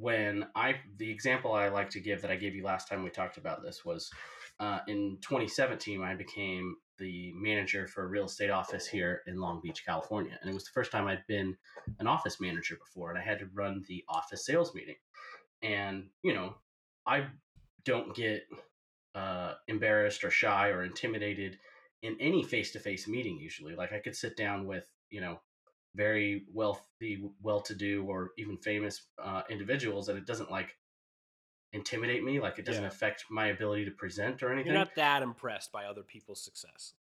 when 0.03 0.45
I 0.57 0.75
the 0.99 1.09
example 1.09 1.53
I 1.53 1.69
like 1.69 1.89
to 1.91 2.01
give 2.01 2.23
that 2.23 2.31
I 2.31 2.37
gave 2.37 2.57
you 2.57 2.65
last 2.65 2.89
time 2.89 3.05
we 3.05 3.11
talked 3.11 3.39
about 3.39 3.63
this 3.63 3.85
was 3.85 4.11
uh, 4.59 4.81
in 4.89 5.19
2017 5.23 6.03
I 6.03 6.17
became 6.17 6.75
the 6.99 7.33
manager 7.37 7.87
for 7.87 8.03
a 8.05 8.09
real 8.09 8.25
estate 8.25 8.51
office 8.51 8.87
here 8.87 9.23
in 9.27 9.41
Long 9.41 9.61
Beach, 9.63 9.85
California, 9.87 10.37
and 10.41 10.51
it 10.51 10.55
was 10.55 10.65
the 10.65 10.73
first 10.75 10.91
time 10.91 11.07
I'd 11.07 11.27
been 11.29 11.57
an 12.01 12.07
office 12.07 12.41
manager 12.41 12.77
before, 12.77 13.11
and 13.11 13.19
I 13.19 13.23
had 13.23 13.39
to 13.39 13.49
run 13.55 13.83
the 13.89 14.05
office 14.09 14.45
sales 14.45 14.75
meeting, 14.75 14.97
and 15.63 16.09
you 16.23 16.35
know 16.35 16.57
I 17.07 17.27
don't 17.85 18.15
get 18.15 18.43
uh, 19.15 19.55
embarrassed 19.69 20.25
or 20.25 20.31
shy 20.31 20.69
or 20.69 20.83
intimidated 20.83 21.59
in 22.03 22.17
any 22.21 22.43
face-to-face 22.43 23.07
meeting 23.07 23.39
usually. 23.39 23.77
Like 23.77 23.93
i 23.93 24.01
could 24.01 24.17
sit 24.17 24.37
down 24.37 24.67
with 24.67 24.85
you 25.11 25.21
know 25.21 25.41
very 25.95 26.47
wealthy 26.53 27.31
well-to-do 27.41 28.05
or 28.07 28.33
even 28.39 28.57
famous 28.59 29.09
uh, 29.19 29.43
individuals 29.51 30.09
and 30.09 30.19
it 30.19 30.27
doesn't 30.27 30.51
like 30.51 30.77
intimidate 31.73 32.23
me 32.23 32.39
like 32.41 32.59
it 32.59 32.65
doesn't 32.65 32.85
Yeah. 32.85 32.89
affect 32.89 33.25
my 33.31 33.47
ability 33.49 33.85
to 33.85 33.91
present 33.93 34.43
or 34.43 34.53
anything 34.53 34.73
You're 34.73 34.79
not 34.85 34.95
that 34.97 35.23
impressed 35.23 35.73
by 35.73 35.87
other 35.87 36.03
people's 36.03 36.43
success. 36.43 36.95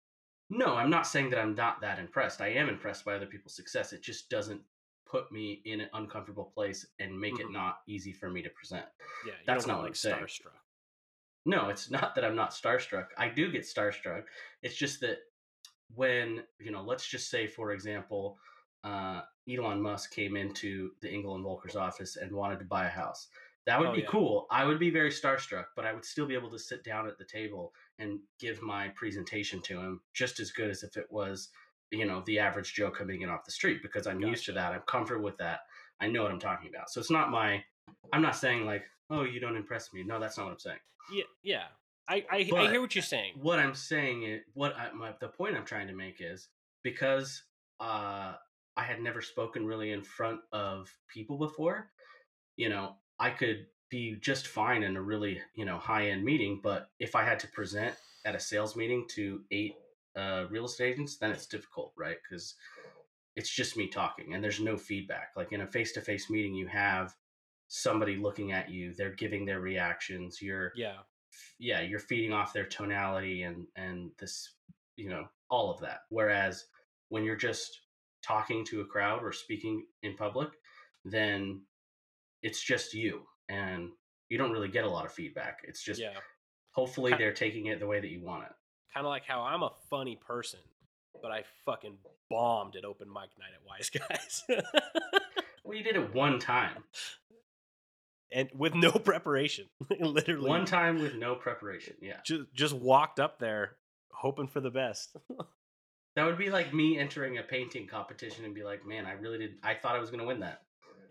no 0.50 0.76
i'm 0.76 0.90
not 0.90 1.08
saying 1.08 1.30
that 1.30 1.40
i'm 1.40 1.56
not 1.56 1.82
that 1.82 2.00
impressed 2.00 2.42
i 2.42 2.48
am 2.48 2.70
impressed 2.70 3.04
by 3.06 3.16
other 3.16 3.26
people's 3.28 3.56
success 3.56 3.94
it 3.94 4.02
just 4.02 4.30
doesn't 4.30 4.62
put 5.06 5.32
me 5.32 5.62
in 5.66 5.82
an 5.82 5.90
uncomfortable 5.94 6.46
place 6.46 6.86
and 7.00 7.20
make 7.20 7.36
Mhm. 7.36 7.40
it 7.40 7.52
not 7.52 7.82
easy 7.88 8.14
for 8.14 8.30
me 8.30 8.42
to 8.44 8.50
present 8.52 8.86
Yeah, 9.26 9.34
That's 9.46 9.66
not 9.66 9.74
get, 9.74 9.78
what 9.78 9.82
I'm 9.82 9.88
like 9.88 9.96
saying. 9.96 10.16
starstruck. 10.26 10.60
No, 11.46 11.70
it's 11.70 11.90
not 11.90 12.14
that 12.16 12.24
I'm 12.26 12.36
not 12.36 12.52
starstruck. 12.52 13.08
I 13.18 13.30
do 13.30 13.52
get 13.52 13.64
starstruck. 13.64 14.26
It's 14.62 14.76
just 14.76 15.00
that 15.02 15.20
when, 15.96 16.44
you 16.60 16.70
know, 16.72 16.84
let's 16.84 17.08
just 17.08 17.30
say, 17.30 17.48
for 17.48 17.72
example, 17.72 18.38
uh, 18.84 19.22
Elon 19.50 19.82
Musk 19.82 20.14
came 20.14 20.36
into 20.38 20.92
the 21.02 21.10
Engel 21.10 21.36
and 21.36 21.44
Völkers 21.46 21.76
office 21.76 22.16
and 22.18 22.32
wanted 22.32 22.60
to 22.60 22.66
buy 22.66 22.86
a 22.86 22.90
house. 22.90 23.28
That 23.66 23.80
would 23.80 23.90
Oh, 23.90 23.94
be 23.94 24.02
yeah. 24.02 24.08
cool. 24.08 24.48
I 24.50 24.64
would 24.64 24.80
be 24.80 24.90
very 24.90 25.10
starstruck, 25.12 25.66
but 25.76 25.86
I 25.86 25.94
would 25.94 26.06
still 26.06 26.26
be 26.26 26.34
able 26.34 26.50
to 26.52 26.58
sit 26.60 26.84
down 26.84 27.08
at 27.08 27.18
the 27.18 27.26
table 27.26 27.74
and 28.00 28.20
give 28.40 28.62
my 28.62 28.88
presentation 28.90 29.62
to 29.64 29.80
him 29.80 30.02
just 30.14 30.40
as 30.40 30.52
good 30.52 30.70
as 30.70 30.82
if 30.84 30.98
it 30.98 31.08
was, 31.12 31.50
you 31.92 32.06
know, 32.06 32.24
the 32.26 32.40
average 32.40 32.74
Joe 32.74 32.90
coming 32.90 33.22
in 33.22 33.30
off 33.30 33.46
the 33.46 33.52
street 33.52 33.82
because 33.82 34.08
I'm 34.08 34.22
used 34.22 34.46
to 34.46 34.54
that. 34.54 34.72
I'm 34.74 34.82
comfortable 34.88 35.26
with 35.26 35.38
that. 35.38 35.62
I 36.00 36.08
know 36.08 36.24
what 36.24 36.32
I'm 36.32 36.40
talking 36.40 36.70
about. 36.74 36.90
So 36.90 37.00
it's 37.00 37.12
not 37.12 37.30
my, 37.30 37.64
I'm 38.14 38.22
not 38.22 38.36
saying 38.36 38.66
like, 38.66 38.84
oh, 39.10 39.24
you 39.24 39.40
don't 39.40 39.58
impress 39.58 39.92
me. 39.94 40.04
No, 40.04 40.20
that's 40.20 40.38
not 40.38 40.46
what 40.46 40.54
I'm 40.54 40.60
saying. 40.60 40.80
Yeah, 41.14 41.24
yeah. 41.44 41.64
I 42.08 42.26
I, 42.32 42.38
I 42.38 42.42
hear 42.72 42.82
what 42.82 42.96
you're 42.96 43.04
saying. 43.04 43.34
what 43.40 43.60
I'm 43.60 43.76
saying 43.76 44.24
is 44.24 44.42
what 44.54 44.76
I, 44.78 44.92
my, 44.94 45.14
the 45.20 45.28
point 45.28 45.56
I'm 45.56 45.66
trying 45.66 45.88
to 45.88 45.94
make 45.96 46.22
is 46.22 46.48
because 46.82 47.44
uh, 47.80 48.34
I 48.78 48.84
had 48.84 49.02
never 49.02 49.22
spoken 49.22 49.66
really 49.66 49.92
in 49.92 50.04
front 50.04 50.40
of 50.52 50.90
people 51.08 51.38
before. 51.38 51.92
You 52.56 52.70
know, 52.70 52.96
I 53.20 53.30
could 53.32 53.68
be 53.90 54.16
just 54.22 54.48
fine 54.48 54.84
in 54.84 54.96
a 54.96 55.02
really 55.02 55.42
you 55.56 55.66
know 55.66 55.78
high 55.78 56.10
end 56.10 56.24
meeting, 56.24 56.60
but 56.64 56.90
if 57.00 57.16
I 57.16 57.24
had 57.24 57.40
to 57.40 57.48
present 57.48 57.96
at 58.26 58.36
a 58.36 58.40
sales 58.40 58.76
meeting 58.76 59.06
to 59.10 59.42
eight 59.52 59.76
uh, 60.16 60.46
real 60.50 60.66
estate 60.66 60.94
agents, 60.94 61.18
then 61.18 61.32
it's 61.32 61.48
difficult, 61.48 61.94
right? 61.98 62.18
Because 62.22 62.56
it's 63.36 63.50
just 63.50 63.78
me 63.78 63.88
talking 63.88 64.34
and 64.34 64.44
there's 64.44 64.60
no 64.60 64.76
feedback. 64.78 65.30
Like 65.36 65.52
in 65.54 65.62
a 65.62 65.68
face 65.68 65.94
to 65.94 66.02
face 66.02 66.30
meeting, 66.30 66.54
you 66.54 66.68
have 66.68 67.16
somebody 67.68 68.18
looking 68.18 68.52
at 68.52 68.70
you, 68.70 68.94
they're 68.94 69.16
giving 69.16 69.46
their 69.46 69.62
reactions, 69.62 70.42
you're 70.42 70.74
Yeah. 70.76 70.98
yeah 71.60 71.82
you're 71.82 72.00
feeding 72.00 72.34
off 72.34 72.54
their 72.54 72.66
tonality 72.66 73.44
and 73.44 73.68
and 73.76 74.12
this 74.18 74.56
you 74.96 75.10
know 75.10 75.28
all 75.50 75.72
of 75.72 75.80
that 75.80 76.02
whereas 76.10 76.66
when 77.10 77.24
you're 77.24 77.36
just 77.36 77.82
talking 78.22 78.66
to 78.66 78.82
a 78.82 78.86
crowd 78.86 79.24
or 79.24 79.32
speaking 79.32 79.86
in 80.04 80.16
public 80.16 80.50
then 81.06 81.62
it's 82.42 82.62
just 82.62 82.94
you 82.94 83.22
and 83.50 83.90
you 84.30 84.38
don't 84.38 84.52
really 84.52 84.68
get 84.68 84.84
a 84.84 84.90
lot 84.90 85.06
of 85.06 85.12
feedback 85.12 85.60
it's 85.64 85.84
just 85.84 86.00
yeah. 86.00 86.10
hopefully 86.72 87.14
they're 87.18 87.34
taking 87.34 87.68
it 87.68 87.80
the 87.80 87.88
way 87.88 88.00
that 88.00 88.10
you 88.10 88.22
want 88.22 88.44
it 88.44 88.52
Kind 88.94 89.06
of 89.06 89.10
like 89.12 89.24
how 89.26 89.42
I'm 89.44 89.62
a 89.62 89.70
funny 89.90 90.16
person, 90.20 90.60
but 91.22 91.32
I 91.32 91.44
fucking 91.64 91.98
bombed 92.30 92.76
at 92.76 92.86
open 92.86 93.08
mic 93.08 93.30
night 93.38 93.54
at 93.54 93.64
Wise 93.68 93.90
Guys. 94.10 94.44
well 95.64 95.78
you 95.78 95.84
did 95.84 95.96
it 95.96 96.14
one 96.14 96.40
time 96.40 96.84
and 98.32 98.50
with 98.56 98.74
no 98.74 98.92
preparation. 99.04 99.66
Literally. 100.00 100.50
one 100.50 100.66
time 100.66 101.00
with 101.00 101.16
no 101.16 101.36
preparation 101.36 101.96
yeah 102.02 102.18
Just, 102.26 102.54
just 102.54 102.74
walked 102.74 103.20
up 103.20 103.40
there 103.40 103.76
hoping 104.12 104.48
for 104.48 104.60
the 104.60 104.72
best. 104.72 105.16
That 106.20 106.26
would 106.26 106.38
be 106.38 106.50
like 106.50 106.74
me 106.74 106.98
entering 107.00 107.38
a 107.38 107.44
painting 107.44 107.88
competition 107.88 108.46
and 108.46 108.54
be 108.54 108.64
like 108.64 108.86
man 108.86 109.06
i 109.06 109.14
really 109.14 109.38
did 109.38 109.56
i 109.64 109.74
thought 109.74 109.96
i 109.96 110.00
was 110.00 110.10
going 110.10 110.20
to 110.20 110.26
win 110.26 110.40
that 110.40 110.62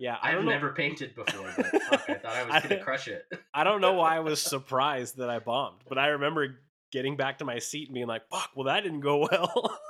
yeah, 0.00 0.16
I 0.22 0.36
i've 0.36 0.44
never 0.44 0.70
painted 0.70 1.14
before 1.16 1.52
but 1.56 1.66
fuck, 1.90 2.08
i 2.08 2.14
thought 2.14 2.36
i 2.36 2.44
was 2.44 2.54
I- 2.64 2.68
to 2.68 2.80
crush 2.84 3.08
it 3.08 3.24
I 3.52 3.64
don't 3.64 3.80
know 3.80 3.94
why 3.94 4.14
I 4.16 4.20
was 4.20 4.40
surprised 4.54 5.16
that 5.16 5.28
I 5.28 5.40
bombed, 5.40 5.80
but 5.88 5.98
I 5.98 6.08
remember 6.08 6.60
getting 6.92 7.16
back 7.16 7.38
to 7.38 7.44
my 7.44 7.58
seat 7.58 7.88
and 7.88 7.94
being 7.94 8.06
like, 8.06 8.22
"Fuck, 8.30 8.50
well 8.54 8.66
that 8.66 8.84
didn't 8.84 9.00
go 9.00 9.18
well." 9.32 9.80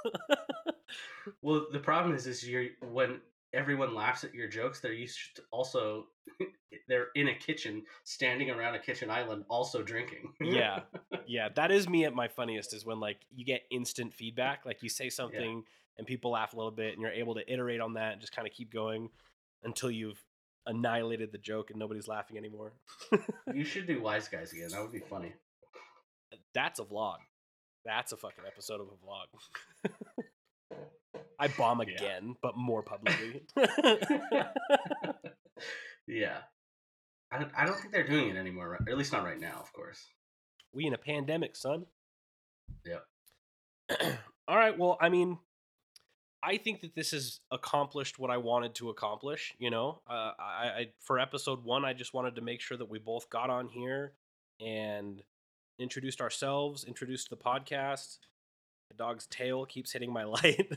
Well, 1.42 1.66
the 1.70 1.78
problem 1.78 2.14
is, 2.14 2.26
is 2.26 2.48
you're 2.48 2.68
when 2.80 3.20
everyone 3.52 3.94
laughs 3.94 4.24
at 4.24 4.34
your 4.34 4.48
jokes, 4.48 4.80
they're 4.80 4.92
used 4.92 5.36
to 5.36 5.42
also 5.50 6.06
they're 6.88 7.08
in 7.14 7.28
a 7.28 7.34
kitchen, 7.34 7.84
standing 8.04 8.50
around 8.50 8.74
a 8.74 8.78
kitchen 8.78 9.10
island, 9.10 9.44
also 9.48 9.82
drinking. 9.82 10.32
yeah, 10.40 10.80
yeah, 11.26 11.48
that 11.54 11.70
is 11.70 11.88
me 11.88 12.04
at 12.04 12.14
my 12.14 12.28
funniest. 12.28 12.74
Is 12.74 12.84
when 12.84 13.00
like 13.00 13.18
you 13.34 13.44
get 13.44 13.62
instant 13.70 14.14
feedback, 14.14 14.64
like 14.66 14.82
you 14.82 14.88
say 14.88 15.08
something 15.08 15.64
and 15.96 16.06
people 16.06 16.30
laugh 16.32 16.52
a 16.52 16.56
little 16.56 16.70
bit, 16.70 16.92
and 16.94 17.02
you're 17.02 17.10
able 17.10 17.34
to 17.34 17.52
iterate 17.52 17.80
on 17.80 17.94
that 17.94 18.12
and 18.12 18.20
just 18.20 18.34
kind 18.34 18.46
of 18.46 18.54
keep 18.54 18.72
going 18.72 19.10
until 19.64 19.90
you've 19.90 20.22
annihilated 20.66 21.32
the 21.32 21.38
joke 21.38 21.70
and 21.70 21.78
nobody's 21.78 22.06
laughing 22.08 22.36
anymore. 22.36 22.72
you 23.52 23.64
should 23.64 23.86
do 23.86 24.00
Wise 24.00 24.28
Guys 24.28 24.52
again. 24.52 24.68
That 24.70 24.82
would 24.82 24.92
be 24.92 25.00
funny. 25.00 25.32
That's 26.54 26.78
a 26.78 26.84
vlog. 26.84 27.16
That's 27.84 28.12
a 28.12 28.16
fucking 28.16 28.44
episode 28.46 28.80
of 28.80 28.88
a 28.88 29.06
vlog. 29.06 30.86
I 31.38 31.48
bomb 31.48 31.80
Yeah. 31.80 31.94
again, 31.94 32.36
but 32.42 32.56
more 32.56 32.82
publicly. 32.82 33.42
yeah, 36.06 36.38
I 37.30 37.38
don't, 37.38 37.50
I 37.56 37.64
don't 37.66 37.76
think 37.78 37.92
they're 37.92 38.06
doing 38.06 38.28
it 38.30 38.36
anymore, 38.36 38.78
or 38.80 38.88
at 38.90 38.98
least 38.98 39.12
not 39.12 39.24
right 39.24 39.38
now. 39.40 39.58
Of 39.60 39.72
course. 39.72 40.04
we 40.72 40.86
in 40.86 40.94
a 40.94 40.98
pandemic, 40.98 41.56
son. 41.56 41.86
Yep. 42.84 43.04
All 44.48 44.56
right. 44.56 44.76
Well, 44.78 44.96
I 45.00 45.08
mean, 45.08 45.38
I 46.42 46.56
think 46.58 46.80
that 46.82 46.94
this 46.94 47.10
has 47.12 47.40
accomplished 47.50 48.18
what 48.18 48.30
I 48.30 48.36
wanted 48.36 48.74
to 48.76 48.90
accomplish. 48.90 49.54
You 49.58 49.70
know, 49.70 50.00
uh, 50.08 50.32
I, 50.38 50.42
I 50.76 50.86
for 51.00 51.18
episode 51.18 51.64
one, 51.64 51.84
I 51.84 51.92
just 51.94 52.14
wanted 52.14 52.36
to 52.36 52.42
make 52.42 52.60
sure 52.60 52.76
that 52.76 52.88
we 52.88 52.98
both 52.98 53.28
got 53.30 53.50
on 53.50 53.68
here 53.68 54.12
and 54.60 55.22
introduced 55.78 56.20
ourselves, 56.20 56.84
introduced 56.84 57.30
the 57.30 57.36
podcast. 57.36 58.18
Dog's 58.98 59.26
tail 59.26 59.64
keeps 59.64 59.92
hitting 59.92 60.12
my 60.12 60.24
light. 60.24 60.70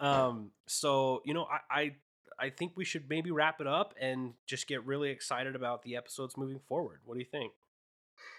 um, 0.00 0.50
so 0.66 1.22
you 1.24 1.34
know, 1.34 1.46
I, 1.70 1.80
I 1.80 1.94
I 2.40 2.50
think 2.50 2.72
we 2.74 2.84
should 2.84 3.08
maybe 3.08 3.30
wrap 3.30 3.60
it 3.60 3.66
up 3.66 3.94
and 4.00 4.32
just 4.46 4.66
get 4.66 4.84
really 4.86 5.10
excited 5.10 5.54
about 5.54 5.82
the 5.82 5.96
episodes 5.96 6.36
moving 6.36 6.58
forward. 6.58 7.00
What 7.04 7.14
do 7.14 7.20
you 7.20 7.26
think? 7.26 7.52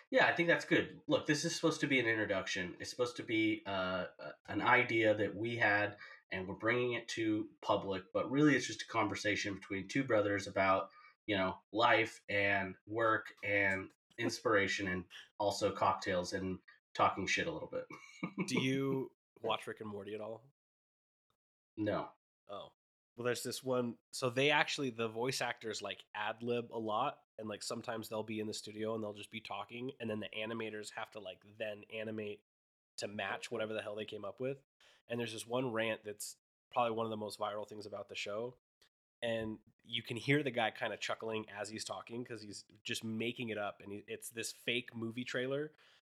Yeah, 0.09 0.25
I 0.25 0.33
think 0.33 0.49
that's 0.49 0.65
good. 0.65 0.99
Look, 1.07 1.25
this 1.25 1.45
is 1.45 1.55
supposed 1.55 1.79
to 1.81 1.87
be 1.87 1.99
an 1.99 2.05
introduction. 2.05 2.73
It's 2.79 2.89
supposed 2.89 3.15
to 3.17 3.23
be 3.23 3.63
uh, 3.65 4.05
an 4.49 4.61
idea 4.61 5.13
that 5.13 5.33
we 5.33 5.55
had, 5.55 5.95
and 6.31 6.47
we're 6.47 6.55
bringing 6.55 6.93
it 6.93 7.07
to 7.09 7.47
public. 7.61 8.03
But 8.13 8.29
really, 8.29 8.55
it's 8.55 8.67
just 8.67 8.81
a 8.81 8.87
conversation 8.87 9.53
between 9.53 9.87
two 9.87 10.03
brothers 10.03 10.47
about 10.47 10.89
you 11.27 11.37
know 11.37 11.57
life 11.71 12.19
and 12.27 12.75
work 12.87 13.27
and 13.43 13.87
inspiration, 14.17 14.89
and 14.89 15.05
also 15.39 15.71
cocktails 15.71 16.33
and 16.33 16.57
talking 16.93 17.27
shit 17.27 17.47
a 17.47 17.51
little 17.51 17.71
bit. 17.71 17.85
do 18.47 18.61
you 18.61 19.11
watch 19.41 19.67
Rick 19.67 19.81
and 19.81 19.89
Morty 19.89 20.15
at 20.15 20.21
all? 20.21 20.43
No. 21.77 22.07
Oh. 22.49 22.71
Well, 23.15 23.25
there's 23.25 23.43
this 23.43 23.63
one. 23.63 23.95
So 24.11 24.29
they 24.29 24.51
actually, 24.51 24.89
the 24.89 25.07
voice 25.07 25.41
actors 25.41 25.81
like 25.81 25.99
ad 26.15 26.35
lib 26.41 26.71
a 26.71 26.79
lot. 26.79 27.17
And 27.39 27.49
like 27.49 27.63
sometimes 27.63 28.07
they'll 28.07 28.23
be 28.23 28.39
in 28.39 28.47
the 28.47 28.53
studio 28.53 28.93
and 28.93 29.03
they'll 29.03 29.13
just 29.13 29.31
be 29.31 29.41
talking. 29.41 29.91
And 29.99 30.09
then 30.09 30.19
the 30.19 30.29
animators 30.37 30.89
have 30.95 31.11
to 31.11 31.19
like 31.19 31.39
then 31.57 31.81
animate 31.97 32.41
to 32.97 33.07
match 33.07 33.51
whatever 33.51 33.73
the 33.73 33.81
hell 33.81 33.95
they 33.95 34.05
came 34.05 34.25
up 34.25 34.39
with. 34.39 34.57
And 35.09 35.19
there's 35.19 35.33
this 35.33 35.47
one 35.47 35.71
rant 35.71 36.01
that's 36.05 36.37
probably 36.71 36.95
one 36.95 37.05
of 37.05 37.09
the 37.09 37.17
most 37.17 37.39
viral 37.39 37.67
things 37.67 37.85
about 37.85 38.09
the 38.09 38.15
show. 38.15 38.55
And 39.21 39.57
you 39.85 40.03
can 40.03 40.17
hear 40.17 40.43
the 40.43 40.51
guy 40.51 40.71
kind 40.71 40.93
of 40.93 40.99
chuckling 40.99 41.45
as 41.59 41.69
he's 41.69 41.83
talking 41.83 42.23
because 42.23 42.41
he's 42.41 42.63
just 42.83 43.03
making 43.03 43.49
it 43.49 43.57
up. 43.57 43.81
And 43.83 43.91
he, 43.91 44.03
it's 44.07 44.29
this 44.29 44.53
fake 44.65 44.89
movie 44.95 45.25
trailer 45.25 45.71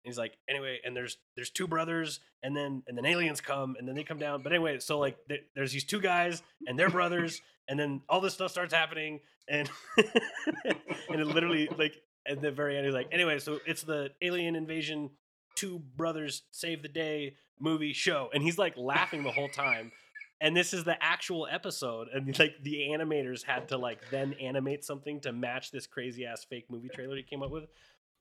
he's 0.02 0.18
like, 0.18 0.36
anyway, 0.48 0.80
and 0.84 0.96
there's 0.96 1.18
there's 1.36 1.50
two 1.50 1.66
brothers, 1.66 2.20
and 2.42 2.56
then 2.56 2.82
and 2.86 2.96
then 2.96 3.04
aliens 3.04 3.40
come, 3.40 3.76
and 3.78 3.86
then 3.86 3.94
they 3.94 4.04
come 4.04 4.18
down. 4.18 4.42
But 4.42 4.52
anyway, 4.52 4.78
so 4.78 4.98
like 4.98 5.16
th- 5.28 5.44
there's 5.54 5.72
these 5.72 5.84
two 5.84 6.00
guys 6.00 6.42
and 6.66 6.78
they're 6.78 6.90
brothers, 6.90 7.40
and 7.68 7.78
then 7.78 8.02
all 8.08 8.20
this 8.20 8.34
stuff 8.34 8.50
starts 8.50 8.74
happening, 8.74 9.20
and 9.48 9.70
and 9.96 11.20
it 11.20 11.26
literally 11.26 11.68
like 11.78 11.94
at 12.26 12.40
the 12.40 12.50
very 12.50 12.76
end, 12.76 12.86
he's 12.86 12.94
like, 12.94 13.08
anyway, 13.12 13.38
so 13.38 13.58
it's 13.66 13.82
the 13.82 14.10
alien 14.20 14.54
invasion, 14.54 15.10
two 15.56 15.80
brothers 15.96 16.42
save 16.50 16.82
the 16.82 16.88
day 16.88 17.36
movie 17.58 17.92
show, 17.92 18.30
and 18.32 18.42
he's 18.42 18.58
like 18.58 18.76
laughing 18.76 19.22
the 19.22 19.32
whole 19.32 19.48
time. 19.48 19.92
And 20.40 20.56
this 20.56 20.74
is 20.74 20.82
the 20.82 21.00
actual 21.00 21.46
episode, 21.48 22.08
and 22.12 22.36
like 22.36 22.56
the 22.62 22.88
animators 22.90 23.44
had 23.44 23.68
to 23.68 23.78
like 23.78 24.00
then 24.10 24.34
animate 24.34 24.84
something 24.84 25.20
to 25.20 25.32
match 25.32 25.70
this 25.70 25.86
crazy 25.86 26.26
ass 26.26 26.44
fake 26.44 26.64
movie 26.68 26.88
trailer 26.88 27.16
he 27.16 27.22
came 27.22 27.42
up 27.42 27.50
with. 27.52 27.64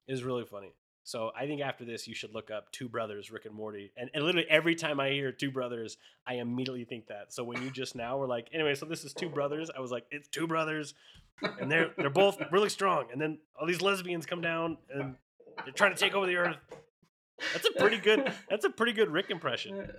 Is 0.07 0.23
really 0.23 0.45
funny. 0.45 0.73
So 1.03 1.31
I 1.35 1.47
think 1.47 1.61
after 1.61 1.83
this, 1.83 2.07
you 2.07 2.13
should 2.13 2.33
look 2.33 2.51
up 2.51 2.71
Two 2.71 2.87
Brothers, 2.87 3.31
Rick 3.31 3.45
and 3.45 3.55
Morty. 3.55 3.91
And, 3.97 4.09
and 4.13 4.23
literally 4.23 4.47
every 4.49 4.75
time 4.75 4.99
I 4.99 5.09
hear 5.09 5.31
Two 5.31 5.51
Brothers, 5.51 5.97
I 6.27 6.35
immediately 6.35 6.85
think 6.85 7.07
that. 7.07 7.33
So 7.33 7.43
when 7.43 7.61
you 7.63 7.71
just 7.71 7.95
now 7.95 8.17
were 8.17 8.27
like, 8.27 8.49
anyway, 8.53 8.75
so 8.75 8.85
this 8.85 9.03
is 9.03 9.13
Two 9.13 9.29
Brothers, 9.29 9.71
I 9.75 9.79
was 9.79 9.91
like, 9.91 10.05
it's 10.11 10.27
Two 10.27 10.47
Brothers, 10.47 10.93
and 11.59 11.71
they're 11.71 11.91
they're 11.97 12.09
both 12.09 12.39
really 12.51 12.69
strong. 12.69 13.05
And 13.11 13.19
then 13.19 13.39
all 13.59 13.65
these 13.65 13.81
lesbians 13.81 14.25
come 14.25 14.41
down 14.41 14.77
and 14.93 15.15
they're 15.63 15.73
trying 15.73 15.93
to 15.93 15.99
take 15.99 16.13
over 16.13 16.27
the 16.27 16.35
earth. 16.35 16.57
That's 17.53 17.67
a 17.67 17.79
pretty 17.79 17.97
good. 17.97 18.31
That's 18.49 18.65
a 18.65 18.69
pretty 18.69 18.93
good 18.93 19.09
Rick 19.09 19.31
impression. 19.31 19.91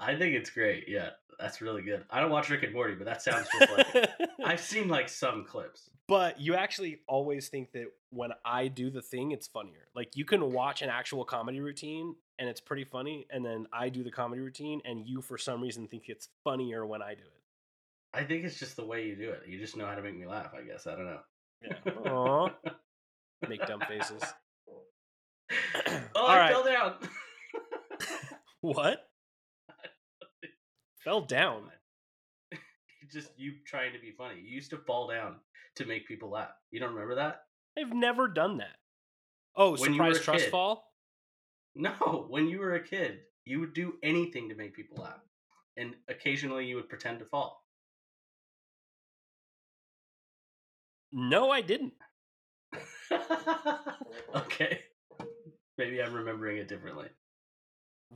I 0.00 0.16
think 0.16 0.34
it's 0.34 0.50
great. 0.50 0.84
Yeah, 0.88 1.10
that's 1.38 1.60
really 1.60 1.82
good. 1.82 2.04
I 2.10 2.20
don't 2.20 2.30
watch 2.30 2.50
Rick 2.50 2.64
and 2.64 2.72
Morty, 2.72 2.94
but 2.94 3.04
that 3.06 3.22
sounds 3.22 3.46
just 3.58 3.72
like 3.72 3.94
it. 3.94 4.10
I've 4.44 4.60
seen 4.60 4.88
like 4.88 5.08
some 5.08 5.44
clips. 5.44 5.88
But 6.08 6.40
you 6.40 6.54
actually 6.54 7.00
always 7.06 7.48
think 7.48 7.72
that 7.72 7.86
when 8.10 8.30
I 8.44 8.68
do 8.68 8.90
the 8.90 9.02
thing, 9.02 9.32
it's 9.32 9.46
funnier. 9.46 9.88
Like 9.94 10.16
you 10.16 10.24
can 10.24 10.52
watch 10.52 10.82
an 10.82 10.88
actual 10.88 11.24
comedy 11.24 11.60
routine 11.60 12.14
and 12.38 12.48
it's 12.48 12.60
pretty 12.60 12.84
funny, 12.84 13.26
and 13.30 13.44
then 13.44 13.66
I 13.72 13.88
do 13.88 14.04
the 14.04 14.10
comedy 14.12 14.40
routine, 14.40 14.80
and 14.84 15.04
you 15.06 15.20
for 15.20 15.36
some 15.36 15.60
reason 15.60 15.88
think 15.88 16.04
it's 16.08 16.28
funnier 16.44 16.86
when 16.86 17.02
I 17.02 17.14
do 17.14 17.24
it. 17.24 17.42
I 18.14 18.22
think 18.24 18.44
it's 18.44 18.58
just 18.58 18.76
the 18.76 18.84
way 18.84 19.06
you 19.06 19.16
do 19.16 19.30
it. 19.30 19.42
You 19.46 19.58
just 19.58 19.76
know 19.76 19.86
how 19.86 19.94
to 19.96 20.02
make 20.02 20.16
me 20.16 20.24
laugh. 20.26 20.52
I 20.56 20.62
guess 20.62 20.86
I 20.86 20.94
don't 20.94 21.06
know. 21.06 21.20
Yeah. 21.62 21.74
Aww. 22.06 22.54
make 23.48 23.66
dumb 23.66 23.80
faces. 23.88 24.22
oh, 24.68 26.00
All 26.14 26.26
I 26.28 26.38
right. 26.38 26.52
fell 26.52 26.64
down. 26.64 26.94
what? 28.60 29.08
Fell 31.04 31.20
down. 31.20 31.70
Just 33.12 33.30
you 33.36 33.54
trying 33.66 33.92
to 33.92 33.98
be 33.98 34.12
funny. 34.12 34.40
You 34.40 34.48
used 34.54 34.70
to 34.70 34.78
fall 34.78 35.08
down 35.08 35.36
to 35.76 35.86
make 35.86 36.06
people 36.06 36.30
laugh. 36.30 36.50
You 36.70 36.80
don't 36.80 36.92
remember 36.94 37.16
that? 37.16 37.42
I've 37.78 37.92
never 37.92 38.28
done 38.28 38.58
that. 38.58 38.76
Oh, 39.56 39.76
when 39.76 39.92
surprise 39.92 40.20
trust 40.20 40.44
kid. 40.44 40.50
fall? 40.50 40.84
No, 41.80 42.26
when 42.28 42.48
you 42.48 42.58
were 42.58 42.74
a 42.74 42.82
kid, 42.82 43.20
you 43.44 43.60
would 43.60 43.72
do 43.72 43.94
anything 44.02 44.48
to 44.48 44.56
make 44.56 44.74
people 44.74 45.00
laugh. 45.00 45.20
And 45.76 45.94
occasionally 46.08 46.66
you 46.66 46.74
would 46.74 46.88
pretend 46.88 47.20
to 47.20 47.24
fall. 47.24 47.62
No, 51.12 51.50
I 51.52 51.60
didn't. 51.60 51.92
okay. 54.34 54.80
Maybe 55.76 56.02
I'm 56.02 56.14
remembering 56.14 56.56
it 56.56 56.66
differently. 56.66 57.08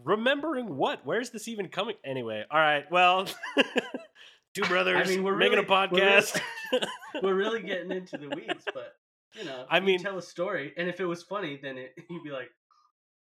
Remembering 0.05 0.76
what? 0.76 1.01
Where's 1.05 1.30
this 1.30 1.49
even 1.49 1.68
coming? 1.68 1.97
Anyway, 2.05 2.45
all 2.51 2.59
right. 2.59 2.90
Well, 2.90 3.26
two 4.55 4.62
brothers. 4.62 5.07
I 5.07 5.11
mean, 5.11 5.22
we're 5.22 5.36
making 5.36 5.59
really, 5.59 5.66
a 5.66 5.68
podcast. 5.68 6.40
We're 6.72 6.80
really, 6.80 6.90
we're 7.22 7.34
really, 7.34 7.62
getting 7.62 7.93
into 7.93 8.16
the 8.16 8.28
weeds, 8.28 8.64
but 8.72 8.95
you 9.34 9.45
know, 9.45 9.66
I 9.70 9.80
mean, 9.80 9.99
tell 9.99 10.18
a 10.18 10.22
story, 10.22 10.72
and 10.76 10.88
if 10.88 11.01
it 11.01 11.05
was 11.05 11.22
funny, 11.22 11.59
then 11.62 11.78
it, 11.78 11.95
you'd 12.11 12.24
be 12.24 12.30
like, 12.30 12.51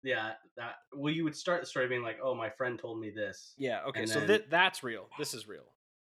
"Yeah, 0.03 0.31
that." 0.57 0.75
Well, 0.93 1.13
you 1.13 1.23
would 1.23 1.35
start 1.35 1.61
the 1.61 1.67
story 1.67 1.87
being 1.87 2.03
like, 2.03 2.17
"Oh, 2.21 2.35
my 2.35 2.49
friend 2.49 2.77
told 2.79 2.99
me 2.99 3.09
this." 3.09 3.53
Yeah. 3.57 3.81
Okay. 3.87 4.05
so 4.05 4.25
th- 4.25 4.45
that's 4.49 4.83
real. 4.83 5.07
This 5.17 5.33
is 5.33 5.47
real. 5.47 5.65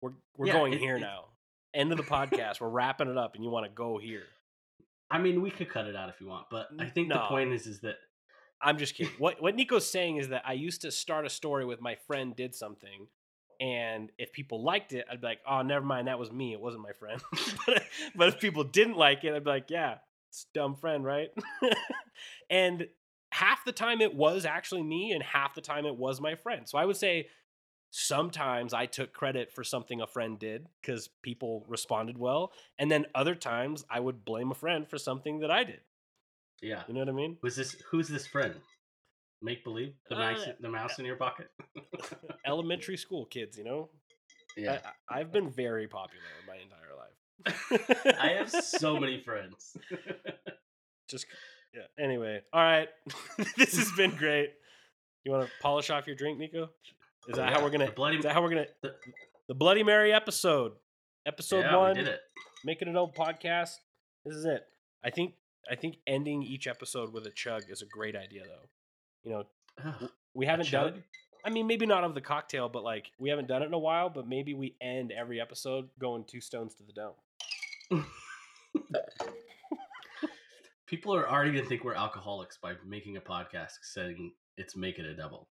We're 0.01 0.13
we're 0.37 0.47
yeah, 0.47 0.53
going 0.53 0.75
it, 0.75 0.81
here 0.81 0.97
it, 0.97 1.01
now. 1.01 1.27
End 1.75 1.91
of 1.91 1.99
the 1.99 2.05
podcast. 2.05 2.61
we're 2.61 2.69
wrapping 2.69 3.09
it 3.09 3.19
up, 3.19 3.35
and 3.35 3.43
you 3.43 3.51
want 3.51 3.67
to 3.67 3.73
go 3.73 3.99
here. 3.99 4.25
I 5.11 5.19
mean, 5.19 5.43
we 5.43 5.51
could 5.51 5.69
cut 5.69 5.87
it 5.87 5.97
out 5.97 6.09
if 6.09 6.21
you 6.21 6.27
want, 6.27 6.47
but 6.51 6.69
I 6.79 6.87
think 6.87 7.09
no. 7.09 7.15
the 7.17 7.21
point 7.23 7.53
is, 7.53 7.67
is 7.67 7.81
that 7.81 7.97
I'm 8.65 8.79
just 8.79 8.95
kidding. 8.95 9.13
what 9.19 9.41
what 9.43 9.55
Nico's 9.55 9.89
saying 9.89 10.17
is 10.17 10.29
that 10.31 10.43
I 10.47 10.55
used 10.55 10.81
to 10.83 10.91
start 10.91 11.27
a 11.27 11.31
story 11.31 11.65
with 11.65 11.81
my 11.81 11.95
friend 11.95 12.35
did 12.35 12.55
something, 12.55 13.07
and 13.61 14.11
if 14.19 14.33
people 14.33 14.63
liked 14.63 14.93
it, 14.93 15.05
I'd 15.11 15.21
be 15.21 15.27
like, 15.27 15.41
"Oh, 15.47 15.63
never 15.63 15.85
mind, 15.85 16.09
that 16.09 16.19
was 16.19 16.33
me. 16.33 16.53
It 16.53 16.61
wasn't 16.61 16.83
my 16.83 16.93
friend." 16.93 17.21
but, 17.67 17.85
but 18.17 18.29
if 18.29 18.41
people 18.41 18.65
didn't 18.65 18.97
like 18.97 19.23
it, 19.25 19.35
I'd 19.35 19.45
be 19.45 19.51
like, 19.51 19.71
"Yeah, 19.71 19.97
it's 20.31 20.47
dumb 20.55 20.75
friend, 20.75 21.05
right?" 21.05 21.29
and 22.51 22.89
half 23.31 23.65
the 23.65 23.73
time 23.73 24.01
it 24.01 24.15
was 24.15 24.47
actually 24.47 24.83
me, 24.83 25.13
and 25.13 25.23
half 25.23 25.55
the 25.55 25.61
time 25.61 25.85
it 25.85 25.97
was 25.97 26.21
my 26.21 26.35
friend. 26.35 26.69
So 26.69 26.79
I 26.79 26.87
would 26.87 26.97
say 26.97 27.29
sometimes 27.91 28.75
I 28.75 28.87
took 28.87 29.13
credit 29.13 29.53
for 29.53 29.63
something 29.63 30.01
a 30.01 30.07
friend 30.07 30.39
did 30.39 30.67
because 30.81 31.09
people 31.23 31.65
responded 31.69 32.17
well, 32.19 32.51
and 32.79 32.91
then 32.91 33.07
other 33.15 33.35
times 33.35 33.85
I 33.91 34.01
would 34.01 34.25
blame 34.25 34.51
a 34.51 34.55
friend 34.55 34.89
for 34.89 34.99
something 34.99 35.41
that 35.41 35.51
I 35.51 35.65
did. 35.65 35.81
Yeah. 36.63 36.83
You 36.89 36.95
know 36.95 37.01
what 37.01 37.09
I 37.09 37.13
mean? 37.13 37.37
Who's 37.43 37.57
this 37.57 37.77
who's 37.91 38.09
this 38.09 38.27
friend? 38.27 38.55
Make 39.43 39.65
believe? 39.65 39.95
The 40.09 40.17
uh, 40.17 40.19
mouse 40.19 40.47
the 40.61 40.69
mouse 40.69 40.99
in 40.99 41.05
your 41.05 41.17
pocket? 41.17 41.49
elementary 42.47 42.97
school 42.97 43.27
kids, 43.27 43.59
you 43.59 43.65
know? 43.65 43.91
Yeah. 44.57 44.79
I, 45.09 45.19
have 45.19 45.33
been 45.33 45.51
very 45.51 45.89
popular 45.89 46.23
my 46.47 46.57
entire 46.57 46.95
life. 46.97 48.17
I 48.21 48.29
have 48.39 48.51
so 48.51 48.99
many 48.99 49.21
friends. 49.21 49.77
Just 51.09 51.27
yeah. 51.75 51.83
Anyway, 52.03 52.41
all 52.53 52.63
right. 52.63 52.89
this 53.57 53.77
has 53.77 53.91
been 53.93 54.15
great. 54.17 54.51
You 55.25 55.33
want 55.33 55.47
to 55.47 55.51
polish 55.61 55.91
off 55.91 56.07
your 56.07 56.17
drink, 56.17 56.39
Nico? 56.39 56.71
Is 57.29 57.37
that 57.37 57.49
yeah, 57.49 57.55
how 57.55 57.65
we're 57.65 57.71
gonna? 57.71 57.91
Bloody, 57.91 58.19
is 58.19 58.23
that 58.25 58.33
how 58.33 58.43
we're 58.43 58.51
gonna? 58.51 58.67
The, 58.83 58.95
the 59.49 59.55
Bloody 59.55 59.83
Mary 59.83 60.13
episode, 60.13 60.73
episode 61.27 61.63
yeah, 61.63 61.77
one. 61.77 61.97
We 61.97 62.05
did 62.05 62.09
it. 62.09 62.21
Making 62.65 62.89
an 62.89 62.97
old 62.97 63.15
podcast. 63.15 63.73
This 64.25 64.37
is 64.37 64.45
it. 64.45 64.63
I 65.05 65.11
think 65.11 65.35
I 65.71 65.77
think 65.77 65.97
ending 66.07 66.43
each 66.43 66.67
episode 66.67 67.13
with 67.13 67.27
a 67.27 67.31
chug 67.31 67.65
is 67.69 67.83
a 67.83 67.87
great 67.87 68.17
idea, 68.17 68.43
though. 68.45 68.69
You 69.23 69.31
know, 69.33 70.09
we 70.35 70.47
haven't 70.47 70.71
done. 70.71 71.03
I 71.45 71.51
mean, 71.51 71.67
maybe 71.67 71.85
not 71.87 72.05
of 72.05 72.15
the 72.15 72.21
cocktail, 72.21 72.69
but 72.69 72.85
like 72.85 73.11
we 73.19 73.31
haven't 73.31 73.49
done 73.49 73.63
it 73.63 73.67
in 73.67 73.75
a 73.75 73.79
while. 73.79 74.09
But 74.11 74.27
maybe 74.27 74.55
we 74.55 74.77
end 74.81 75.13
every 75.13 75.41
episode 75.41 75.89
going 75.99 76.25
two 76.25 76.41
stones 76.41 76.75
to 76.77 76.83
the 76.85 76.93
dome. 76.93 77.15
People 80.87 81.15
are 81.15 81.29
already 81.29 81.53
gonna 81.53 81.67
think 81.67 81.85
we're 81.85 81.95
alcoholics 81.95 82.57
by 82.57 82.75
making 82.87 83.17
a 83.17 83.21
podcast 83.21 83.79
saying 83.83 84.33
it's 84.57 84.77
make 84.77 84.99
it 84.99 85.07
a 85.07 85.15
double. 85.15 85.49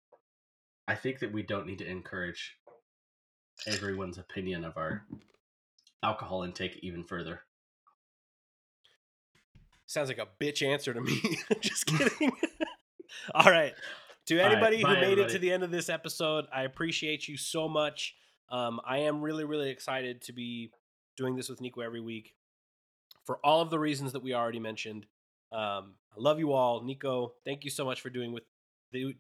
I 0.87 0.95
think 0.95 1.21
that 1.21 1.33
we 1.33 1.43
don't 1.43 1.67
need 1.67 1.79
to 1.79 1.89
encourage 1.89 2.57
everyone's 3.67 4.19
opinion 4.19 4.65
of 4.65 4.77
our 4.77 5.05
alcohol 6.03 6.43
intake 6.43 6.79
even 6.83 7.05
further. 7.05 7.43
Sounds 9.89 10.09
like 10.09 10.18
a 10.18 10.28
bitch 10.41 10.64
answer 10.64 10.95
to 10.95 11.01
me. 11.01 11.20
Just 11.61 11.86
kidding. 11.86 12.30
All 13.34 13.51
right. 13.51 13.74
To 14.26 14.39
anybody 14.39 14.76
right, 14.76 14.84
bye, 14.84 14.89
who 14.91 14.95
made 14.97 15.05
everybody. 15.05 15.22
it 15.22 15.30
to 15.30 15.39
the 15.41 15.51
end 15.51 15.64
of 15.64 15.70
this 15.70 15.89
episode, 15.89 16.47
I 16.53 16.62
appreciate 16.62 17.26
you 17.26 17.39
so 17.39 17.68
much. 17.68 18.14
Um, 18.51 18.80
I 18.86 18.99
am 18.99 19.22
really, 19.22 19.45
really 19.45 19.70
excited 19.70 20.22
to 20.22 20.32
be 20.32 20.70
doing 21.16 21.34
this 21.34 21.49
with 21.49 21.61
Nico 21.62 21.80
every 21.80 22.01
week 22.01 22.34
for 23.24 23.39
all 23.45 23.62
of 23.62 23.70
the 23.70 23.78
reasons 23.78 24.12
that 24.12 24.22
we 24.22 24.34
already 24.34 24.61
mentioned. 24.61 25.07
Um, 25.51 25.95
I 26.12 26.18
love 26.18 26.39
you 26.39 26.53
all, 26.53 26.82
Nico. 26.84 27.34
Thank 27.45 27.64
you 27.64 27.70
so 27.70 27.84
much 27.86 28.03
for 28.03 28.11
doing 28.11 28.32
with 28.32 28.45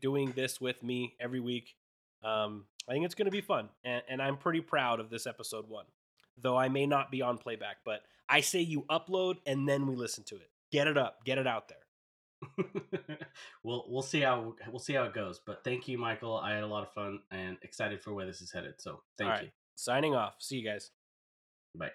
doing 0.00 0.32
this 0.32 0.60
with 0.60 0.82
me 0.82 1.16
every 1.20 1.40
week. 1.40 1.74
Um, 2.22 2.66
I 2.88 2.92
think 2.92 3.04
it's 3.06 3.14
going 3.14 3.26
to 3.26 3.30
be 3.32 3.40
fun, 3.42 3.70
and, 3.84 4.02
and 4.08 4.22
I'm 4.22 4.36
pretty 4.36 4.60
proud 4.60 5.00
of 5.00 5.10
this 5.10 5.26
episode 5.26 5.68
one. 5.68 5.84
though 6.40 6.56
I 6.56 6.68
may 6.68 6.86
not 6.86 7.10
be 7.10 7.22
on 7.22 7.38
playback. 7.38 7.78
But 7.84 8.02
I 8.28 8.40
say 8.40 8.60
you 8.60 8.82
upload 8.90 9.36
and 9.46 9.68
then 9.68 9.86
we 9.86 9.96
listen 9.96 10.24
to 10.24 10.36
it. 10.36 10.50
Get 10.70 10.86
it 10.86 10.98
up, 10.98 11.18
get 11.24 11.38
it 11.38 11.46
out 11.46 11.68
there. 11.68 11.78
we'll 13.64 13.84
we'll 13.88 14.02
see 14.02 14.20
how 14.20 14.54
we'll 14.68 14.78
see 14.78 14.94
how 14.94 15.04
it 15.04 15.14
goes. 15.14 15.40
But 15.44 15.64
thank 15.64 15.88
you, 15.88 15.98
Michael. 15.98 16.36
I 16.36 16.54
had 16.54 16.62
a 16.62 16.66
lot 16.66 16.84
of 16.84 16.92
fun 16.92 17.20
and 17.30 17.56
excited 17.62 18.00
for 18.02 18.14
where 18.14 18.26
this 18.26 18.40
is 18.40 18.52
headed. 18.52 18.74
So 18.78 19.00
thank 19.16 19.42
you. 19.42 19.48
Signing 19.74 20.14
off. 20.14 20.36
See 20.38 20.56
you 20.56 20.64
guys. 20.64 20.90
Bye. 21.74 21.90